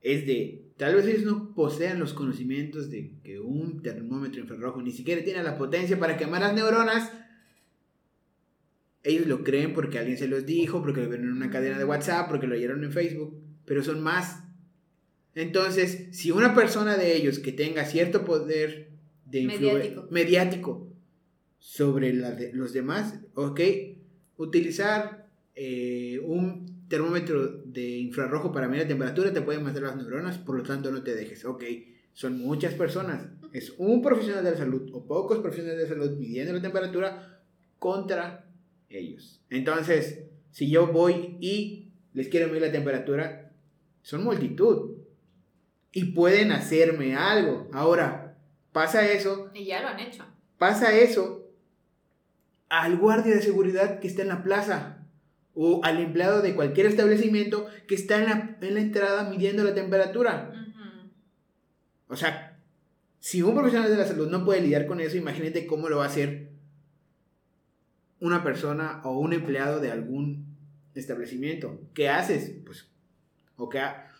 es 0.00 0.24
de, 0.24 0.65
tal 0.76 0.94
vez 0.94 1.06
ellos 1.06 1.24
no 1.24 1.54
posean 1.54 1.98
los 1.98 2.12
conocimientos 2.12 2.90
de 2.90 3.12
que 3.24 3.40
un 3.40 3.82
termómetro 3.82 4.40
infrarrojo 4.40 4.82
ni 4.82 4.92
siquiera 4.92 5.24
tiene 5.24 5.42
la 5.42 5.56
potencia 5.56 5.98
para 5.98 6.16
quemar 6.16 6.42
las 6.42 6.54
neuronas. 6.54 7.10
Ellos 9.02 9.26
lo 9.26 9.44
creen 9.44 9.72
porque 9.72 9.98
alguien 9.98 10.18
se 10.18 10.28
los 10.28 10.44
dijo, 10.44 10.82
porque 10.82 11.00
lo 11.00 11.08
vieron 11.08 11.26
en 11.28 11.32
una 11.32 11.50
cadena 11.50 11.78
de 11.78 11.84
WhatsApp, 11.84 12.28
porque 12.28 12.46
lo 12.46 12.54
oyeron 12.54 12.84
en 12.84 12.92
Facebook, 12.92 13.40
pero 13.64 13.82
son 13.82 14.02
más. 14.02 14.42
Entonces, 15.34 16.08
si 16.12 16.30
una 16.30 16.54
persona 16.54 16.96
de 16.96 17.16
ellos 17.16 17.38
que 17.38 17.52
tenga 17.52 17.84
cierto 17.84 18.24
poder 18.24 18.90
de 19.26 19.44
mediático. 19.44 20.08
mediático 20.10 20.88
sobre 21.58 22.12
los 22.12 22.72
demás, 22.72 23.20
ok, 23.34 23.60
utilizar 24.36 25.28
eh, 25.54 26.20
un 26.22 26.75
termómetro 26.88 27.46
de 27.64 27.98
infrarrojo 27.98 28.52
para 28.52 28.68
medir 28.68 28.82
la 28.82 28.88
temperatura 28.88 29.32
te 29.32 29.42
puede 29.42 29.58
matar 29.58 29.82
las 29.82 29.96
neuronas, 29.96 30.38
por 30.38 30.56
lo 30.56 30.62
tanto 30.62 30.90
no 30.90 31.02
te 31.02 31.14
dejes. 31.14 31.44
Ok, 31.44 31.64
son 32.12 32.38
muchas 32.38 32.74
personas. 32.74 33.26
Es 33.52 33.74
un 33.78 34.02
profesional 34.02 34.44
de 34.44 34.52
la 34.52 34.56
salud 34.56 34.90
o 34.92 35.06
pocos 35.06 35.38
profesionales 35.38 35.88
de 35.88 35.94
la 35.96 36.02
salud 36.02 36.18
midiendo 36.18 36.52
la 36.52 36.62
temperatura 36.62 37.40
contra 37.78 38.46
ellos. 38.88 39.40
Entonces, 39.50 40.24
si 40.50 40.70
yo 40.70 40.86
voy 40.88 41.36
y 41.40 41.92
les 42.12 42.28
quiero 42.28 42.48
medir 42.48 42.62
la 42.62 42.72
temperatura, 42.72 43.52
son 44.02 44.24
multitud. 44.24 44.96
Y 45.92 46.12
pueden 46.12 46.52
hacerme 46.52 47.16
algo. 47.16 47.68
Ahora, 47.72 48.36
pasa 48.72 49.10
eso. 49.10 49.50
Y 49.54 49.64
ya 49.64 49.80
lo 49.80 49.88
han 49.88 50.00
hecho. 50.00 50.24
Pasa 50.58 50.96
eso 50.96 51.46
al 52.68 52.96
guardia 52.98 53.34
de 53.34 53.42
seguridad 53.42 54.00
que 54.00 54.08
está 54.08 54.22
en 54.22 54.28
la 54.28 54.42
plaza 54.42 55.05
o 55.58 55.80
al 55.82 55.98
empleado 56.00 56.42
de 56.42 56.54
cualquier 56.54 56.86
establecimiento 56.86 57.66
que 57.88 57.94
está 57.94 58.18
en 58.18 58.24
la, 58.26 58.58
en 58.60 58.74
la 58.74 58.80
entrada 58.80 59.28
midiendo 59.28 59.64
la 59.64 59.74
temperatura. 59.74 60.52
O 62.08 62.14
sea, 62.14 62.60
si 63.18 63.40
un 63.42 63.54
profesional 63.54 63.90
de 63.90 63.96
la 63.96 64.06
salud 64.06 64.30
no 64.30 64.44
puede 64.44 64.60
lidiar 64.60 64.86
con 64.86 65.00
eso, 65.00 65.16
imagínate 65.16 65.66
cómo 65.66 65.88
lo 65.88 65.96
va 65.96 66.04
a 66.04 66.08
hacer 66.08 66.50
una 68.20 68.44
persona 68.44 69.00
o 69.02 69.18
un 69.18 69.32
empleado 69.32 69.80
de 69.80 69.90
algún 69.90 70.44
establecimiento. 70.94 71.80
¿Qué 71.94 72.10
haces? 72.10 72.52
Pues, 72.64 72.88
o, 73.56 73.70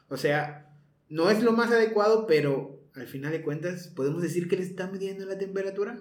o 0.09 0.17
sea, 0.17 0.71
no 1.11 1.31
es 1.31 1.43
lo 1.43 1.53
más 1.53 1.71
adecuado, 1.71 2.27
pero 2.27 2.81
al 2.95 3.07
final 3.07 3.33
de 3.33 3.43
cuentas, 3.43 3.89
podemos 3.89 4.23
decir 4.23 4.49
que 4.49 4.57
le 4.57 4.63
está 4.63 4.87
midiendo 4.87 5.27
la 5.27 5.37
temperatura. 5.37 5.99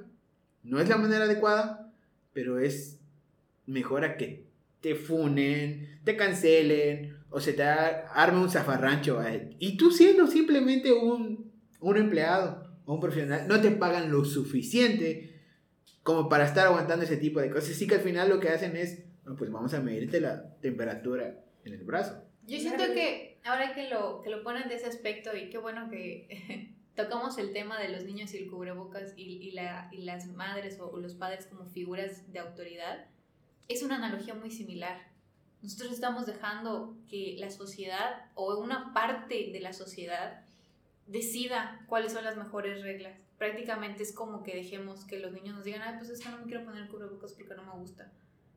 No 0.64 0.80
es 0.80 0.88
la 0.88 0.98
manera 0.98 1.26
adecuada, 1.26 1.92
pero 2.32 2.58
es 2.58 3.00
mejor 3.66 4.06
a 4.06 4.16
que 4.16 4.45
te 4.86 4.94
funen, 4.94 6.00
te 6.04 6.16
cancelen 6.16 7.18
o 7.32 7.40
se 7.40 7.54
te 7.54 7.64
arme 7.64 8.38
un 8.38 8.52
zafarrancho. 8.52 9.20
Y 9.58 9.78
tú 9.78 9.90
siendo 9.90 10.28
simplemente 10.28 10.94
un, 10.94 11.52
un 11.80 11.98
empleado 11.98 12.80
o 12.86 12.94
un 12.94 13.00
profesional, 13.00 13.48
no 13.48 13.60
te 13.60 13.72
pagan 13.72 14.12
lo 14.12 14.24
suficiente 14.26 15.42
como 16.04 16.30
para 16.30 16.46
estar 16.46 16.68
aguantando 16.68 17.04
ese 17.04 17.18
tipo 17.18 17.40
de 17.40 17.50
cosas. 17.50 17.72
Así 17.72 17.88
que 17.88 17.96
al 17.96 18.02
final 18.02 18.30
lo 18.30 18.40
que 18.40 18.50
hacen 18.50 18.78
es, 18.78 19.04
pues 19.40 19.52
vamos 19.52 19.74
a 19.74 19.82
medirte 19.82 20.22
la 20.22 20.56
temperatura 20.60 21.44
en 21.64 21.74
el 21.74 21.84
brazo. 21.84 22.24
Yo 22.46 22.60
siento 22.60 22.84
que 22.94 23.40
ahora 23.44 23.74
que 23.74 23.90
lo, 23.90 24.22
que 24.22 24.30
lo 24.30 24.44
ponen 24.44 24.70
de 24.70 24.76
ese 24.76 24.86
aspecto 24.86 25.36
y 25.36 25.50
qué 25.50 25.58
bueno 25.58 25.90
que 25.90 26.76
tocamos 26.96 27.40
el 27.40 27.54
tema 27.54 27.80
de 27.80 27.90
los 27.90 28.04
niños 28.04 28.36
y 28.36 28.38
el 28.38 28.52
cubrebocas 28.52 29.16
y, 29.18 29.24
y, 29.24 29.50
la, 29.50 29.90
y 29.92 30.04
las 30.04 30.28
madres 30.28 30.80
o, 30.80 30.96
los 31.00 31.16
padres 31.16 31.48
como 31.48 31.66
figuras 31.66 32.32
de 32.32 32.38
autoridad, 32.38 33.08
es 33.68 33.84
una 33.84 33.96
analogía 33.96 34.34
muy 34.34 34.52
similar. 34.52 35.08
Nosotros 35.62 35.92
estamos 35.92 36.26
dejando 36.26 36.96
que 37.10 37.36
la 37.40 37.50
sociedad 37.50 38.30
o 38.36 38.58
una 38.60 38.94
parte 38.94 39.50
de 39.52 39.60
la 39.60 39.74
sociedad 39.74 40.42
decida 41.08 41.84
cuáles 41.88 42.14
son 42.14 42.24
las 42.24 42.38
mejores 42.38 42.82
reglas. 42.82 43.18
Prácticamente 43.38 44.04
es 44.04 44.14
como 44.14 44.44
que 44.44 44.56
dejemos 44.56 45.06
que 45.06 45.20
los 45.20 45.32
niños 45.34 45.56
nos 45.56 45.66
digan, 45.66 45.82
ay, 45.82 45.96
pues 45.98 46.10
es 46.10 46.22
que 46.22 46.30
no 46.30 46.38
me 46.38 46.46
quiero 46.46 46.66
poner 46.66 46.88
cubrebocas 46.88 47.34
porque 47.34 47.56
no 47.56 47.64
me 47.64 47.80
gusta. 47.80 48.12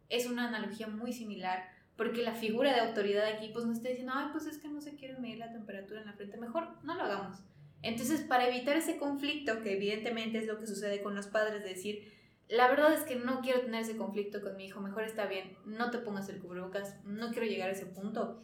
Es 0.09 0.26
una 0.26 0.48
analogía 0.48 0.86
muy 0.86 1.12
similar 1.12 1.68
porque 1.96 2.22
la 2.22 2.32
figura 2.32 2.72
de 2.72 2.80
autoridad 2.80 3.26
aquí 3.26 3.50
pues 3.52 3.64
nos 3.64 3.78
está 3.78 3.88
diciendo, 3.88 4.12
ay, 4.14 4.28
pues 4.32 4.46
es 4.46 4.59
que 4.59 4.68
no 4.68 4.80
se 4.80 4.94
quiere 4.94 5.18
medir 5.18 5.38
la 5.38 5.52
temperatura 5.52 6.00
en 6.00 6.06
la 6.06 6.12
frente, 6.12 6.36
mejor 6.36 6.68
no 6.84 6.94
lo 6.94 7.02
hagamos. 7.02 7.38
Entonces, 7.82 8.20
para 8.22 8.48
evitar 8.48 8.76
ese 8.76 8.98
conflicto, 8.98 9.62
que 9.62 9.74
evidentemente 9.74 10.38
es 10.38 10.46
lo 10.46 10.59
que 10.59 10.66
sucede 10.66 11.02
con 11.02 11.14
los 11.14 11.26
padres, 11.26 11.62
de 11.62 11.68
decir, 11.68 12.12
la 12.49 12.68
verdad 12.68 12.94
es 12.94 13.03
que 13.03 13.16
no 13.16 13.40
quiero 13.42 13.61
tener 13.61 13.82
ese 13.82 13.96
conflicto 13.96 14.40
con 14.40 14.57
mi 14.57 14.66
hijo, 14.66 14.80
mejor 14.80 15.05
está 15.05 15.26
bien, 15.26 15.57
no 15.66 15.90
te 15.90 15.99
pongas 15.99 16.28
el 16.28 16.38
cubrebocas, 16.38 16.96
no 17.05 17.30
quiero 17.30 17.46
llegar 17.46 17.68
a 17.68 17.72
ese 17.72 17.86
punto. 17.86 18.42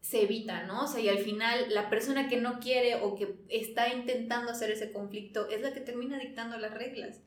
Se 0.00 0.22
evita, 0.22 0.64
¿no? 0.64 0.84
O 0.84 0.86
sea, 0.86 1.00
y 1.00 1.08
al 1.08 1.18
final 1.18 1.66
la 1.68 1.90
persona 1.90 2.28
que 2.28 2.40
no 2.40 2.60
quiere 2.60 2.96
o 3.02 3.14
que 3.14 3.36
está 3.48 3.92
intentando 3.92 4.50
hacer 4.50 4.70
ese 4.70 4.92
conflicto 4.92 5.48
es 5.48 5.60
la 5.60 5.72
que 5.72 5.80
termina 5.80 6.18
dictando 6.18 6.58
las 6.58 6.74
reglas. 6.74 7.20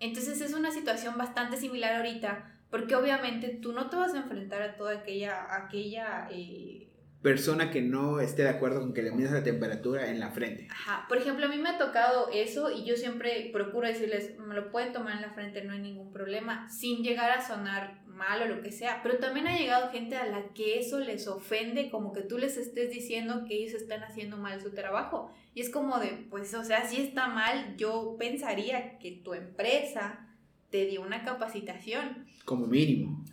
Entonces 0.00 0.40
es 0.40 0.54
una 0.54 0.70
situación 0.70 1.18
bastante 1.18 1.56
similar 1.56 1.96
ahorita, 1.96 2.54
porque 2.70 2.94
obviamente 2.94 3.48
tú 3.48 3.72
no 3.72 3.90
te 3.90 3.96
vas 3.96 4.14
a 4.14 4.18
enfrentar 4.18 4.62
a 4.62 4.76
toda 4.76 4.92
aquella, 4.92 5.54
aquella 5.54 6.28
eh, 6.30 6.88
persona 7.22 7.70
que 7.70 7.82
no 7.82 8.20
esté 8.20 8.42
de 8.42 8.50
acuerdo 8.50 8.80
con 8.80 8.94
que 8.94 9.02
le 9.02 9.10
midas 9.10 9.32
la 9.32 9.42
temperatura 9.42 10.08
en 10.08 10.20
la 10.20 10.30
frente. 10.30 10.68
Ajá, 10.70 11.06
por 11.08 11.18
ejemplo, 11.18 11.46
a 11.46 11.48
mí 11.48 11.56
me 11.56 11.70
ha 11.70 11.78
tocado 11.78 12.30
eso 12.32 12.70
y 12.70 12.84
yo 12.84 12.96
siempre 12.96 13.50
procuro 13.52 13.88
decirles, 13.88 14.38
me 14.38 14.54
lo 14.54 14.70
pueden 14.70 14.92
tomar 14.92 15.16
en 15.16 15.22
la 15.22 15.30
frente, 15.30 15.64
no 15.64 15.72
hay 15.72 15.80
ningún 15.80 16.12
problema, 16.12 16.68
sin 16.70 17.02
llegar 17.02 17.30
a 17.30 17.46
sonar 17.46 18.02
mal 18.06 18.42
o 18.42 18.46
lo 18.46 18.62
que 18.62 18.72
sea, 18.72 19.00
pero 19.02 19.18
también 19.18 19.46
ha 19.46 19.56
llegado 19.56 19.90
gente 19.90 20.16
a 20.16 20.26
la 20.26 20.48
que 20.52 20.78
eso 20.78 20.98
les 20.98 21.26
ofende, 21.28 21.90
como 21.90 22.12
que 22.12 22.22
tú 22.22 22.36
les 22.38 22.56
estés 22.56 22.90
diciendo 22.90 23.44
que 23.46 23.54
ellos 23.54 23.74
están 23.74 24.02
haciendo 24.02 24.36
mal 24.36 24.60
su 24.60 24.70
trabajo. 24.70 25.32
Y 25.54 25.60
es 25.60 25.70
como 25.70 25.98
de, 25.98 26.26
pues, 26.30 26.52
o 26.54 26.64
sea, 26.64 26.86
si 26.86 27.00
está 27.00 27.28
mal, 27.28 27.76
yo 27.76 28.16
pensaría 28.18 28.98
que 28.98 29.12
tu 29.12 29.34
empresa 29.34 30.27
te 30.70 30.86
dio 30.86 31.02
una 31.02 31.24
capacitación. 31.24 32.26
Como 32.44 32.66
mínimo. 32.66 33.24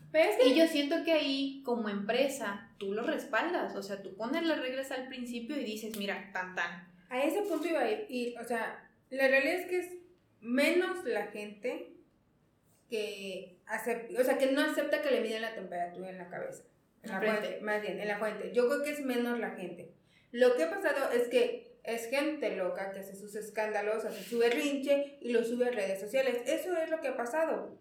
Y 0.46 0.56
yo 0.56 0.68
siento 0.68 1.04
que 1.04 1.12
ahí, 1.12 1.62
como 1.66 1.90
empresa, 1.90 2.72
tú 2.78 2.94
lo 2.94 3.04
respaldas. 3.04 3.76
O 3.76 3.84
sea, 3.84 4.02
tú 4.02 4.16
pones 4.16 4.44
las 4.44 4.60
reglas 4.60 4.92
al 4.92 5.08
principio 5.08 5.60
y 5.60 5.66
dices, 5.66 5.98
mira, 5.98 6.32
tan 6.32 6.56
tan. 6.56 6.88
A 7.10 7.22
ese 7.24 7.42
punto 7.42 7.68
iba 7.68 7.82
a 7.82 7.92
ir. 7.92 8.38
O 8.40 8.46
sea, 8.46 8.90
la 9.10 9.28
realidad 9.28 9.56
es 9.56 9.66
que 9.68 9.80
es 9.80 9.90
menos 10.40 11.04
la 11.06 11.28
gente 11.28 11.92
que 12.90 13.60
acepta, 13.66 14.22
o 14.22 14.24
sea, 14.24 14.38
que 14.38 14.52
no 14.52 14.62
acepta 14.62 15.02
que 15.02 15.12
le 15.12 15.22
miden 15.22 15.42
la 15.42 15.56
temperatura 15.56 16.10
en 16.10 16.18
la 16.18 16.30
cabeza. 16.30 16.64
En 17.04 17.12
la, 17.12 17.22
fuente, 17.22 17.60
más 17.62 17.82
bien, 17.82 18.00
en 18.00 18.08
la 18.08 18.18
fuente. 18.18 18.52
Yo 18.54 18.68
creo 18.68 18.84
que 18.84 18.92
es 18.92 19.06
menos 19.06 19.40
la 19.40 19.52
gente. 19.52 19.94
Lo 20.32 20.56
que 20.56 20.64
ha 20.64 20.70
pasado 20.70 21.12
es 21.12 21.28
que 21.28 21.75
es 21.86 22.10
gente 22.10 22.56
loca 22.56 22.92
que 22.92 23.00
hace 23.00 23.16
sus 23.16 23.36
escándalos, 23.36 24.06
hace 24.06 24.24
su 24.24 24.40
berrinche 24.40 25.18
y 25.22 25.32
lo 25.32 25.44
sube 25.44 25.68
a 25.68 25.72
redes 25.72 26.00
sociales. 26.00 26.42
Eso 26.46 26.76
es 26.78 26.90
lo 26.90 27.00
que 27.02 27.10
ha 27.10 27.18
pasado. 27.18 27.78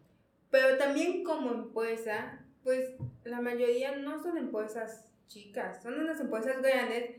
Pero 0.51 0.77
también 0.77 1.25
como 1.25 1.53
empresa, 1.53 2.45
pues 2.63 2.91
la 3.25 3.41
mayoría 3.41 3.97
no 3.97 4.23
son 4.23 4.37
empresas 4.39 5.05
chicas, 5.27 5.83
son 5.83 5.99
unas 5.99 6.21
empresas 6.21 6.61
grandes 6.63 7.11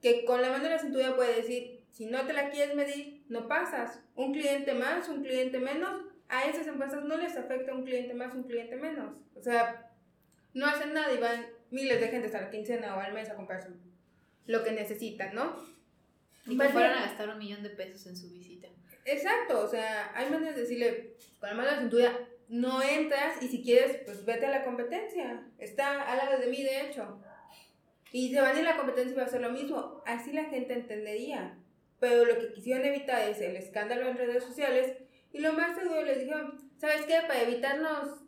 que 0.00 0.24
con 0.24 0.42
la 0.42 0.50
mano 0.50 0.66
en 0.66 0.72
la 0.72 0.78
cintura 0.78 1.16
puede 1.16 1.36
decir, 1.36 1.82
si 1.90 2.06
no 2.06 2.26
te 2.26 2.32
la 2.32 2.50
quieres 2.50 2.74
medir, 2.74 3.24
no 3.28 3.48
pasas. 3.48 4.00
Un 4.14 4.32
cliente 4.32 4.74
más, 4.74 5.08
un 5.08 5.22
cliente 5.22 5.58
menos, 5.58 6.02
a 6.28 6.44
esas 6.44 6.66
empresas 6.66 7.04
no 7.04 7.16
les 7.16 7.36
afecta 7.36 7.74
un 7.74 7.84
cliente 7.84 8.14
más, 8.14 8.34
un 8.34 8.44
cliente 8.44 8.76
menos. 8.76 9.22
O 9.34 9.42
sea, 9.42 9.90
no 10.52 10.66
hacen 10.66 10.92
nada 10.92 11.12
y 11.12 11.18
van 11.18 11.46
miles 11.70 12.00
de 12.00 12.08
gente 12.08 12.36
a 12.36 12.42
la 12.42 12.50
quincena 12.50 12.96
o 12.96 13.00
al 13.00 13.14
mes 13.14 13.30
a 13.30 13.34
comprar 13.34 13.66
lo 14.46 14.62
que 14.62 14.72
necesitan, 14.72 15.34
¿no? 15.34 15.73
Y 16.46 16.58
que 16.58 16.68
fueron 16.68 16.92
a 16.92 17.06
gastar 17.06 17.28
un 17.28 17.38
millón 17.38 17.62
de 17.62 17.70
pesos 17.70 18.06
en 18.06 18.16
su 18.16 18.30
visita. 18.30 18.68
Exacto, 19.04 19.60
o 19.60 19.68
sea, 19.68 20.12
hay 20.14 20.30
maneras 20.30 20.54
de 20.54 20.62
decirle, 20.62 21.16
con 21.38 21.50
la 21.50 21.54
mano 21.54 21.68
de 21.68 21.76
la 21.76 21.80
cintura, 21.82 22.28
no 22.48 22.82
entras 22.82 23.42
y 23.42 23.48
si 23.48 23.62
quieres, 23.62 23.98
pues 24.04 24.24
vete 24.24 24.46
a 24.46 24.50
la 24.50 24.64
competencia. 24.64 25.46
Está 25.58 26.02
al 26.02 26.18
lado 26.18 26.38
de 26.38 26.46
mí, 26.48 26.62
de 26.62 26.82
hecho. 26.82 27.20
Y 28.12 28.32
se 28.32 28.40
van 28.40 28.56
a 28.56 28.60
ir 28.60 28.66
a 28.66 28.72
la 28.72 28.76
competencia 28.76 29.12
y 29.12 29.16
va 29.16 29.22
a 29.22 29.26
hacer 29.26 29.40
lo 29.40 29.50
mismo. 29.50 30.02
Así 30.06 30.32
la 30.32 30.44
gente 30.44 30.74
entendería. 30.74 31.58
Pero 31.98 32.24
lo 32.24 32.38
que 32.38 32.52
quisieron 32.52 32.84
evitar 32.84 33.28
es 33.28 33.40
el 33.40 33.56
escándalo 33.56 34.08
en 34.08 34.16
redes 34.16 34.44
sociales. 34.44 34.96
Y 35.32 35.40
lo 35.40 35.52
más 35.52 35.76
seguro 35.76 36.02
les 36.02 36.20
dijeron, 36.20 36.70
¿sabes 36.78 37.02
qué? 37.06 37.20
Para 37.26 37.42
evitarnos 37.42 38.20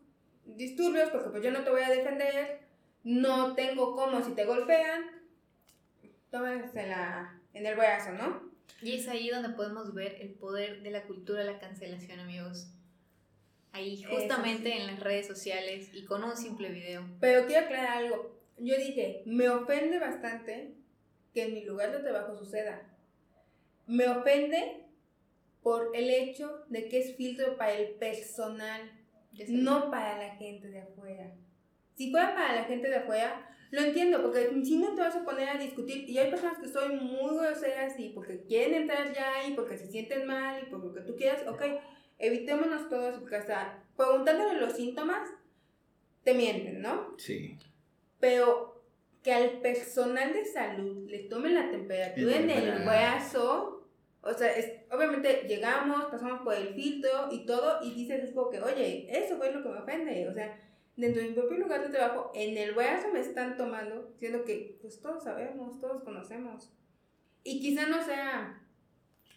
disturbios, 0.45 1.11
porque 1.11 1.31
pues 1.31 1.43
yo 1.43 1.51
no 1.51 1.63
te 1.63 1.71
voy 1.71 1.83
a 1.83 1.91
defender, 1.91 2.61
no 3.05 3.55
tengo 3.55 3.95
cómo 3.95 4.23
si 4.23 4.33
te 4.33 4.45
golpean, 4.45 5.05
tómensela 6.31 7.36
en 7.57 7.65
el 7.65 7.75
brazo, 7.75 8.13
¿no? 8.13 8.43
Y 8.83 8.97
es 8.97 9.09
ahí 9.09 9.31
donde 9.31 9.49
podemos 9.51 9.95
ver 9.95 10.19
el 10.21 10.31
poder 10.35 10.83
de 10.83 10.91
la 10.91 11.05
cultura 11.05 11.43
de 11.43 11.53
la 11.53 11.59
cancelación, 11.59 12.21
amigos. 12.21 12.71
Ahí, 13.73 14.03
justamente 14.03 14.77
en 14.77 14.87
las 14.87 15.01
redes 15.01 15.27
sociales 15.27 15.91
y 15.93 16.05
con 16.05 16.23
un 16.23 16.37
simple 16.37 16.71
video. 16.71 17.05
Pero 17.21 17.47
quiero 17.47 17.67
aclarar 17.67 18.05
algo. 18.05 18.39
Yo 18.59 18.77
dije, 18.77 19.23
me 19.27 19.49
ofende 19.49 19.99
bastante 19.99 20.75
que 21.33 21.45
en 21.45 21.55
mi 21.55 21.65
lugar 21.65 21.93
de 21.93 22.01
trabajo 22.01 22.37
suceda. 22.37 22.83
Me 23.87 24.09
ofende 24.09 24.85
por 25.63 25.91
el 25.95 26.11
hecho 26.11 26.65
de 26.69 26.89
que 26.89 27.01
es 27.01 27.17
filtro 27.17 27.57
para 27.57 27.73
el 27.73 27.95
personal, 27.95 28.93
no 29.49 29.91
para 29.91 30.19
la 30.19 30.37
gente 30.37 30.69
de 30.69 30.81
afuera. 30.81 31.33
Si 31.95 32.11
fuera 32.11 32.35
para 32.35 32.55
la 32.55 32.65
gente 32.65 32.89
de 32.89 32.97
afuera, 32.97 33.49
lo 33.71 33.81
entiendo, 33.81 34.23
porque 34.23 34.51
si 34.65 34.79
no 34.79 34.95
te 34.95 35.01
vas 35.01 35.17
a 35.17 35.25
poner 35.25 35.49
a 35.49 35.59
discutir, 35.59 36.09
y 36.09 36.19
hay 36.19 36.31
personas 36.31 36.59
que 36.59 36.69
son 36.69 36.97
muy 36.97 37.37
groseras 37.37 37.99
y 37.99 38.11
porque 38.11 38.43
quieren 38.43 38.83
entrar 38.83 39.13
ya 39.13 39.47
y 39.49 39.55
porque 39.55 39.77
se 39.77 39.89
sienten 39.89 40.27
mal 40.27 40.63
y 40.63 40.71
por 40.71 40.85
lo 40.85 40.93
que 40.93 41.01
tú 41.01 41.17
quieras, 41.17 41.47
ok, 41.47 41.63
evitémonos 42.19 42.89
todo 42.89 43.21
porque 43.21 43.37
hasta 43.37 43.83
preguntándole 43.97 44.61
los 44.61 44.75
síntomas, 44.75 45.29
te 46.23 46.35
mienten, 46.35 46.81
¿no? 46.81 47.15
Sí. 47.19 47.57
Pero 48.21 48.83
que 49.23 49.33
al 49.33 49.61
personal 49.61 50.33
de 50.33 50.45
salud 50.45 51.09
le 51.09 51.21
tomen 51.21 51.55
la 51.55 51.71
temperatura 51.71 52.37
en 52.37 52.51
el 52.51 52.85
brazo, 52.85 53.89
o 54.23 54.33
sea, 54.33 54.57
es, 54.57 54.73
obviamente 54.91 55.47
llegamos, 55.49 56.07
pasamos 56.07 56.43
por 56.43 56.55
el 56.55 56.75
filtro 56.75 57.29
y 57.31 57.47
todo, 57.47 57.81
y 57.83 57.93
dices 57.95 58.25
es 58.25 58.33
como 58.33 58.51
que, 58.51 58.61
oye, 58.61 59.07
eso 59.11 59.37
fue 59.37 59.53
lo 59.53 59.63
que 59.63 59.69
me 59.69 59.79
ofende, 59.79 60.29
o 60.29 60.35
sea, 60.35 60.59
dentro 60.97 61.23
de 61.23 61.29
mi 61.29 61.35
propio 61.35 61.59
lugar 61.59 61.83
de 61.83 61.91
trabajo, 61.91 62.33
en 62.35 62.57
el 62.57 62.75
brazo 62.75 63.09
me 63.13 63.21
están 63.21 63.57
tomando, 63.57 64.13
siendo 64.19 64.45
que 64.45 64.79
pues 64.81 65.01
todos 65.01 65.25
sabemos, 65.25 65.79
todos 65.79 66.03
conocemos. 66.03 66.73
Y 67.45 67.61
quizá 67.61 67.87
no 67.87 68.03
sea, 68.05 68.63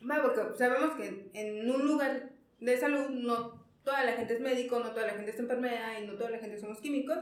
bueno, 0.01 0.23
porque 0.23 0.57
sabemos 0.57 0.95
que 0.95 1.29
en 1.33 1.69
un 1.69 1.85
lugar 1.85 2.31
de 2.59 2.77
salud 2.77 3.09
no 3.09 3.65
toda 3.83 4.03
la 4.03 4.13
gente 4.13 4.33
es 4.35 4.41
médico, 4.41 4.79
no 4.79 4.91
toda 4.91 5.07
la 5.07 5.13
gente 5.13 5.31
es 5.31 5.39
enfermera 5.39 5.99
y 5.99 6.07
no 6.07 6.13
toda 6.13 6.31
la 6.31 6.39
gente 6.39 6.57
somos 6.57 6.79
químicos, 6.79 7.19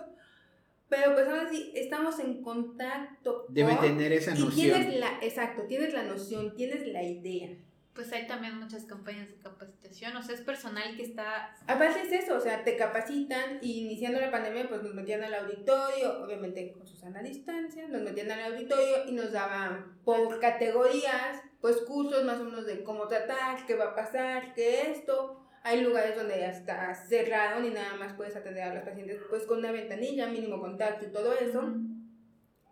pero 0.88 1.13
pues 1.13 1.27
aún 1.27 1.39
así 1.39 1.71
estamos 1.75 2.19
en 2.19 2.41
contacto. 2.41 3.45
Debe 3.49 3.75
tener 3.75 4.13
esa 4.13 4.31
noción. 4.31 4.51
Y 4.53 4.71
tienes 4.71 4.99
la, 4.99 5.19
exacto, 5.21 5.63
tienes 5.67 5.93
la 5.93 6.03
noción, 6.03 6.55
tienes 6.55 6.88
la 6.88 7.03
idea 7.03 7.57
pues 7.97 8.13
hay 8.13 8.27
también 8.27 8.59
muchas 8.59 8.85
campañas 8.85 9.27
de 9.27 9.39
capacitación, 9.39 10.15
o 10.15 10.21
sea, 10.21 10.35
es 10.35 10.41
personal 10.41 10.95
que 10.95 11.01
está... 11.01 11.55
Aparte 11.65 12.03
es 12.03 12.11
eso, 12.11 12.37
o 12.37 12.39
sea, 12.39 12.63
te 12.63 12.77
capacitan 12.77 13.57
y 13.59 13.85
iniciando 13.85 14.21
la 14.21 14.29
pandemia 14.29 14.69
pues 14.69 14.83
nos 14.83 14.93
metían 14.93 15.23
al 15.23 15.33
auditorio, 15.33 16.23
obviamente 16.23 16.71
con 16.73 16.85
Susana 16.85 17.21
a 17.21 17.23
distancia, 17.23 17.87
nos 17.87 18.03
metían 18.03 18.29
al 18.29 18.53
auditorio 18.53 19.05
y 19.07 19.13
nos 19.13 19.31
daban 19.31 19.97
por 20.05 20.39
categorías, 20.39 21.41
pues 21.59 21.77
cursos 21.87 22.23
más 22.23 22.39
o 22.39 22.43
menos 22.43 22.67
de 22.67 22.83
cómo 22.83 23.07
tratar, 23.07 23.65
qué 23.65 23.75
va 23.75 23.85
a 23.85 23.95
pasar, 23.95 24.53
qué 24.53 24.91
esto. 24.91 25.43
Hay 25.63 25.81
lugares 25.81 26.15
donde 26.15 26.37
ya 26.37 26.51
está 26.51 26.93
cerrado 26.93 27.65
y 27.65 27.71
nada 27.71 27.95
más 27.95 28.13
puedes 28.13 28.35
atender 28.35 28.61
a 28.61 28.75
los 28.75 28.83
pacientes 28.83 29.19
pues 29.27 29.47
con 29.47 29.57
una 29.57 29.71
ventanilla, 29.71 30.27
mínimo 30.27 30.59
contacto 30.59 31.03
y 31.03 31.11
todo 31.11 31.33
eso. 31.33 31.73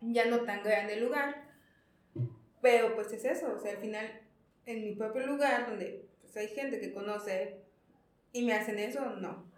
Ya 0.02 0.26
no 0.26 0.42
tan 0.42 0.62
grande 0.62 0.94
el 0.94 1.04
lugar. 1.04 1.50
Pero 2.62 2.94
pues 2.94 3.12
es 3.12 3.26
eso, 3.26 3.52
o 3.56 3.60
sea, 3.60 3.72
al 3.72 3.78
final 3.78 4.25
en 4.66 4.84
mi 4.84 4.96
propio 4.96 5.26
lugar, 5.28 5.68
donde 5.70 6.06
pues, 6.22 6.36
hay 6.38 6.48
gente 6.50 6.80
que 6.80 6.94
conoce 6.94 7.58
y 8.32 8.44
me 8.44 8.54
hacen 8.54 8.80
eso, 8.80 9.02
no. 9.18 9.52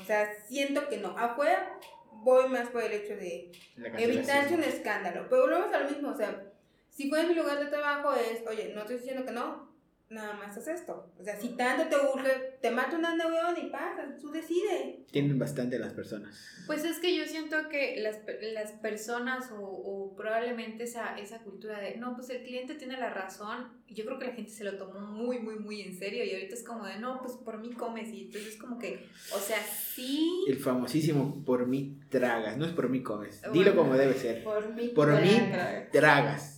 O 0.00 0.04
sea, 0.04 0.32
siento 0.46 0.88
que 0.88 0.98
no. 0.98 1.16
Afuera 1.18 1.78
voy 2.12 2.48
más 2.48 2.68
por 2.68 2.82
el 2.82 2.92
hecho 2.92 3.16
de 3.16 3.52
evitarse 3.98 4.54
un 4.54 4.64
escándalo. 4.64 5.26
Pero 5.28 5.42
volvemos 5.42 5.72
a 5.72 5.80
lo 5.80 5.90
mismo, 5.90 6.10
o 6.10 6.16
sea, 6.16 6.52
si 6.90 7.08
fuera 7.08 7.24
en 7.24 7.30
mi 7.30 7.34
lugar 7.36 7.58
de 7.58 7.66
trabajo 7.66 8.14
es, 8.14 8.46
oye, 8.46 8.72
no 8.74 8.80
estoy 8.80 8.96
diciendo 8.96 9.24
que 9.24 9.32
no, 9.32 9.67
nada 10.10 10.34
más 10.34 10.56
haz 10.56 10.68
esto. 10.68 11.12
O 11.18 11.24
sea, 11.24 11.38
si 11.38 11.50
tanto 11.50 11.84
te 11.88 11.96
urge, 11.96 12.58
te 12.60 12.70
mata 12.70 12.96
una 12.96 13.14
neurona 13.14 13.58
y 13.58 13.70
pasa, 13.70 14.16
tú 14.20 14.30
decide. 14.30 15.04
Tienen 15.10 15.38
bastante 15.38 15.78
las 15.78 15.92
personas. 15.92 16.38
Pues 16.66 16.84
es 16.84 16.98
que 16.98 17.14
yo 17.16 17.24
siento 17.26 17.68
que 17.68 18.00
las, 18.00 18.18
las 18.54 18.72
personas 18.72 19.50
o, 19.52 19.60
o, 19.60 20.16
probablemente 20.16 20.84
esa, 20.84 21.18
esa 21.18 21.38
cultura 21.40 21.78
de, 21.80 21.96
no, 21.96 22.14
pues 22.14 22.30
el 22.30 22.42
cliente 22.42 22.74
tiene 22.74 22.98
la 22.98 23.10
razón, 23.10 23.68
yo 23.88 24.04
creo 24.04 24.18
que 24.18 24.26
la 24.26 24.32
gente 24.32 24.50
se 24.50 24.64
lo 24.64 24.76
tomó 24.76 25.00
muy, 25.00 25.38
muy, 25.38 25.58
muy 25.58 25.82
en 25.82 25.96
serio 25.96 26.24
y 26.24 26.32
ahorita 26.32 26.54
es 26.54 26.64
como 26.64 26.86
de, 26.86 26.98
no, 26.98 27.20
pues 27.22 27.34
por 27.34 27.58
mí 27.58 27.70
comes 27.70 28.08
y 28.08 28.26
entonces 28.26 28.54
es 28.54 28.58
como 28.58 28.78
que, 28.78 29.06
o 29.34 29.38
sea, 29.38 29.62
sí. 29.62 30.44
El 30.48 30.56
famosísimo 30.56 31.42
por 31.44 31.66
mí 31.66 31.98
tragas, 32.08 32.56
no 32.56 32.64
es 32.64 32.72
por 32.72 32.88
mí 32.88 33.02
comes, 33.02 33.42
dilo 33.52 33.76
como 33.76 33.96
debe 33.96 34.14
ser. 34.14 34.42
Por 34.42 34.74
mí, 34.74 34.88
por 34.88 35.20
mí 35.20 35.38
tragas. 35.92 36.57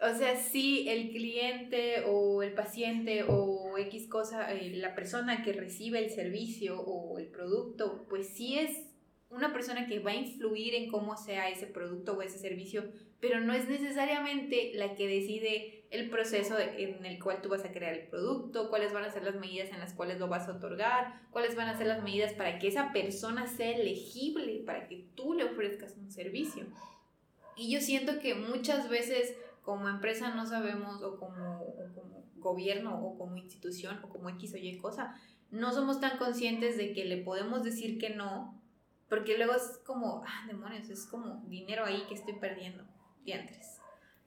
O 0.00 0.14
sea, 0.14 0.36
si 0.36 0.88
el 0.88 1.10
cliente 1.10 2.04
o 2.06 2.42
el 2.42 2.52
paciente 2.52 3.24
o 3.26 3.78
X 3.78 4.08
cosa, 4.08 4.52
eh, 4.52 4.70
la 4.76 4.94
persona 4.94 5.42
que 5.42 5.52
recibe 5.52 5.98
el 5.98 6.10
servicio 6.10 6.80
o 6.80 7.18
el 7.18 7.28
producto, 7.28 8.04
pues 8.08 8.28
sí 8.28 8.58
es 8.58 8.86
una 9.30 9.52
persona 9.52 9.86
que 9.86 9.98
va 9.98 10.12
a 10.12 10.16
influir 10.16 10.74
en 10.74 10.90
cómo 10.90 11.16
sea 11.16 11.48
ese 11.48 11.66
producto 11.66 12.12
o 12.12 12.22
ese 12.22 12.38
servicio, 12.38 12.84
pero 13.20 13.40
no 13.40 13.52
es 13.52 13.68
necesariamente 13.68 14.72
la 14.74 14.94
que 14.94 15.08
decide 15.08 15.86
el 15.90 16.10
proceso 16.10 16.58
en 16.58 17.04
el 17.04 17.22
cual 17.22 17.40
tú 17.40 17.48
vas 17.48 17.64
a 17.64 17.72
crear 17.72 17.94
el 17.94 18.06
producto, 18.08 18.68
cuáles 18.68 18.92
van 18.92 19.04
a 19.04 19.12
ser 19.12 19.22
las 19.22 19.36
medidas 19.36 19.70
en 19.70 19.78
las 19.78 19.94
cuales 19.94 20.18
lo 20.18 20.28
vas 20.28 20.48
a 20.48 20.52
otorgar, 20.52 21.22
cuáles 21.30 21.54
van 21.54 21.68
a 21.68 21.78
ser 21.78 21.86
las 21.86 22.02
medidas 22.02 22.32
para 22.32 22.58
que 22.58 22.68
esa 22.68 22.92
persona 22.92 23.46
sea 23.46 23.76
elegible, 23.76 24.62
para 24.66 24.88
que 24.88 25.06
tú 25.14 25.34
le 25.34 25.44
ofrezcas 25.44 25.96
un 25.96 26.10
servicio. 26.10 26.66
Y 27.56 27.72
yo 27.72 27.80
siento 27.80 28.18
que 28.18 28.34
muchas 28.34 28.88
veces 28.88 29.36
como 29.64 29.88
empresa 29.88 30.34
no 30.34 30.46
sabemos 30.46 31.02
o 31.02 31.18
como, 31.18 31.74
como 31.94 32.24
gobierno 32.36 33.02
o 33.02 33.18
como 33.18 33.36
institución 33.36 33.98
o 34.04 34.08
como 34.10 34.28
X 34.28 34.54
o 34.54 34.58
Y 34.58 34.76
cosa, 34.78 35.16
no 35.50 35.72
somos 35.72 36.00
tan 36.00 36.18
conscientes 36.18 36.76
de 36.76 36.92
que 36.92 37.04
le 37.04 37.18
podemos 37.18 37.64
decir 37.64 37.98
que 37.98 38.10
no, 38.10 38.60
porque 39.08 39.36
luego 39.38 39.54
es 39.54 39.80
como, 39.86 40.22
ah, 40.26 40.46
demonios, 40.46 40.90
es 40.90 41.06
como 41.06 41.42
dinero 41.46 41.84
ahí 41.84 42.04
que 42.08 42.14
estoy 42.14 42.34
perdiendo, 42.34 42.84
diantres. 43.24 43.80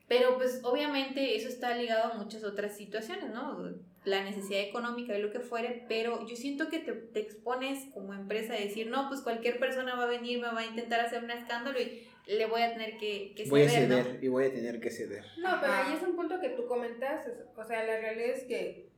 Pero 0.08 0.38
pues 0.38 0.60
obviamente 0.64 1.36
eso 1.36 1.48
está 1.48 1.76
ligado 1.76 2.12
a 2.12 2.16
muchas 2.16 2.42
otras 2.42 2.76
situaciones, 2.76 3.30
¿no? 3.30 3.74
La 4.04 4.24
necesidad 4.24 4.62
económica 4.62 5.16
y 5.16 5.20
lo 5.20 5.30
que 5.30 5.40
fuere, 5.40 5.84
pero 5.86 6.26
yo 6.26 6.34
siento 6.34 6.70
que 6.70 6.78
te, 6.78 6.92
te 6.92 7.20
expones 7.20 7.92
como 7.92 8.14
empresa 8.14 8.54
a 8.54 8.56
decir, 8.56 8.88
no, 8.88 9.08
pues 9.08 9.20
cualquier 9.20 9.58
persona 9.60 9.94
va 9.96 10.04
a 10.04 10.06
venir, 10.06 10.40
me 10.40 10.48
va 10.48 10.60
a 10.60 10.66
intentar 10.66 11.00
hacer 11.00 11.22
un 11.22 11.30
escándalo 11.30 11.78
y 11.78 12.08
le 12.28 12.46
voy 12.46 12.62
a 12.62 12.72
tener 12.72 12.98
que, 12.98 13.32
que 13.34 13.46
ceder. 13.46 13.50
Voy 13.50 13.62
a 13.62 13.68
ceder 13.68 14.18
y 14.22 14.28
voy 14.28 14.44
a 14.44 14.52
tener 14.52 14.80
que 14.80 14.90
ceder. 14.90 15.24
No, 15.38 15.58
pero 15.60 15.72
ahí 15.72 15.94
es 15.94 16.02
un 16.02 16.14
punto 16.14 16.40
que 16.40 16.50
tú 16.50 16.66
comentas, 16.66 17.26
o 17.56 17.64
sea, 17.64 17.84
la 17.84 17.98
realidad 17.98 18.30
es 18.36 18.44
que 18.44 18.90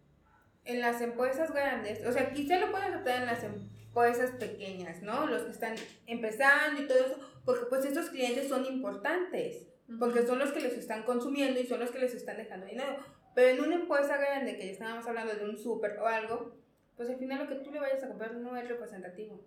en 0.64 0.80
las 0.80 1.00
empresas 1.00 1.52
grandes, 1.52 2.04
o 2.04 2.12
sea, 2.12 2.32
quizá 2.32 2.58
lo 2.58 2.70
puedes 2.70 2.88
aceptar 2.88 3.20
en 3.20 3.26
las 3.26 3.44
empresas 3.44 4.32
pequeñas, 4.32 5.02
¿no? 5.02 5.26
Los 5.26 5.42
que 5.42 5.52
están 5.52 5.74
empezando 6.06 6.82
y 6.82 6.86
todo 6.86 6.98
eso, 6.98 7.16
porque 7.44 7.66
pues 7.68 7.84
estos 7.84 8.10
clientes 8.10 8.48
son 8.48 8.66
importantes, 8.66 9.68
porque 9.98 10.26
son 10.26 10.38
los 10.38 10.52
que 10.52 10.60
les 10.60 10.76
están 10.76 11.04
consumiendo 11.04 11.60
y 11.60 11.66
son 11.66 11.80
los 11.80 11.90
que 11.90 11.98
les 11.98 12.14
están 12.14 12.36
dejando 12.36 12.66
dinero. 12.66 12.96
Pero 13.34 13.48
en 13.48 13.60
una 13.60 13.76
empresa 13.76 14.16
grande, 14.16 14.56
que 14.56 14.66
ya 14.66 14.72
estábamos 14.72 15.06
hablando 15.06 15.34
de 15.34 15.44
un 15.44 15.56
súper 15.56 15.98
o 15.98 16.06
algo, 16.06 16.56
pues 16.96 17.08
al 17.08 17.16
final 17.16 17.38
lo 17.38 17.48
que 17.48 17.64
tú 17.64 17.70
le 17.70 17.80
vayas 17.80 18.02
a 18.02 18.08
comprar 18.08 18.34
no 18.34 18.56
es 18.56 18.68
representativo. 18.68 19.44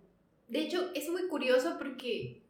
De 0.47 0.59
hecho, 0.59 0.91
es 0.95 1.09
muy 1.09 1.27
curioso 1.27 1.77
porque 1.77 2.42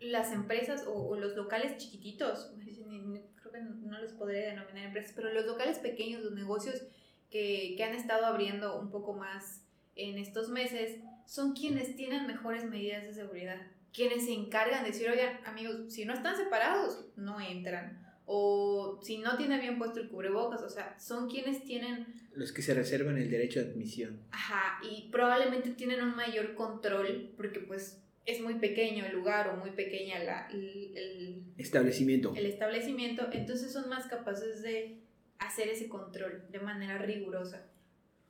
las 0.00 0.32
empresas 0.32 0.84
o, 0.86 1.16
los 1.16 1.34
locales 1.34 1.76
chiquititos, 1.76 2.52
creo 3.36 3.52
que 3.52 3.60
no 3.60 4.00
los 4.00 4.12
podría 4.12 4.50
denominar 4.50 4.86
empresas, 4.86 5.12
pero 5.14 5.32
los 5.32 5.46
locales 5.46 5.78
pequeños, 5.78 6.22
los 6.22 6.34
negocios 6.34 6.82
que, 7.30 7.74
que 7.76 7.84
han 7.84 7.94
estado 7.94 8.26
abriendo 8.26 8.78
un 8.78 8.90
poco 8.90 9.14
más 9.14 9.64
en 9.96 10.18
estos 10.18 10.48
meses, 10.48 11.00
son 11.26 11.52
quienes 11.52 11.96
tienen 11.96 12.26
mejores 12.26 12.64
medidas 12.64 13.04
de 13.04 13.12
seguridad, 13.12 13.60
quienes 13.92 14.24
se 14.24 14.32
encargan 14.32 14.82
de 14.82 14.90
decir, 14.90 15.10
oigan, 15.10 15.40
amigos, 15.44 15.92
si 15.92 16.04
no 16.04 16.14
están 16.14 16.36
separados, 16.36 17.06
no 17.16 17.40
entran. 17.40 18.06
o 18.30 19.00
si 19.02 19.18
no 19.18 19.36
tiene 19.38 19.58
bien 19.58 19.78
puesto 19.78 20.00
el 20.00 20.08
cubrebocas, 20.08 20.62
o 20.62 20.68
sea, 20.68 20.98
son 21.00 21.30
quienes 21.30 21.64
tienen... 21.64 22.06
Los 22.34 22.52
que 22.52 22.60
se 22.60 22.74
reservan 22.74 23.16
el 23.16 23.30
derecho 23.30 23.60
de 23.60 23.70
admisión. 23.70 24.20
Ajá, 24.30 24.80
y 24.82 25.08
probablemente 25.10 25.70
tienen 25.70 26.02
un 26.02 26.14
mayor 26.14 26.54
control 26.54 27.32
porque 27.36 27.60
pues 27.60 28.02
es 28.28 28.42
muy 28.42 28.56
pequeño 28.56 29.06
el 29.06 29.12
lugar 29.12 29.48
o 29.48 29.56
muy 29.56 29.70
pequeña 29.70 30.18
la, 30.22 30.48
el, 30.52 30.92
el, 30.94 31.42
Establecimiento. 31.56 32.34
el 32.36 32.44
establecimiento, 32.44 33.26
entonces 33.32 33.72
son 33.72 33.88
más 33.88 34.06
capaces 34.06 34.62
de 34.62 34.98
hacer 35.38 35.68
ese 35.68 35.88
control 35.88 36.44
de 36.50 36.58
manera 36.60 36.98
rigurosa. 36.98 37.64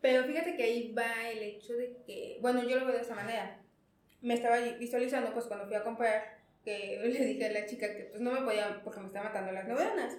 Pero 0.01 0.23
fíjate 0.23 0.55
que 0.57 0.63
ahí 0.63 0.93
va 0.93 1.29
el 1.29 1.43
hecho 1.43 1.75
de 1.75 1.97
que, 2.07 2.39
bueno, 2.41 2.63
yo 2.63 2.79
lo 2.79 2.87
veo 2.87 2.95
de 2.95 3.03
esa 3.03 3.17
manera. 3.17 3.61
Me 4.23 4.35
estaba 4.35 4.61
visualizando, 4.79 5.33
pues 5.33 5.47
cuando 5.47 5.67
fui 5.67 5.75
a 5.75 5.83
comprar, 5.83 6.39
que 6.65 7.01
le 7.05 7.25
dije 7.25 7.47
a 7.47 7.53
la 7.53 7.67
chica 7.67 7.93
que 7.97 8.05
pues 8.05 8.21
no 8.21 8.31
me 8.31 8.43
podía, 8.43 8.81
porque 8.85 9.01
me 9.01 9.07
estaba 9.07 9.31
matando 9.31 9.51
las 9.51 9.67
neuronas. 9.67 10.17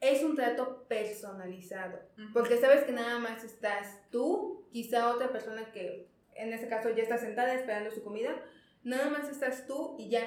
Es 0.00 0.24
un 0.24 0.34
trato 0.34 0.84
personalizado, 0.88 2.00
porque 2.32 2.56
sabes 2.56 2.82
que 2.84 2.92
nada 2.92 3.18
más 3.20 3.44
estás 3.44 4.00
tú, 4.10 4.64
quizá 4.72 5.12
otra 5.12 5.30
persona 5.30 5.70
que 5.72 6.08
en 6.38 6.52
este 6.52 6.68
caso 6.68 6.90
ya 6.90 7.02
está 7.02 7.18
sentada 7.18 7.54
esperando 7.54 7.90
su 7.90 8.02
comida, 8.02 8.42
nada 8.82 9.10
más 9.10 9.28
estás 9.28 9.66
tú 9.66 9.96
y 9.98 10.08
ya 10.08 10.22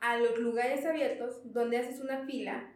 a 0.00 0.18
los 0.18 0.38
lugares 0.38 0.84
abiertos 0.84 1.40
donde 1.52 1.78
haces 1.78 2.00
una 2.00 2.26
fila 2.26 2.74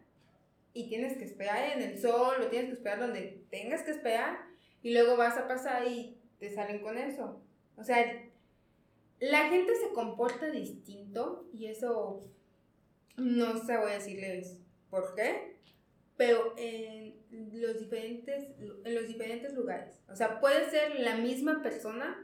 y 0.73 0.89
tienes 0.89 1.17
que 1.17 1.25
esperar 1.25 1.73
en 1.73 1.83
el 1.83 1.99
sol 1.99 2.37
o 2.41 2.47
tienes 2.49 2.69
que 2.69 2.75
esperar 2.75 3.01
donde 3.01 3.45
tengas 3.51 3.83
que 3.83 3.91
esperar 3.91 4.39
y 4.83 4.93
luego 4.93 5.17
vas 5.17 5.37
a 5.37 5.49
pasar 5.49 5.87
y 5.89 6.19
te 6.39 6.51
salen 6.51 6.81
con 6.81 6.97
eso. 6.99 7.43
O 7.77 7.83
sea, 7.83 8.05
la 9.19 9.49
gente 9.49 9.75
se 9.75 9.93
comporta 9.93 10.51
distinto 10.51 11.49
y 11.53 11.67
eso 11.67 12.21
no 13.17 13.57
sé 13.65 13.77
voy 13.79 13.91
a 13.91 13.95
decirles 13.95 14.61
por 14.91 15.15
qué, 15.15 15.57
pero 16.17 16.55
en 16.57 17.17
los 17.31 17.79
diferentes, 17.79 18.47
en 18.85 18.95
los 18.95 19.09
diferentes 19.09 19.55
lugares. 19.55 20.01
O 20.09 20.15
sea, 20.15 20.41
puede 20.41 20.71
ser 20.71 21.01
la 21.01 21.17
misma 21.17 21.63
persona 21.63 22.23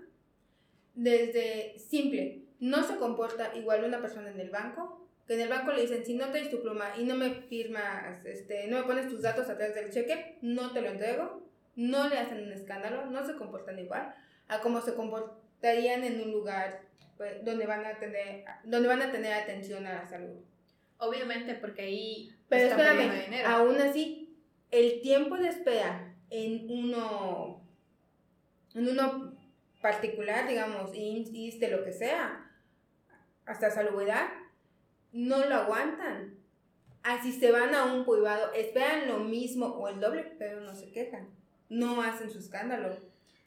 desde 0.94 1.78
simple, 1.78 2.42
no 2.60 2.82
se 2.84 2.96
comporta 2.96 3.56
igual 3.56 3.84
una 3.84 4.00
persona 4.00 4.30
en 4.30 4.40
el 4.40 4.50
banco, 4.50 5.06
que 5.26 5.34
en 5.34 5.40
el 5.40 5.48
banco 5.48 5.72
le 5.72 5.82
dicen, 5.82 6.04
si 6.04 6.14
no 6.14 6.30
traes 6.30 6.50
tu 6.50 6.60
pluma 6.60 6.96
y 6.96 7.04
no 7.04 7.14
me 7.14 7.30
firmas, 7.30 8.24
este, 8.24 8.66
no 8.68 8.78
me 8.78 8.84
pones 8.84 9.08
tus 9.08 9.22
datos 9.22 9.48
atrás 9.48 9.74
del 9.74 9.90
cheque, 9.90 10.38
no 10.42 10.72
te 10.72 10.80
lo 10.80 10.88
entrego, 10.88 11.42
no 11.76 12.08
le 12.08 12.18
hacen 12.18 12.42
un 12.42 12.52
escándalo, 12.52 13.06
no 13.06 13.24
se 13.24 13.34
comportan 13.34 13.78
igual 13.78 14.14
a 14.48 14.60
como 14.60 14.80
se 14.80 14.94
comportarían 14.94 16.04
en 16.04 16.20
un 16.20 16.32
lugar 16.32 16.82
pues, 17.16 17.44
donde, 17.44 17.66
van 17.66 17.84
a 17.84 17.98
tener, 17.98 18.44
donde 18.64 18.88
van 18.88 19.02
a 19.02 19.10
tener 19.10 19.32
atención 19.32 19.86
a 19.86 19.94
la 19.94 20.06
salud. 20.06 20.40
Obviamente, 20.98 21.54
porque 21.54 21.82
ahí 21.82 22.36
Pero 22.48 22.68
espérame, 22.68 23.24
dinero. 23.24 23.48
aún 23.48 23.80
así, 23.80 24.36
el 24.70 25.00
tiempo 25.00 25.36
de 25.36 25.48
espera 25.48 26.14
en 26.30 26.70
uno, 26.70 27.60
en 28.74 28.88
uno 28.88 29.31
particular, 29.82 30.48
digamos, 30.48 30.90
IMSS, 30.94 31.70
lo 31.70 31.84
que 31.84 31.92
sea, 31.92 32.50
hasta 33.44 33.70
salubridad, 33.70 34.28
no 35.12 35.44
lo 35.46 35.54
aguantan. 35.56 36.34
Así 37.02 37.32
se 37.32 37.50
van 37.50 37.74
a 37.74 37.92
un 37.92 38.04
privado, 38.06 38.52
esperan 38.54 39.08
lo 39.08 39.18
mismo 39.18 39.66
o 39.66 39.88
el 39.88 39.98
doble, 40.00 40.34
pero 40.38 40.60
no 40.60 40.74
se 40.74 40.90
quejan. 40.92 41.28
No 41.68 42.00
hacen 42.00 42.30
su 42.30 42.38
escándalo. 42.38 42.96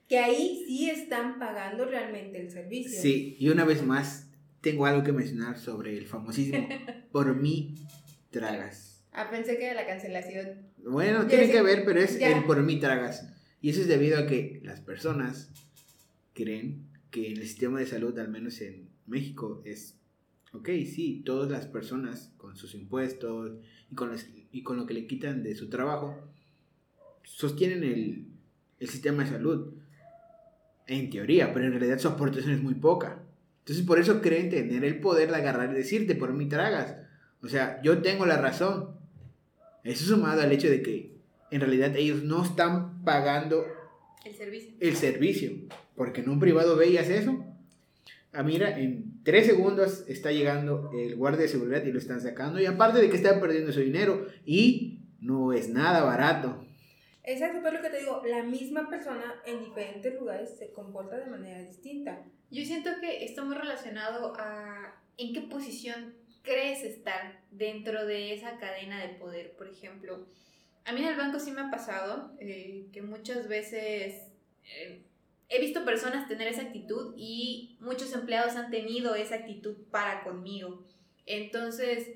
Que 0.09 0.19
ahí 0.19 0.63
sí 0.67 0.89
están 0.89 1.39
pagando 1.39 1.85
realmente 1.85 2.39
el 2.39 2.51
servicio. 2.51 3.01
Sí, 3.01 3.35
y 3.39 3.49
una 3.49 3.63
vez 3.65 3.81
más 3.83 4.29
tengo 4.61 4.85
algo 4.85 5.03
que 5.03 5.13
mencionar 5.13 5.57
sobre 5.57 5.97
el 5.97 6.05
famosísimo 6.05 6.67
por 7.11 7.33
mí 7.35 7.75
tragas. 8.29 9.03
Ah, 9.13 9.29
pensé 9.31 9.57
que 9.57 9.65
era 9.67 9.73
la 9.75 9.87
cancelación. 9.87 10.67
Bueno, 10.83 11.23
Ya 11.23 11.27
tiene 11.29 11.45
sé, 11.47 11.51
que 11.53 11.61
ver, 11.61 11.85
pero 11.85 12.01
es 12.01 12.19
ya. 12.19 12.37
el 12.37 12.43
por 12.43 12.61
mí 12.61 12.79
tragas. 12.79 13.31
Y 13.61 13.69
eso 13.69 13.81
es 13.81 13.87
debido 13.87 14.19
a 14.19 14.27
que 14.27 14.59
las 14.63 14.81
personas 14.81 15.49
creen 16.35 16.85
que 17.09 17.31
el 17.31 17.41
sistema 17.41 17.79
de 17.79 17.87
salud, 17.87 18.17
al 18.19 18.29
menos 18.29 18.61
en 18.61 18.89
México, 19.07 19.61
es, 19.65 19.97
ok, 20.53 20.67
sí, 20.85 21.23
todas 21.25 21.49
las 21.49 21.65
personas 21.65 22.31
con 22.37 22.55
sus 22.57 22.75
impuestos 22.75 23.53
y 23.91 23.95
con, 23.95 24.11
los- 24.11 24.27
y 24.51 24.61
con 24.61 24.77
lo 24.77 24.85
que 24.85 24.93
le 24.93 25.07
quitan 25.07 25.41
de 25.41 25.55
su 25.55 25.69
trabajo, 25.69 26.15
sostienen 27.23 27.83
el, 27.83 28.27
el 28.79 28.89
sistema 28.89 29.23
de 29.23 29.29
salud. 29.31 29.73
En 30.87 31.09
teoría, 31.09 31.51
pero 31.51 31.65
en 31.65 31.71
realidad 31.71 31.97
su 31.97 32.07
aportación 32.07 32.51
es 32.53 32.61
muy 32.61 32.75
poca. 32.75 33.23
Entonces 33.59 33.83
por 33.85 33.97
eso 33.97 34.21
creen 34.21 34.51
tener 34.51 34.83
el 34.85 34.99
poder 34.99 35.29
de 35.31 35.37
agarrar 35.37 35.71
y 35.71 35.73
decirte, 35.73 36.13
por 36.13 36.31
mí 36.33 36.47
tragas. 36.47 36.95
O 37.41 37.47
sea, 37.47 37.81
yo 37.81 38.03
tengo 38.03 38.25
la 38.27 38.37
razón. 38.39 38.91
Eso 39.83 40.05
sumado 40.05 40.41
al 40.41 40.51
hecho 40.51 40.69
de 40.69 40.83
que 40.83 41.15
en 41.49 41.61
realidad 41.61 41.95
ellos 41.95 42.23
no 42.23 42.43
están 42.43 43.03
pagando 43.03 43.65
El 44.23 44.35
servicio. 44.35 44.73
el 44.79 44.95
servicio. 44.95 45.51
Porque 45.95 46.21
en 46.21 46.29
un 46.29 46.39
privado 46.39 46.75
veías 46.75 47.09
eso. 47.09 47.43
Ah, 48.33 48.43
mira, 48.43 48.77
en 48.77 49.23
tres 49.23 49.45
segundos 49.45 50.03
está 50.07 50.31
llegando 50.31 50.91
el 50.93 51.15
guardia 51.15 51.43
de 51.43 51.47
seguridad 51.47 51.83
y 51.85 51.91
lo 51.91 51.99
están 51.99 52.19
sacando. 52.19 52.59
Y 52.59 52.65
aparte 52.65 52.99
de 52.99 53.09
que 53.09 53.15
están 53.15 53.39
perdiendo 53.39 53.71
su 53.71 53.79
dinero 53.79 54.27
y 54.45 54.99
no 55.21 55.53
es 55.53 55.69
nada 55.69 56.03
barato. 56.03 56.65
Exacto, 57.23 57.59
pero 57.63 57.77
lo 57.77 57.81
que 57.81 57.89
te 57.89 57.99
digo, 57.99 58.21
la 58.25 58.43
misma 58.43 58.89
persona 58.89 59.41
en 59.45 59.63
diferentes 59.63 60.13
lugares 60.13 60.57
se 60.59 60.71
comporta 60.71 61.17
de 61.17 61.25
manera 61.25 61.59
distinta. 61.63 62.23
Yo 62.51 62.63
siento 62.63 62.91
que 63.01 63.23
está 63.23 63.43
muy 63.43 63.55
relacionado 63.55 64.33
a 64.37 65.01
en 65.17 65.33
qué 65.33 65.41
posición 65.41 66.13
crees 66.43 66.83
estar 66.83 67.41
dentro 67.51 68.05
de 68.05 68.33
esa 68.33 68.57
cadena 68.57 69.01
de 69.01 69.15
poder. 69.15 69.55
Por 69.55 69.67
ejemplo, 69.67 70.27
a 70.85 70.93
mí 70.93 71.01
en 71.01 71.07
el 71.07 71.17
banco 71.17 71.39
sí 71.39 71.51
me 71.51 71.61
ha 71.61 71.71
pasado 71.71 72.35
eh, 72.39 72.87
que 72.93 73.01
muchas 73.01 73.47
veces 73.47 74.27
eh, 74.63 75.03
he 75.49 75.59
visto 75.59 75.85
personas 75.85 76.27
tener 76.27 76.47
esa 76.47 76.63
actitud 76.63 77.13
y 77.17 77.77
muchos 77.79 78.13
empleados 78.13 78.55
han 78.55 78.71
tenido 78.71 79.15
esa 79.15 79.35
actitud 79.35 79.75
para 79.91 80.23
conmigo. 80.23 80.83
Entonces, 81.25 82.09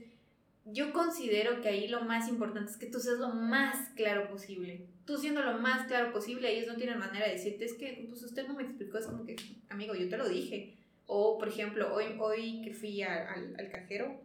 yo 0.66 0.94
considero 0.94 1.62
que 1.62 1.70
ahí 1.70 1.88
lo 1.88 2.02
más 2.02 2.28
importante 2.28 2.72
es 2.72 2.78
que 2.78 2.88
tú 2.88 3.00
seas 3.00 3.20
lo 3.20 3.30
más 3.30 3.90
claro 3.96 4.30
posible. 4.30 4.88
Tú 5.06 5.18
siendo 5.18 5.42
lo 5.42 5.58
más 5.60 5.88
claro 5.88 6.12
posible, 6.12 6.52
ellos 6.52 6.68
no 6.68 6.76
tienen 6.76 7.00
manera 7.00 7.26
de 7.26 7.34
decirte, 7.34 7.66
es 7.66 7.74
que 7.74 8.06
pues 8.08 8.22
usted 8.24 8.48
no 8.48 8.54
me 8.54 8.64
explicó, 8.64 8.98
es 8.98 9.08
como 9.08 9.26
que, 9.26 9.36
amigo, 9.70 9.96
yo 9.96 10.10
te 10.10 10.18
lo 10.18 10.28
dije. 10.28 10.76
O, 11.08 11.40
por 11.40 11.48
ejemplo, 11.48 11.94
hoy, 11.94 12.16
hoy 12.20 12.62
que 12.62 12.72
fui 12.72 13.02
al, 13.02 13.56
al 13.58 13.70
cajero, 13.72 14.22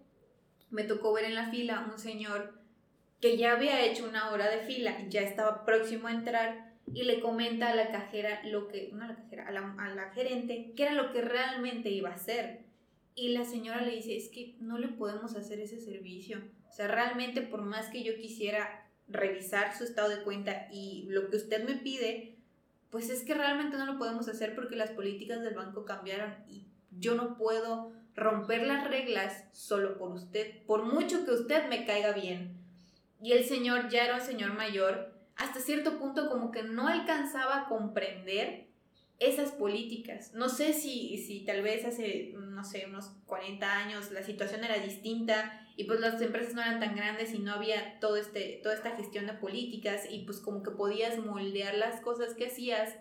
me 0.70 0.84
tocó 0.84 1.14
ver 1.14 1.24
en 1.24 1.34
la 1.34 1.50
fila 1.50 1.88
un 1.90 1.98
señor 1.98 2.52
que 3.20 3.38
ya 3.38 3.52
había 3.52 3.86
hecho 3.86 4.06
una 4.06 4.30
hora 4.32 4.50
de 4.50 4.66
fila 4.66 5.06
ya 5.08 5.22
estaba 5.22 5.64
próximo 5.64 6.08
a 6.08 6.12
entrar 6.12 6.63
y 6.92 7.04
le 7.04 7.20
comenta 7.20 7.70
a 7.70 7.74
la 7.74 7.90
cajera 7.90 8.42
lo 8.44 8.68
que, 8.68 8.90
no 8.92 9.04
a 9.04 9.08
la 9.08 9.16
cajera, 9.16 9.48
a 9.48 9.52
la, 9.52 9.74
a 9.78 9.94
la 9.94 10.10
gerente, 10.10 10.72
qué 10.76 10.84
era 10.84 10.92
lo 10.92 11.12
que 11.12 11.22
realmente 11.22 11.90
iba 11.90 12.10
a 12.10 12.14
hacer. 12.14 12.64
Y 13.14 13.28
la 13.28 13.44
señora 13.44 13.80
le 13.82 13.94
dice, 13.94 14.16
es 14.16 14.28
que 14.28 14.56
no 14.60 14.78
le 14.78 14.88
podemos 14.88 15.36
hacer 15.36 15.60
ese 15.60 15.80
servicio. 15.80 16.42
O 16.68 16.72
sea, 16.72 16.88
realmente 16.88 17.42
por 17.42 17.62
más 17.62 17.88
que 17.88 18.02
yo 18.02 18.16
quisiera 18.16 18.88
revisar 19.08 19.76
su 19.76 19.84
estado 19.84 20.08
de 20.08 20.22
cuenta 20.22 20.68
y 20.72 21.06
lo 21.08 21.30
que 21.30 21.36
usted 21.36 21.64
me 21.64 21.74
pide, 21.76 22.36
pues 22.90 23.10
es 23.10 23.22
que 23.22 23.34
realmente 23.34 23.76
no 23.76 23.86
lo 23.86 23.98
podemos 23.98 24.28
hacer 24.28 24.54
porque 24.54 24.76
las 24.76 24.90
políticas 24.90 25.42
del 25.42 25.54
banco 25.54 25.84
cambiaron 25.84 26.34
y 26.48 26.66
yo 26.90 27.14
no 27.14 27.36
puedo 27.36 27.92
romper 28.14 28.66
las 28.66 28.88
reglas 28.88 29.44
solo 29.52 29.98
por 29.98 30.12
usted, 30.12 30.64
por 30.66 30.84
mucho 30.84 31.24
que 31.24 31.32
usted 31.32 31.68
me 31.68 31.84
caiga 31.84 32.12
bien. 32.12 32.56
Y 33.20 33.32
el 33.32 33.44
señor 33.44 33.88
ya 33.88 34.04
era 34.04 34.16
un 34.16 34.20
señor 34.20 34.54
mayor, 34.54 35.13
hasta 35.36 35.60
cierto 35.60 35.98
punto 35.98 36.28
como 36.30 36.50
que 36.50 36.62
no 36.62 36.88
alcanzaba 36.88 37.62
a 37.62 37.68
comprender 37.68 38.68
esas 39.18 39.52
políticas. 39.52 40.32
No 40.34 40.48
sé 40.48 40.72
si, 40.72 41.18
si 41.18 41.44
tal 41.44 41.62
vez 41.62 41.84
hace, 41.84 42.34
no 42.36 42.64
sé, 42.64 42.86
unos 42.86 43.12
40 43.26 43.72
años 43.72 44.10
la 44.10 44.22
situación 44.22 44.64
era 44.64 44.78
distinta 44.78 45.60
y 45.76 45.84
pues 45.84 46.00
las 46.00 46.20
empresas 46.20 46.54
no 46.54 46.62
eran 46.62 46.80
tan 46.80 46.94
grandes 46.96 47.32
y 47.32 47.38
no 47.38 47.52
había 47.52 47.98
todo 48.00 48.16
este, 48.16 48.60
toda 48.62 48.74
esta 48.74 48.96
gestión 48.96 49.26
de 49.26 49.34
políticas 49.34 50.02
y 50.10 50.20
pues 50.20 50.40
como 50.40 50.62
que 50.62 50.70
podías 50.70 51.18
moldear 51.18 51.74
las 51.74 52.00
cosas 52.00 52.34
que 52.34 52.46
hacías. 52.46 52.94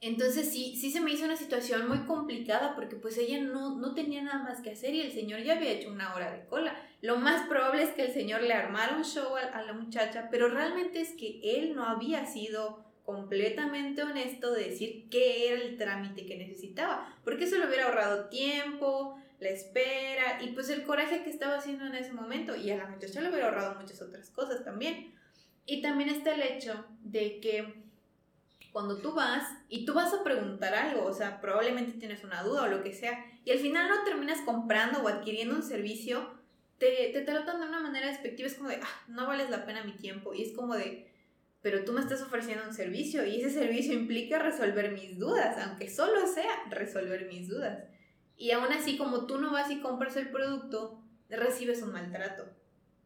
Entonces 0.00 0.50
sí, 0.52 0.76
sí 0.76 0.92
se 0.92 1.00
me 1.00 1.12
hizo 1.12 1.24
una 1.24 1.36
situación 1.36 1.88
muy 1.88 2.00
complicada 2.00 2.74
porque 2.74 2.96
pues 2.96 3.18
ella 3.18 3.40
no, 3.40 3.78
no 3.78 3.94
tenía 3.94 4.22
nada 4.22 4.42
más 4.42 4.60
que 4.60 4.70
hacer 4.70 4.94
y 4.94 5.00
el 5.00 5.12
señor 5.12 5.42
ya 5.42 5.56
había 5.56 5.72
hecho 5.72 5.90
una 5.90 6.14
hora 6.14 6.32
de 6.32 6.44
cola. 6.46 6.76
Lo 7.00 7.16
más 7.16 7.48
probable 7.48 7.82
es 7.82 7.90
que 7.90 8.06
el 8.06 8.12
señor 8.12 8.42
le 8.42 8.54
armara 8.54 8.96
un 8.96 9.04
show 9.04 9.36
a, 9.36 9.40
a 9.40 9.62
la 9.62 9.72
muchacha, 9.72 10.28
pero 10.30 10.48
realmente 10.48 11.00
es 11.00 11.12
que 11.12 11.40
él 11.42 11.76
no 11.76 11.84
había 11.84 12.26
sido 12.26 12.84
completamente 13.04 14.02
honesto 14.02 14.52
de 14.52 14.64
decir 14.64 15.08
qué 15.10 15.48
era 15.48 15.62
el 15.62 15.78
trámite 15.78 16.26
que 16.26 16.36
necesitaba, 16.36 17.16
porque 17.24 17.44
eso 17.44 17.56
le 17.56 17.66
hubiera 17.66 17.86
ahorrado 17.86 18.28
tiempo, 18.28 19.18
la 19.40 19.48
espera 19.50 20.42
y 20.42 20.48
pues 20.48 20.68
el 20.68 20.82
coraje 20.82 21.22
que 21.22 21.30
estaba 21.30 21.56
haciendo 21.56 21.86
en 21.86 21.94
ese 21.94 22.12
momento 22.12 22.56
y 22.56 22.70
a 22.70 22.76
la 22.76 22.86
muchacha 22.86 23.20
le 23.20 23.30
hubiera 23.30 23.46
ahorrado 23.46 23.80
muchas 23.80 24.02
otras 24.02 24.30
cosas 24.30 24.64
también. 24.64 25.14
Y 25.64 25.82
también 25.82 26.08
está 26.08 26.34
el 26.34 26.42
hecho 26.42 26.84
de 27.02 27.40
que 27.40 27.82
cuando 28.72 28.98
tú 28.98 29.12
vas 29.12 29.44
y 29.68 29.84
tú 29.84 29.94
vas 29.94 30.12
a 30.12 30.24
preguntar 30.24 30.74
algo, 30.74 31.04
o 31.04 31.12
sea, 31.12 31.40
probablemente 31.40 31.98
tienes 31.98 32.24
una 32.24 32.42
duda 32.42 32.64
o 32.64 32.68
lo 32.68 32.82
que 32.82 32.94
sea, 32.94 33.24
y 33.44 33.50
al 33.50 33.58
final 33.58 33.88
no 33.88 34.04
terminas 34.04 34.40
comprando 34.42 35.02
o 35.02 35.08
adquiriendo 35.08 35.54
un 35.54 35.62
servicio, 35.62 36.37
te, 36.78 37.10
te 37.12 37.22
tratan 37.22 37.60
de 37.60 37.66
una 37.66 37.80
manera 37.80 38.06
despectiva, 38.06 38.48
es 38.48 38.54
como 38.54 38.68
de, 38.68 38.76
ah, 38.76 39.02
no 39.08 39.26
vales 39.26 39.50
la 39.50 39.66
pena 39.66 39.84
mi 39.84 39.92
tiempo. 39.92 40.32
Y 40.34 40.42
es 40.42 40.52
como 40.52 40.74
de, 40.74 41.10
pero 41.60 41.84
tú 41.84 41.92
me 41.92 42.00
estás 42.00 42.22
ofreciendo 42.22 42.64
un 42.64 42.74
servicio 42.74 43.26
y 43.26 43.40
ese 43.40 43.50
servicio 43.50 43.92
implica 43.92 44.38
resolver 44.38 44.92
mis 44.92 45.18
dudas, 45.18 45.56
aunque 45.58 45.90
solo 45.90 46.26
sea 46.26 46.64
resolver 46.70 47.26
mis 47.26 47.48
dudas. 47.48 47.84
Y 48.36 48.52
aún 48.52 48.72
así, 48.72 48.96
como 48.96 49.26
tú 49.26 49.38
no 49.38 49.52
vas 49.52 49.70
y 49.70 49.80
compras 49.80 50.16
el 50.16 50.30
producto, 50.30 51.02
recibes 51.28 51.82
un 51.82 51.92
maltrato. 51.92 52.44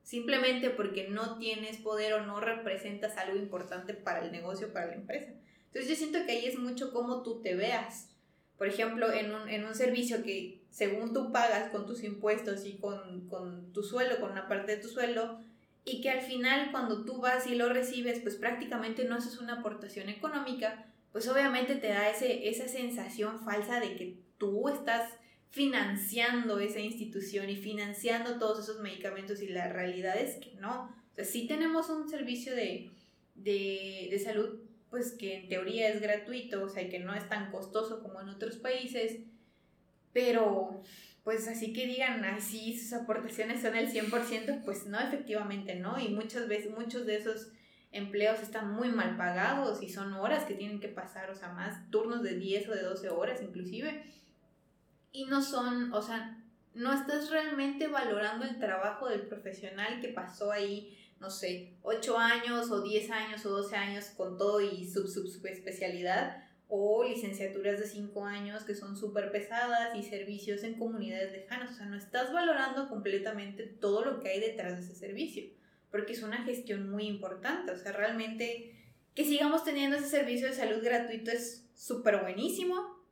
Simplemente 0.02 0.68
porque 0.68 1.08
no 1.08 1.38
tienes 1.38 1.78
poder 1.78 2.12
o 2.14 2.26
no 2.26 2.40
representas 2.40 3.16
algo 3.16 3.38
importante 3.38 3.94
para 3.94 4.24
el 4.24 4.32
negocio, 4.32 4.72
para 4.72 4.88
la 4.88 4.94
empresa. 4.94 5.32
Entonces 5.66 5.88
yo 5.88 5.96
siento 5.96 6.26
que 6.26 6.32
ahí 6.32 6.46
es 6.46 6.58
mucho 6.58 6.92
cómo 6.92 7.22
tú 7.22 7.40
te 7.40 7.54
veas. 7.54 8.10
Por 8.58 8.68
ejemplo, 8.68 9.10
en 9.10 9.32
un, 9.32 9.48
en 9.48 9.64
un 9.64 9.74
servicio 9.74 10.22
que 10.22 10.61
según 10.72 11.12
tú 11.12 11.30
pagas 11.30 11.70
con 11.70 11.86
tus 11.86 12.02
impuestos 12.02 12.64
y 12.64 12.78
con, 12.78 13.28
con 13.28 13.72
tu 13.72 13.82
sueldo, 13.82 14.18
con 14.20 14.32
una 14.32 14.48
parte 14.48 14.76
de 14.76 14.82
tu 14.82 14.88
sueldo, 14.88 15.38
y 15.84 16.00
que 16.00 16.10
al 16.10 16.22
final 16.22 16.70
cuando 16.70 17.04
tú 17.04 17.20
vas 17.20 17.46
y 17.46 17.54
lo 17.54 17.68
recibes, 17.68 18.20
pues 18.20 18.36
prácticamente 18.36 19.04
no 19.04 19.16
haces 19.16 19.38
una 19.38 19.60
aportación 19.60 20.08
económica, 20.08 20.86
pues 21.12 21.28
obviamente 21.28 21.74
te 21.74 21.88
da 21.88 22.08
ese, 22.08 22.48
esa 22.48 22.68
sensación 22.68 23.44
falsa 23.44 23.80
de 23.80 23.96
que 23.96 24.16
tú 24.38 24.68
estás 24.70 25.10
financiando 25.50 26.58
esa 26.58 26.80
institución 26.80 27.50
y 27.50 27.56
financiando 27.56 28.38
todos 28.38 28.60
esos 28.60 28.80
medicamentos 28.80 29.42
y 29.42 29.48
la 29.48 29.68
realidad 29.68 30.16
es 30.16 30.36
que 30.36 30.54
no. 30.54 30.84
O 30.84 31.14
sea, 31.14 31.26
sí 31.26 31.46
tenemos 31.46 31.90
un 31.90 32.08
servicio 32.08 32.56
de, 32.56 32.90
de, 33.34 34.08
de 34.10 34.18
salud 34.18 34.60
pues 34.88 35.12
que 35.12 35.36
en 35.36 35.48
teoría 35.48 35.88
es 35.88 36.00
gratuito, 36.00 36.62
o 36.62 36.68
sea, 36.68 36.88
que 36.88 36.98
no 36.98 37.14
es 37.14 37.26
tan 37.28 37.50
costoso 37.50 38.02
como 38.02 38.20
en 38.20 38.28
otros 38.28 38.56
países, 38.56 39.20
pero 40.12 40.82
pues 41.24 41.46
así 41.46 41.72
que 41.72 41.86
digan, 41.86 42.24
ay, 42.24 42.40
sus 42.76 42.92
aportaciones 42.92 43.62
son 43.62 43.76
el 43.76 43.88
100%, 43.88 44.64
pues 44.64 44.86
no, 44.86 44.98
efectivamente 44.98 45.76
no, 45.76 45.98
y 45.98 46.08
muchas 46.08 46.48
veces, 46.48 46.76
muchos 46.76 47.06
de 47.06 47.16
esos 47.16 47.52
empleos 47.92 48.40
están 48.40 48.72
muy 48.72 48.88
mal 48.88 49.16
pagados 49.16 49.82
y 49.82 49.88
son 49.88 50.14
horas 50.14 50.44
que 50.44 50.54
tienen 50.54 50.80
que 50.80 50.88
pasar, 50.88 51.30
o 51.30 51.34
sea, 51.34 51.50
más 51.52 51.88
turnos 51.90 52.22
de 52.22 52.34
10 52.34 52.68
o 52.68 52.74
de 52.74 52.82
12 52.82 53.10
horas 53.10 53.40
inclusive, 53.42 54.04
y 55.12 55.26
no 55.26 55.42
son, 55.42 55.92
o 55.92 56.02
sea, 56.02 56.42
no 56.74 56.92
estás 56.92 57.30
realmente 57.30 57.86
valorando 57.86 58.44
el 58.44 58.58
trabajo 58.58 59.08
del 59.08 59.22
profesional 59.22 60.00
que 60.00 60.08
pasó 60.08 60.50
ahí, 60.50 60.98
no 61.20 61.30
sé, 61.30 61.74
8 61.82 62.18
años 62.18 62.70
o 62.70 62.80
10 62.82 63.10
años 63.10 63.46
o 63.46 63.50
12 63.50 63.76
años 63.76 64.06
con 64.16 64.36
todo 64.38 64.60
y 64.60 64.88
sub, 64.90 65.06
sub, 65.06 65.28
sub 65.28 65.46
especialidad 65.46 66.42
o 66.74 67.04
licenciaturas 67.04 67.78
de 67.78 67.86
5 67.86 68.24
años 68.24 68.64
que 68.64 68.74
son 68.74 68.96
súper 68.96 69.30
pesadas 69.30 69.94
y 69.94 70.02
servicios 70.02 70.62
en 70.64 70.78
comunidades 70.78 71.30
lejanas. 71.30 71.72
O 71.72 71.74
sea, 71.74 71.84
no 71.84 71.98
estás 71.98 72.32
valorando 72.32 72.88
completamente 72.88 73.64
todo 73.64 74.02
lo 74.06 74.20
que 74.20 74.30
hay 74.30 74.40
detrás 74.40 74.78
de 74.78 74.84
ese 74.86 74.94
servicio, 74.94 75.44
porque 75.90 76.14
es 76.14 76.22
una 76.22 76.44
gestión 76.44 76.88
muy 76.90 77.04
importante. 77.04 77.72
O 77.72 77.76
sea, 77.76 77.92
realmente 77.92 78.74
que 79.14 79.22
sigamos 79.22 79.64
teniendo 79.64 79.98
ese 79.98 80.08
servicio 80.08 80.46
de 80.46 80.54
salud 80.54 80.82
gratuito 80.82 81.30
es 81.30 81.68
súper 81.74 82.22
buenísimo 82.22 83.04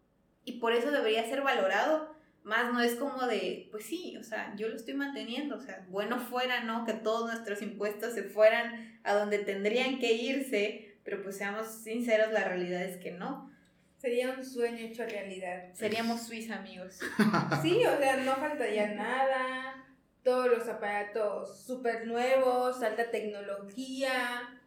y 0.46 0.52
por 0.52 0.72
eso 0.72 0.90
debería 0.90 1.28
ser 1.28 1.42
valorado. 1.42 2.16
Más 2.42 2.72
no 2.72 2.80
es 2.80 2.94
como 2.94 3.26
de, 3.26 3.68
pues 3.70 3.84
sí, 3.84 4.16
o 4.16 4.24
sea, 4.24 4.54
yo 4.56 4.68
lo 4.68 4.76
estoy 4.76 4.94
manteniendo, 4.94 5.56
o 5.56 5.60
sea, 5.60 5.86
bueno 5.90 6.18
fuera, 6.18 6.64
¿no? 6.64 6.86
Que 6.86 6.94
todos 6.94 7.30
nuestros 7.30 7.60
impuestos 7.60 8.14
se 8.14 8.22
fueran 8.22 8.98
a 9.04 9.12
donde 9.12 9.40
tendrían 9.40 9.98
que 9.98 10.14
irse, 10.14 10.89
pero 11.10 11.24
pues 11.24 11.38
seamos 11.38 11.66
sinceros, 11.66 12.32
la 12.32 12.44
realidad 12.44 12.82
es 12.82 12.96
que 12.98 13.10
no. 13.10 13.50
Sería 13.98 14.30
un 14.30 14.44
sueño 14.44 14.78
hecho 14.78 15.04
realidad. 15.04 15.74
Seríamos 15.74 16.22
Suiza, 16.22 16.58
amigos. 16.60 17.00
Sí, 17.62 17.84
o 17.84 17.98
sea, 17.98 18.18
no 18.18 18.36
faltaría 18.36 18.94
nada. 18.94 19.84
Todos 20.22 20.46
los 20.46 20.68
aparatos 20.68 21.64
súper 21.64 22.06
nuevos, 22.06 22.80
alta 22.80 23.10
tecnología. 23.10 24.60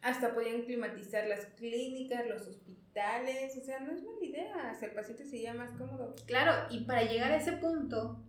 Hasta 0.00 0.32
podían 0.32 0.62
climatizar 0.62 1.26
las 1.26 1.46
clínicas, 1.56 2.24
los 2.28 2.42
hospitales. 2.42 3.56
O 3.60 3.64
sea, 3.64 3.80
no 3.80 3.90
es 3.90 4.04
mala 4.04 4.24
idea. 4.24 4.70
Hasta 4.70 4.86
el 4.86 4.92
paciente 4.92 5.26
sería 5.26 5.54
más 5.54 5.72
cómodo. 5.72 6.14
Claro, 6.26 6.68
y 6.70 6.84
para 6.84 7.02
llegar 7.02 7.32
a 7.32 7.38
ese 7.38 7.54
punto, 7.54 8.24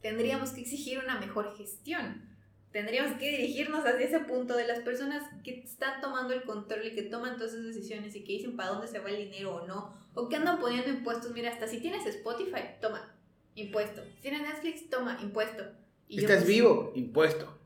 tendríamos 0.00 0.52
que 0.52 0.62
exigir 0.62 0.98
una 0.98 1.20
mejor 1.20 1.54
gestión 1.58 2.29
tendríamos 2.72 3.18
que 3.18 3.30
dirigirnos 3.30 3.84
hacia 3.84 4.06
ese 4.06 4.20
punto 4.20 4.56
de 4.56 4.66
las 4.66 4.80
personas 4.80 5.24
que 5.42 5.60
están 5.60 6.00
tomando 6.00 6.34
el 6.34 6.42
control 6.42 6.86
y 6.86 6.94
que 6.94 7.02
toman 7.02 7.36
todas 7.36 7.52
esas 7.52 7.66
decisiones 7.66 8.14
y 8.14 8.24
que 8.24 8.34
dicen 8.34 8.56
para 8.56 8.70
dónde 8.70 8.86
se 8.86 9.00
va 9.00 9.10
el 9.10 9.16
dinero 9.16 9.56
o 9.56 9.66
no, 9.66 9.94
o 10.14 10.28
que 10.28 10.36
andan 10.36 10.60
poniendo 10.60 10.90
impuestos. 10.90 11.32
Mira, 11.32 11.50
hasta 11.50 11.66
si 11.66 11.80
tienes 11.80 12.06
Spotify, 12.06 12.62
toma, 12.80 13.12
impuesto. 13.54 14.02
Si 14.16 14.22
tienes 14.22 14.42
Netflix, 14.42 14.88
toma, 14.88 15.18
impuesto. 15.22 15.64
Y 16.08 16.20
Estás 16.20 16.38
pues, 16.38 16.48
vivo, 16.48 16.92
impuesto. 16.94 17.58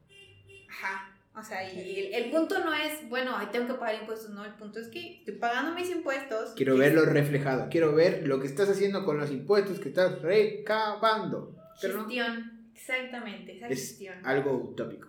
Ajá. 0.68 1.10
O 1.36 1.42
sea, 1.42 1.68
y 1.68 2.12
el, 2.14 2.30
punto 2.30 2.60
no 2.60 2.72
es, 2.72 3.08
bueno, 3.08 3.32
tengo 3.50 3.66
que 3.66 3.74
pagar 3.74 3.96
impuestos, 3.96 4.30
no, 4.30 4.44
el 4.44 4.54
punto 4.54 4.78
es 4.78 4.86
que 4.86 5.16
estoy 5.18 5.34
pagando 5.34 5.74
mis 5.74 5.90
impuestos. 5.90 6.52
Quiero 6.54 6.76
verlo 6.76 7.04
reflejado, 7.06 7.68
quiero 7.68 7.92
ver 7.92 8.24
lo 8.28 8.38
que 8.40 8.46
estás 8.46 8.68
haciendo 8.68 9.04
con 9.04 9.18
los 9.18 9.32
impuestos 9.32 9.80
que 9.80 9.88
estás 9.88 10.22
recabando. 10.22 11.56
Gestión. 11.80 12.53
Exactamente, 12.74 13.56
esa 13.56 13.68
es 13.68 14.00
algo 14.24 14.52
utópico. 14.54 15.08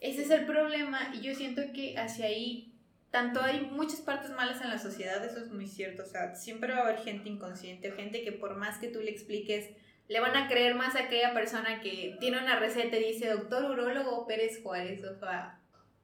Ese 0.00 0.22
es 0.22 0.30
el 0.30 0.44
problema 0.44 1.12
y 1.14 1.22
yo 1.22 1.34
siento 1.34 1.62
que 1.74 1.96
hacia 1.96 2.26
ahí, 2.26 2.74
tanto 3.10 3.40
hay 3.40 3.62
muchas 3.62 4.00
partes 4.00 4.30
malas 4.30 4.60
en 4.60 4.68
la 4.68 4.78
sociedad, 4.78 5.24
eso 5.24 5.38
es 5.38 5.50
muy 5.50 5.66
cierto, 5.66 6.02
o 6.02 6.06
sea, 6.06 6.34
siempre 6.34 6.72
va 6.72 6.80
a 6.80 6.82
haber 6.82 6.98
gente 6.98 7.30
inconsciente 7.30 7.90
o 7.90 7.96
gente 7.96 8.22
que 8.22 8.32
por 8.32 8.56
más 8.56 8.78
que 8.78 8.88
tú 8.88 9.00
le 9.00 9.10
expliques, 9.10 9.70
le 10.08 10.20
van 10.20 10.36
a 10.36 10.48
creer 10.48 10.74
más 10.74 10.94
a 10.94 11.04
aquella 11.04 11.32
persona 11.32 11.80
que 11.80 12.16
tiene 12.20 12.38
una 12.38 12.60
receta 12.60 12.96
y 12.98 13.12
dice, 13.12 13.28
doctor 13.30 13.70
urólogo 13.70 14.26
Pérez 14.26 14.62
Juárez, 14.62 15.02
o 15.02 15.18
sea, 15.18 15.58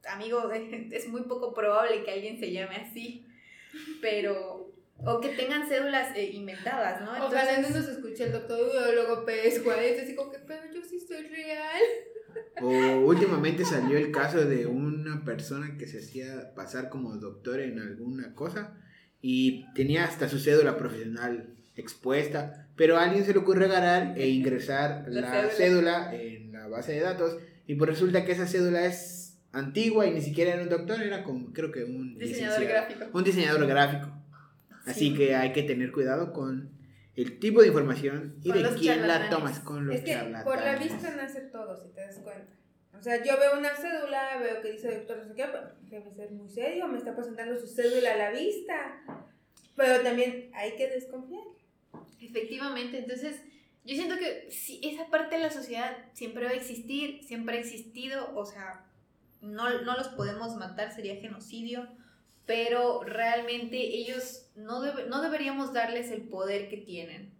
amigo, 0.08 0.50
es 0.90 1.06
muy 1.08 1.22
poco 1.24 1.52
probable 1.52 2.02
que 2.02 2.12
alguien 2.12 2.38
se 2.38 2.50
llame 2.50 2.76
así, 2.76 3.26
pero 4.00 4.71
o 5.04 5.20
que 5.20 5.30
tengan 5.30 5.68
cédulas 5.68 6.16
eh, 6.16 6.30
inventadas, 6.32 7.00
¿no? 7.00 7.14
Entonces, 7.14 7.40
Ojalá 7.42 7.60
no 7.60 7.70
nos 7.70 7.88
escuche 7.88 8.24
el 8.24 8.32
doctor 8.32 8.60
Udólogo 8.60 9.24
Pérez 9.24 9.62
Juárez, 9.62 10.02
así 10.02 10.14
como 10.14 10.30
que, 10.30 10.38
pero 10.38 10.62
yo 10.72 10.80
sí 10.82 11.00
soy 11.00 11.26
real. 11.26 11.82
O 12.62 13.06
últimamente 13.06 13.64
salió 13.64 13.98
el 13.98 14.10
caso 14.10 14.44
de 14.44 14.66
una 14.66 15.24
persona 15.24 15.76
que 15.76 15.86
se 15.86 15.98
hacía 15.98 16.54
pasar 16.54 16.88
como 16.88 17.16
doctor 17.16 17.60
en 17.60 17.78
alguna 17.78 18.34
cosa 18.34 18.78
y 19.20 19.66
tenía 19.74 20.04
hasta 20.04 20.28
su 20.28 20.38
cédula 20.38 20.76
profesional 20.76 21.54
expuesta, 21.76 22.68
pero 22.76 22.96
a 22.96 23.04
alguien 23.04 23.24
se 23.24 23.32
le 23.32 23.38
ocurre 23.38 23.66
agarrar 23.66 24.18
e 24.18 24.28
ingresar 24.28 25.04
la, 25.08 25.48
cédula. 25.50 26.14
en 26.14 26.52
la 26.52 26.68
base 26.68 26.92
de 26.92 27.00
datos 27.00 27.38
y 27.66 27.74
pues 27.74 27.90
resulta 27.90 28.24
que 28.24 28.32
esa 28.32 28.46
cédula 28.46 28.86
es 28.86 29.38
antigua 29.52 30.06
y 30.06 30.12
ni 30.12 30.20
siquiera 30.20 30.54
era 30.54 30.62
un 30.62 30.68
doctor, 30.68 31.02
era 31.02 31.22
como 31.24 31.52
creo 31.52 31.70
que 31.70 31.84
un 31.84 32.18
diseñador 32.18 32.64
gráfico. 32.64 33.04
Un 33.12 33.24
diseñador 33.24 33.66
gráfico. 33.66 34.21
Así 34.86 35.14
que 35.14 35.34
hay 35.34 35.52
que 35.52 35.62
tener 35.62 35.92
cuidado 35.92 36.32
con 36.32 36.70
el 37.14 37.38
tipo 37.38 37.60
de 37.60 37.68
información 37.68 38.36
y 38.42 38.52
de 38.52 38.68
quién 38.78 39.06
la 39.06 39.28
tomas 39.28 39.60
con 39.60 39.86
los 39.86 39.96
Es 39.96 40.02
que 40.02 40.16
por 40.44 40.60
la 40.60 40.76
vista 40.76 41.14
nace 41.14 41.42
todo, 41.42 41.76
si 41.76 41.88
te 41.90 42.00
das 42.00 42.18
cuenta. 42.18 42.52
O 42.98 43.02
sea, 43.02 43.22
yo 43.24 43.38
veo 43.38 43.58
una 43.58 43.74
cédula, 43.74 44.38
veo 44.38 44.62
que 44.62 44.72
dice 44.72 44.94
doctor 44.94 45.18
no 45.18 45.24
sé 45.24 45.34
qué, 45.34 45.46
debe 45.90 46.12
ser 46.12 46.30
muy 46.30 46.48
serio, 46.48 46.86
me 46.88 46.98
está 46.98 47.14
presentando 47.14 47.58
su 47.58 47.66
cédula 47.66 48.14
a 48.14 48.16
la 48.16 48.30
vista. 48.30 49.02
Pero 49.76 50.02
también 50.02 50.50
hay 50.54 50.76
que 50.76 50.88
desconfiar. 50.88 51.42
Efectivamente, 52.20 52.98
entonces 52.98 53.42
yo 53.84 53.96
siento 53.96 54.16
que 54.16 54.48
si 54.50 54.80
esa 54.84 55.08
parte 55.08 55.36
de 55.36 55.42
la 55.42 55.50
sociedad 55.50 55.96
siempre 56.12 56.44
va 56.44 56.50
a 56.50 56.54
existir, 56.54 57.24
siempre 57.24 57.56
ha 57.56 57.60
existido, 57.60 58.34
o 58.36 58.44
sea, 58.44 58.86
no, 59.40 59.82
no 59.82 59.96
los 59.96 60.08
podemos 60.08 60.56
matar, 60.56 60.94
sería 60.94 61.16
genocidio 61.16 61.88
pero 62.52 63.02
realmente 63.02 63.78
ellos 63.78 64.50
no, 64.56 64.82
no 65.06 65.22
deberíamos 65.22 65.72
darles 65.72 66.10
el 66.10 66.28
poder 66.28 66.68
que 66.68 66.76
tienen. 66.76 67.32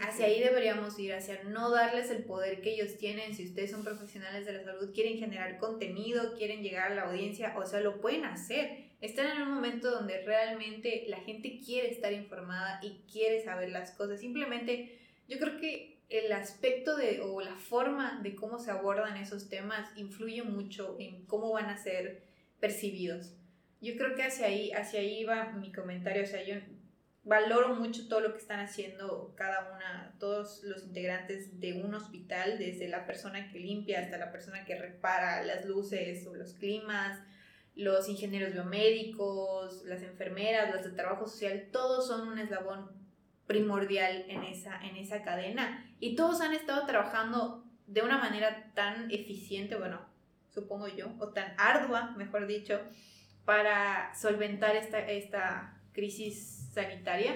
hacia 0.00 0.26
ahí 0.26 0.38
deberíamos 0.38 0.98
ir, 0.98 1.14
hacia 1.14 1.42
no 1.44 1.70
darles 1.70 2.10
el 2.10 2.24
poder 2.24 2.60
que 2.60 2.74
ellos 2.74 2.98
tienen. 2.98 3.34
Si 3.34 3.46
ustedes 3.46 3.70
son 3.70 3.84
profesionales 3.84 4.44
de 4.44 4.52
la 4.52 4.64
salud, 4.64 4.92
quieren 4.92 5.16
generar 5.16 5.56
contenido, 5.56 6.36
quieren 6.36 6.62
llegar 6.62 6.92
a 6.92 6.94
la 6.94 7.02
audiencia, 7.04 7.54
o 7.56 7.64
sea, 7.64 7.80
lo 7.80 8.02
pueden 8.02 8.26
hacer. 8.26 8.90
Están 9.00 9.34
en 9.34 9.48
un 9.48 9.54
momento 9.54 9.90
donde 9.90 10.22
realmente 10.26 11.06
la 11.08 11.20
gente 11.20 11.58
quiere 11.64 11.90
estar 11.90 12.12
informada 12.12 12.80
y 12.82 13.00
quiere 13.10 13.42
saber 13.42 13.70
las 13.70 13.92
cosas. 13.92 14.20
Simplemente 14.20 14.98
yo 15.26 15.38
creo 15.38 15.56
que 15.58 16.02
el 16.10 16.30
aspecto 16.32 16.96
de 16.96 17.22
o 17.22 17.40
la 17.40 17.56
forma 17.56 18.20
de 18.22 18.34
cómo 18.34 18.58
se 18.58 18.70
abordan 18.70 19.16
esos 19.16 19.48
temas 19.48 19.88
influye 19.96 20.42
mucho 20.42 20.96
en 20.98 21.24
cómo 21.24 21.50
van 21.52 21.70
a 21.70 21.78
ser 21.78 22.26
percibidos 22.60 23.32
yo 23.80 23.96
creo 23.96 24.14
que 24.14 24.22
hacia 24.22 24.46
ahí, 24.46 24.72
hacia 24.72 25.00
ahí 25.00 25.24
va 25.24 25.52
mi 25.52 25.72
comentario, 25.72 26.22
o 26.22 26.26
sea, 26.26 26.42
yo 26.44 26.56
valoro 27.26 27.74
mucho 27.74 28.08
todo 28.08 28.20
lo 28.20 28.32
que 28.32 28.38
están 28.38 28.60
haciendo 28.60 29.34
cada 29.36 29.72
una, 29.74 30.14
todos 30.20 30.62
los 30.62 30.84
integrantes 30.84 31.58
de 31.58 31.82
un 31.82 31.94
hospital, 31.94 32.58
desde 32.58 32.88
la 32.88 33.04
persona 33.04 33.50
que 33.50 33.58
limpia 33.58 34.00
hasta 34.00 34.16
la 34.16 34.30
persona 34.30 34.64
que 34.64 34.78
repara 34.78 35.42
las 35.42 35.64
luces 35.64 36.24
o 36.26 36.34
los 36.34 36.54
climas, 36.54 37.20
los 37.74 38.08
ingenieros 38.08 38.52
biomédicos, 38.52 39.84
las 39.84 40.02
enfermeras, 40.02 40.72
las 40.72 40.84
de 40.84 40.90
trabajo 40.90 41.26
social, 41.26 41.68
todos 41.72 42.06
son 42.06 42.28
un 42.28 42.38
eslabón 42.38 42.90
primordial 43.46 44.24
en 44.28 44.44
esa, 44.44 44.80
en 44.82 44.96
esa 44.96 45.22
cadena. 45.22 45.84
Y 46.00 46.14
todos 46.14 46.40
han 46.40 46.54
estado 46.54 46.86
trabajando 46.86 47.64
de 47.86 48.02
una 48.02 48.18
manera 48.18 48.72
tan 48.74 49.10
eficiente, 49.10 49.76
bueno, 49.76 50.00
supongo 50.50 50.88
yo, 50.88 51.12
o 51.18 51.28
tan 51.28 51.54
ardua, 51.58 52.14
mejor 52.16 52.46
dicho, 52.46 52.80
para 53.46 54.14
solventar 54.14 54.76
esta, 54.76 54.98
esta 54.98 55.80
crisis 55.94 56.68
sanitaria, 56.74 57.32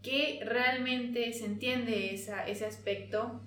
que 0.00 0.40
realmente 0.44 1.32
se 1.34 1.44
entiende 1.44 2.14
esa, 2.14 2.46
ese 2.46 2.64
aspecto 2.64 3.42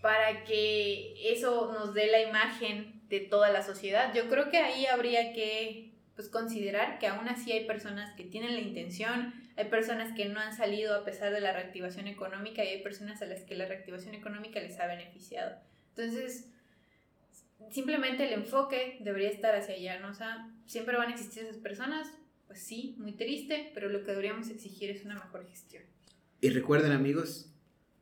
para 0.00 0.44
que 0.44 1.32
eso 1.32 1.72
nos 1.72 1.92
dé 1.94 2.06
la 2.06 2.22
imagen 2.22 3.02
de 3.08 3.20
toda 3.20 3.50
la 3.50 3.62
sociedad. 3.62 4.14
Yo 4.14 4.28
creo 4.28 4.50
que 4.50 4.58
ahí 4.58 4.86
habría 4.86 5.32
que 5.32 5.92
pues, 6.14 6.28
considerar 6.28 6.98
que 6.98 7.06
aún 7.06 7.28
así 7.28 7.52
hay 7.52 7.66
personas 7.66 8.14
que 8.14 8.24
tienen 8.24 8.54
la 8.54 8.60
intención, 8.60 9.34
hay 9.56 9.66
personas 9.66 10.14
que 10.14 10.26
no 10.26 10.40
han 10.40 10.54
salido 10.54 10.94
a 10.94 11.04
pesar 11.04 11.32
de 11.32 11.40
la 11.40 11.52
reactivación 11.52 12.06
económica 12.06 12.62
y 12.62 12.68
hay 12.68 12.82
personas 12.82 13.22
a 13.22 13.26
las 13.26 13.40
que 13.40 13.56
la 13.56 13.66
reactivación 13.66 14.14
económica 14.14 14.60
les 14.60 14.78
ha 14.78 14.86
beneficiado. 14.86 15.56
Entonces, 15.96 16.50
simplemente 17.70 18.26
el 18.26 18.32
enfoque 18.32 18.98
debería 19.00 19.30
estar 19.30 19.54
hacia 19.54 19.74
allá, 19.74 20.00
¿no? 20.00 20.10
O 20.10 20.14
sea, 20.14 20.50
siempre 20.66 20.96
van 20.96 21.08
a 21.08 21.14
existir 21.14 21.42
esas 21.42 21.58
personas, 21.58 22.12
pues 22.46 22.60
sí, 22.60 22.94
muy 22.98 23.12
triste, 23.12 23.70
pero 23.74 23.88
lo 23.88 24.00
que 24.04 24.10
deberíamos 24.10 24.48
exigir 24.50 24.90
es 24.90 25.04
una 25.04 25.14
mejor 25.14 25.46
gestión. 25.48 25.82
Y 26.40 26.50
recuerden 26.50 26.92
amigos, 26.92 27.52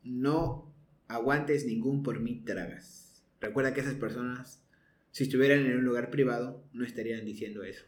no 0.03 0.73
aguantes 1.09 1.67
ningún 1.67 2.03
por 2.03 2.21
mí 2.21 2.43
tragas. 2.45 3.23
Recuerda 3.41 3.75
que 3.75 3.81
esas 3.81 3.95
personas, 3.95 4.65
si 5.11 5.25
estuvieran 5.25 5.61
en 5.67 5.77
un 5.77 5.85
lugar 5.85 6.11
privado, 6.11 6.65
no 6.73 6.85
estarían 6.85 7.25
diciendo 7.25 7.63
eso. 7.63 7.85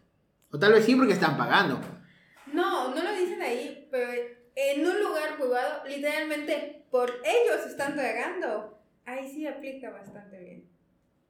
O 0.51 0.59
tal 0.59 0.73
vez 0.73 0.85
sí 0.85 0.95
porque 0.95 1.15
están 1.15 1.37
pagando. 1.37 1.81
No, 2.53 2.95
no 2.95 3.03
lo 3.03 3.13
dicen 3.13 3.43
ahí, 3.43 3.89
pero 3.91 4.13
en 4.55 4.87
un 4.87 5.03
lugar 5.03 5.37
privado, 5.37 5.83
literalmente 5.87 6.85
por 6.91 7.11
ellos 7.25 7.67
están 7.67 7.95
tragando. 7.95 8.79
Ahí 9.05 9.29
sí 9.29 9.47
aplica 9.47 9.91
bastante 9.91 10.39
bien. 10.39 10.76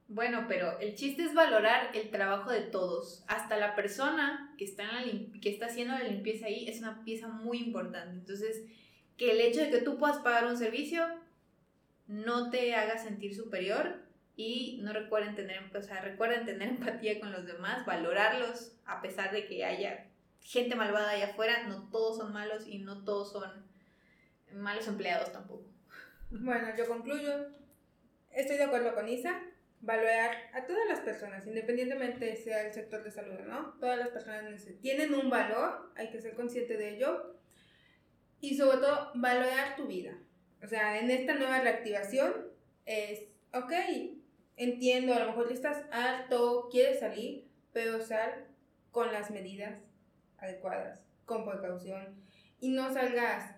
Bueno, 0.09 0.45
pero 0.47 0.79
el 0.79 0.95
chiste 0.95 1.23
es 1.23 1.33
valorar 1.33 1.91
el 1.93 2.09
trabajo 2.11 2.49
de 2.51 2.61
todos. 2.61 3.25
Hasta 3.27 3.57
la 3.57 3.75
persona 3.75 4.53
que 4.57 4.63
está, 4.63 4.83
en 5.03 5.33
la 5.33 5.41
que 5.41 5.49
está 5.49 5.65
haciendo 5.65 5.93
la 5.93 6.03
limpieza 6.03 6.45
ahí 6.45 6.67
es 6.67 6.79
una 6.79 7.03
pieza 7.03 7.27
muy 7.27 7.59
importante. 7.59 8.15
Entonces, 8.15 8.63
que 9.17 9.31
el 9.31 9.41
hecho 9.41 9.59
de 9.59 9.69
que 9.69 9.81
tú 9.81 9.97
puedas 9.97 10.19
pagar 10.19 10.45
un 10.45 10.57
servicio 10.57 11.05
no 12.07 12.49
te 12.49 12.73
haga 12.73 12.97
sentir 12.97 13.35
superior 13.35 14.01
y 14.37 14.79
no 14.81 14.93
recuerden 14.93 15.35
tener, 15.35 15.59
o 15.75 15.81
sea, 15.81 15.99
recuerden 15.99 16.45
tener 16.45 16.69
empatía 16.69 17.19
con 17.19 17.33
los 17.33 17.45
demás, 17.45 17.85
valorarlos 17.85 18.77
a 18.85 19.01
pesar 19.01 19.31
de 19.33 19.45
que 19.45 19.65
haya 19.65 20.07
gente 20.39 20.75
malvada 20.75 21.09
allá 21.09 21.31
afuera, 21.31 21.67
no 21.67 21.89
todos 21.89 22.17
son 22.17 22.31
malos 22.31 22.65
y 22.65 22.79
no 22.79 23.03
todos 23.03 23.33
son 23.33 23.67
malos 24.53 24.87
empleados 24.87 25.33
tampoco. 25.33 25.65
Bueno, 26.29 26.69
yo 26.77 26.87
concluyo. 26.87 27.49
Estoy 28.31 28.55
de 28.57 28.63
acuerdo 28.63 28.93
con 28.93 29.09
Isa 29.09 29.41
valorar 29.81 30.35
a 30.53 30.65
todas 30.65 30.87
las 30.87 30.99
personas, 31.01 31.45
independientemente 31.45 32.35
sea 32.35 32.67
el 32.67 32.73
sector 32.73 33.03
de 33.03 33.11
salud, 33.11 33.39
¿no? 33.47 33.75
Todas 33.79 33.97
las 33.97 34.09
personas 34.09 34.65
tienen 34.81 35.13
un 35.13 35.29
valor, 35.29 35.91
hay 35.95 36.09
que 36.09 36.21
ser 36.21 36.35
consciente 36.35 36.77
de 36.77 36.95
ello. 36.95 37.35
Y 38.39 38.55
sobre 38.55 38.77
todo, 38.77 39.11
valorar 39.15 39.75
tu 39.75 39.87
vida. 39.87 40.17
O 40.63 40.67
sea, 40.67 40.99
en 40.99 41.09
esta 41.09 41.35
nueva 41.35 41.61
reactivación 41.61 42.33
es, 42.85 43.23
ok, 43.53 43.73
entiendo, 44.55 45.13
a 45.13 45.19
lo 45.19 45.27
mejor 45.27 45.51
estás 45.51 45.85
harto, 45.91 46.67
quieres 46.71 46.99
salir, 46.99 47.47
pero 47.73 48.01
sal 48.01 48.47
con 48.91 49.11
las 49.11 49.29
medidas 49.31 49.79
adecuadas, 50.37 51.03
con 51.25 51.45
precaución. 51.45 52.23
Y 52.59 52.69
no 52.69 52.91
salgas 52.91 53.55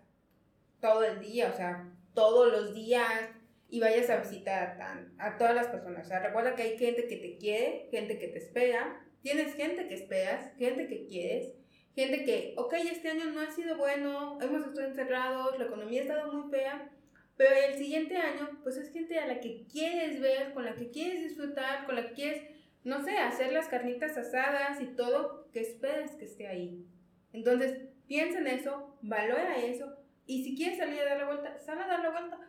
todo 0.81 1.03
el 1.03 1.19
día, 1.19 1.49
o 1.49 1.55
sea, 1.55 1.89
todos 2.13 2.51
los 2.51 2.73
días, 2.73 3.29
y 3.69 3.79
vayas 3.79 4.09
a 4.09 4.17
visitar 4.17 4.81
a, 4.81 5.07
a, 5.17 5.37
todas 5.37 5.55
las 5.55 5.67
personas. 5.67 6.05
O 6.05 6.09
sea, 6.09 6.19
recuerda 6.19 6.55
que 6.55 6.63
hay 6.63 6.77
gente 6.77 7.07
que 7.07 7.17
te 7.17 7.37
quiere, 7.37 7.87
gente 7.91 8.17
que 8.17 8.27
te 8.27 8.39
espera, 8.39 9.05
tienes 9.21 9.53
gente 9.55 9.87
que 9.87 9.95
esperas, 9.95 10.51
gente 10.57 10.87
que 10.87 11.05
quieres, 11.05 11.53
gente 11.93 12.23
que, 12.23 12.53
ok, 12.57 12.73
este 12.91 13.09
año 13.09 13.25
no 13.25 13.41
ha 13.41 13.51
sido 13.51 13.77
bueno, 13.77 14.39
hemos 14.41 14.65
estado 14.65 14.87
encerrados, 14.87 15.57
la 15.59 15.65
economía 15.65 16.01
ha 16.01 16.03
estado 16.03 16.33
muy 16.33 16.49
fea, 16.49 16.89
pero 17.37 17.55
el 17.55 17.75
siguiente 17.75 18.17
año, 18.17 18.59
pues 18.63 18.77
es 18.77 18.91
gente 18.91 19.17
a 19.19 19.27
la 19.27 19.39
que 19.39 19.65
quieres 19.71 20.19
ver, 20.19 20.53
con 20.53 20.65
la 20.65 20.75
que 20.75 20.89
quieres 20.89 21.23
disfrutar, 21.23 21.85
con 21.85 21.95
la 21.95 22.07
que 22.07 22.13
quieres, 22.13 22.43
no 22.83 23.03
sé, 23.03 23.17
hacer 23.17 23.53
las 23.53 23.67
carnitas 23.67 24.17
asadas 24.17 24.81
y 24.81 24.87
todo, 24.87 25.47
que 25.51 25.61
esperas 25.61 26.15
que 26.15 26.25
esté 26.25 26.47
ahí. 26.47 26.85
Entonces, 27.31 27.77
piensa 28.07 28.39
en 28.39 28.47
eso, 28.47 28.97
valora 29.01 29.57
eso, 29.57 29.95
y 30.25 30.43
si 30.43 30.55
quieres 30.55 30.77
salir 30.77 30.99
a 30.99 31.05
dar 31.05 31.17
la 31.17 31.25
vuelta, 31.27 31.59
sal 31.59 31.79
a 31.81 31.87
dar 31.87 32.01
la 32.01 32.09
vuelta 32.09 32.39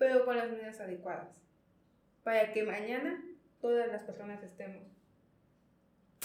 pero 0.00 0.24
con 0.24 0.34
las 0.34 0.50
medidas 0.50 0.80
adecuadas, 0.80 1.36
para 2.24 2.54
que 2.54 2.62
mañana 2.62 3.22
todas 3.60 3.86
las 3.88 4.02
personas 4.02 4.42
estemos. 4.42 4.82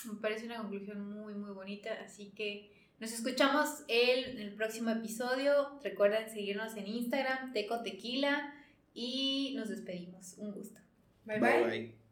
Me 0.05 0.21
parece 0.21 0.45
una 0.45 0.59
conclusión 0.59 1.11
muy, 1.11 1.33
muy 1.33 1.51
bonita, 1.51 1.89
así 2.05 2.31
que 2.31 2.71
nos 2.99 3.11
escuchamos 3.11 3.83
el, 3.89 4.23
en 4.23 4.37
el 4.39 4.53
próximo 4.53 4.91
episodio. 4.91 5.77
Recuerden 5.83 6.29
seguirnos 6.29 6.77
en 6.77 6.87
Instagram, 6.87 7.51
Teco 7.51 7.83
Tequila, 7.83 8.53
y 8.93 9.55
nos 9.57 9.67
despedimos. 9.67 10.37
Un 10.37 10.53
gusto. 10.53 10.79
bye. 11.25 11.39
bye. 11.39 11.63
bye. 11.65 12.04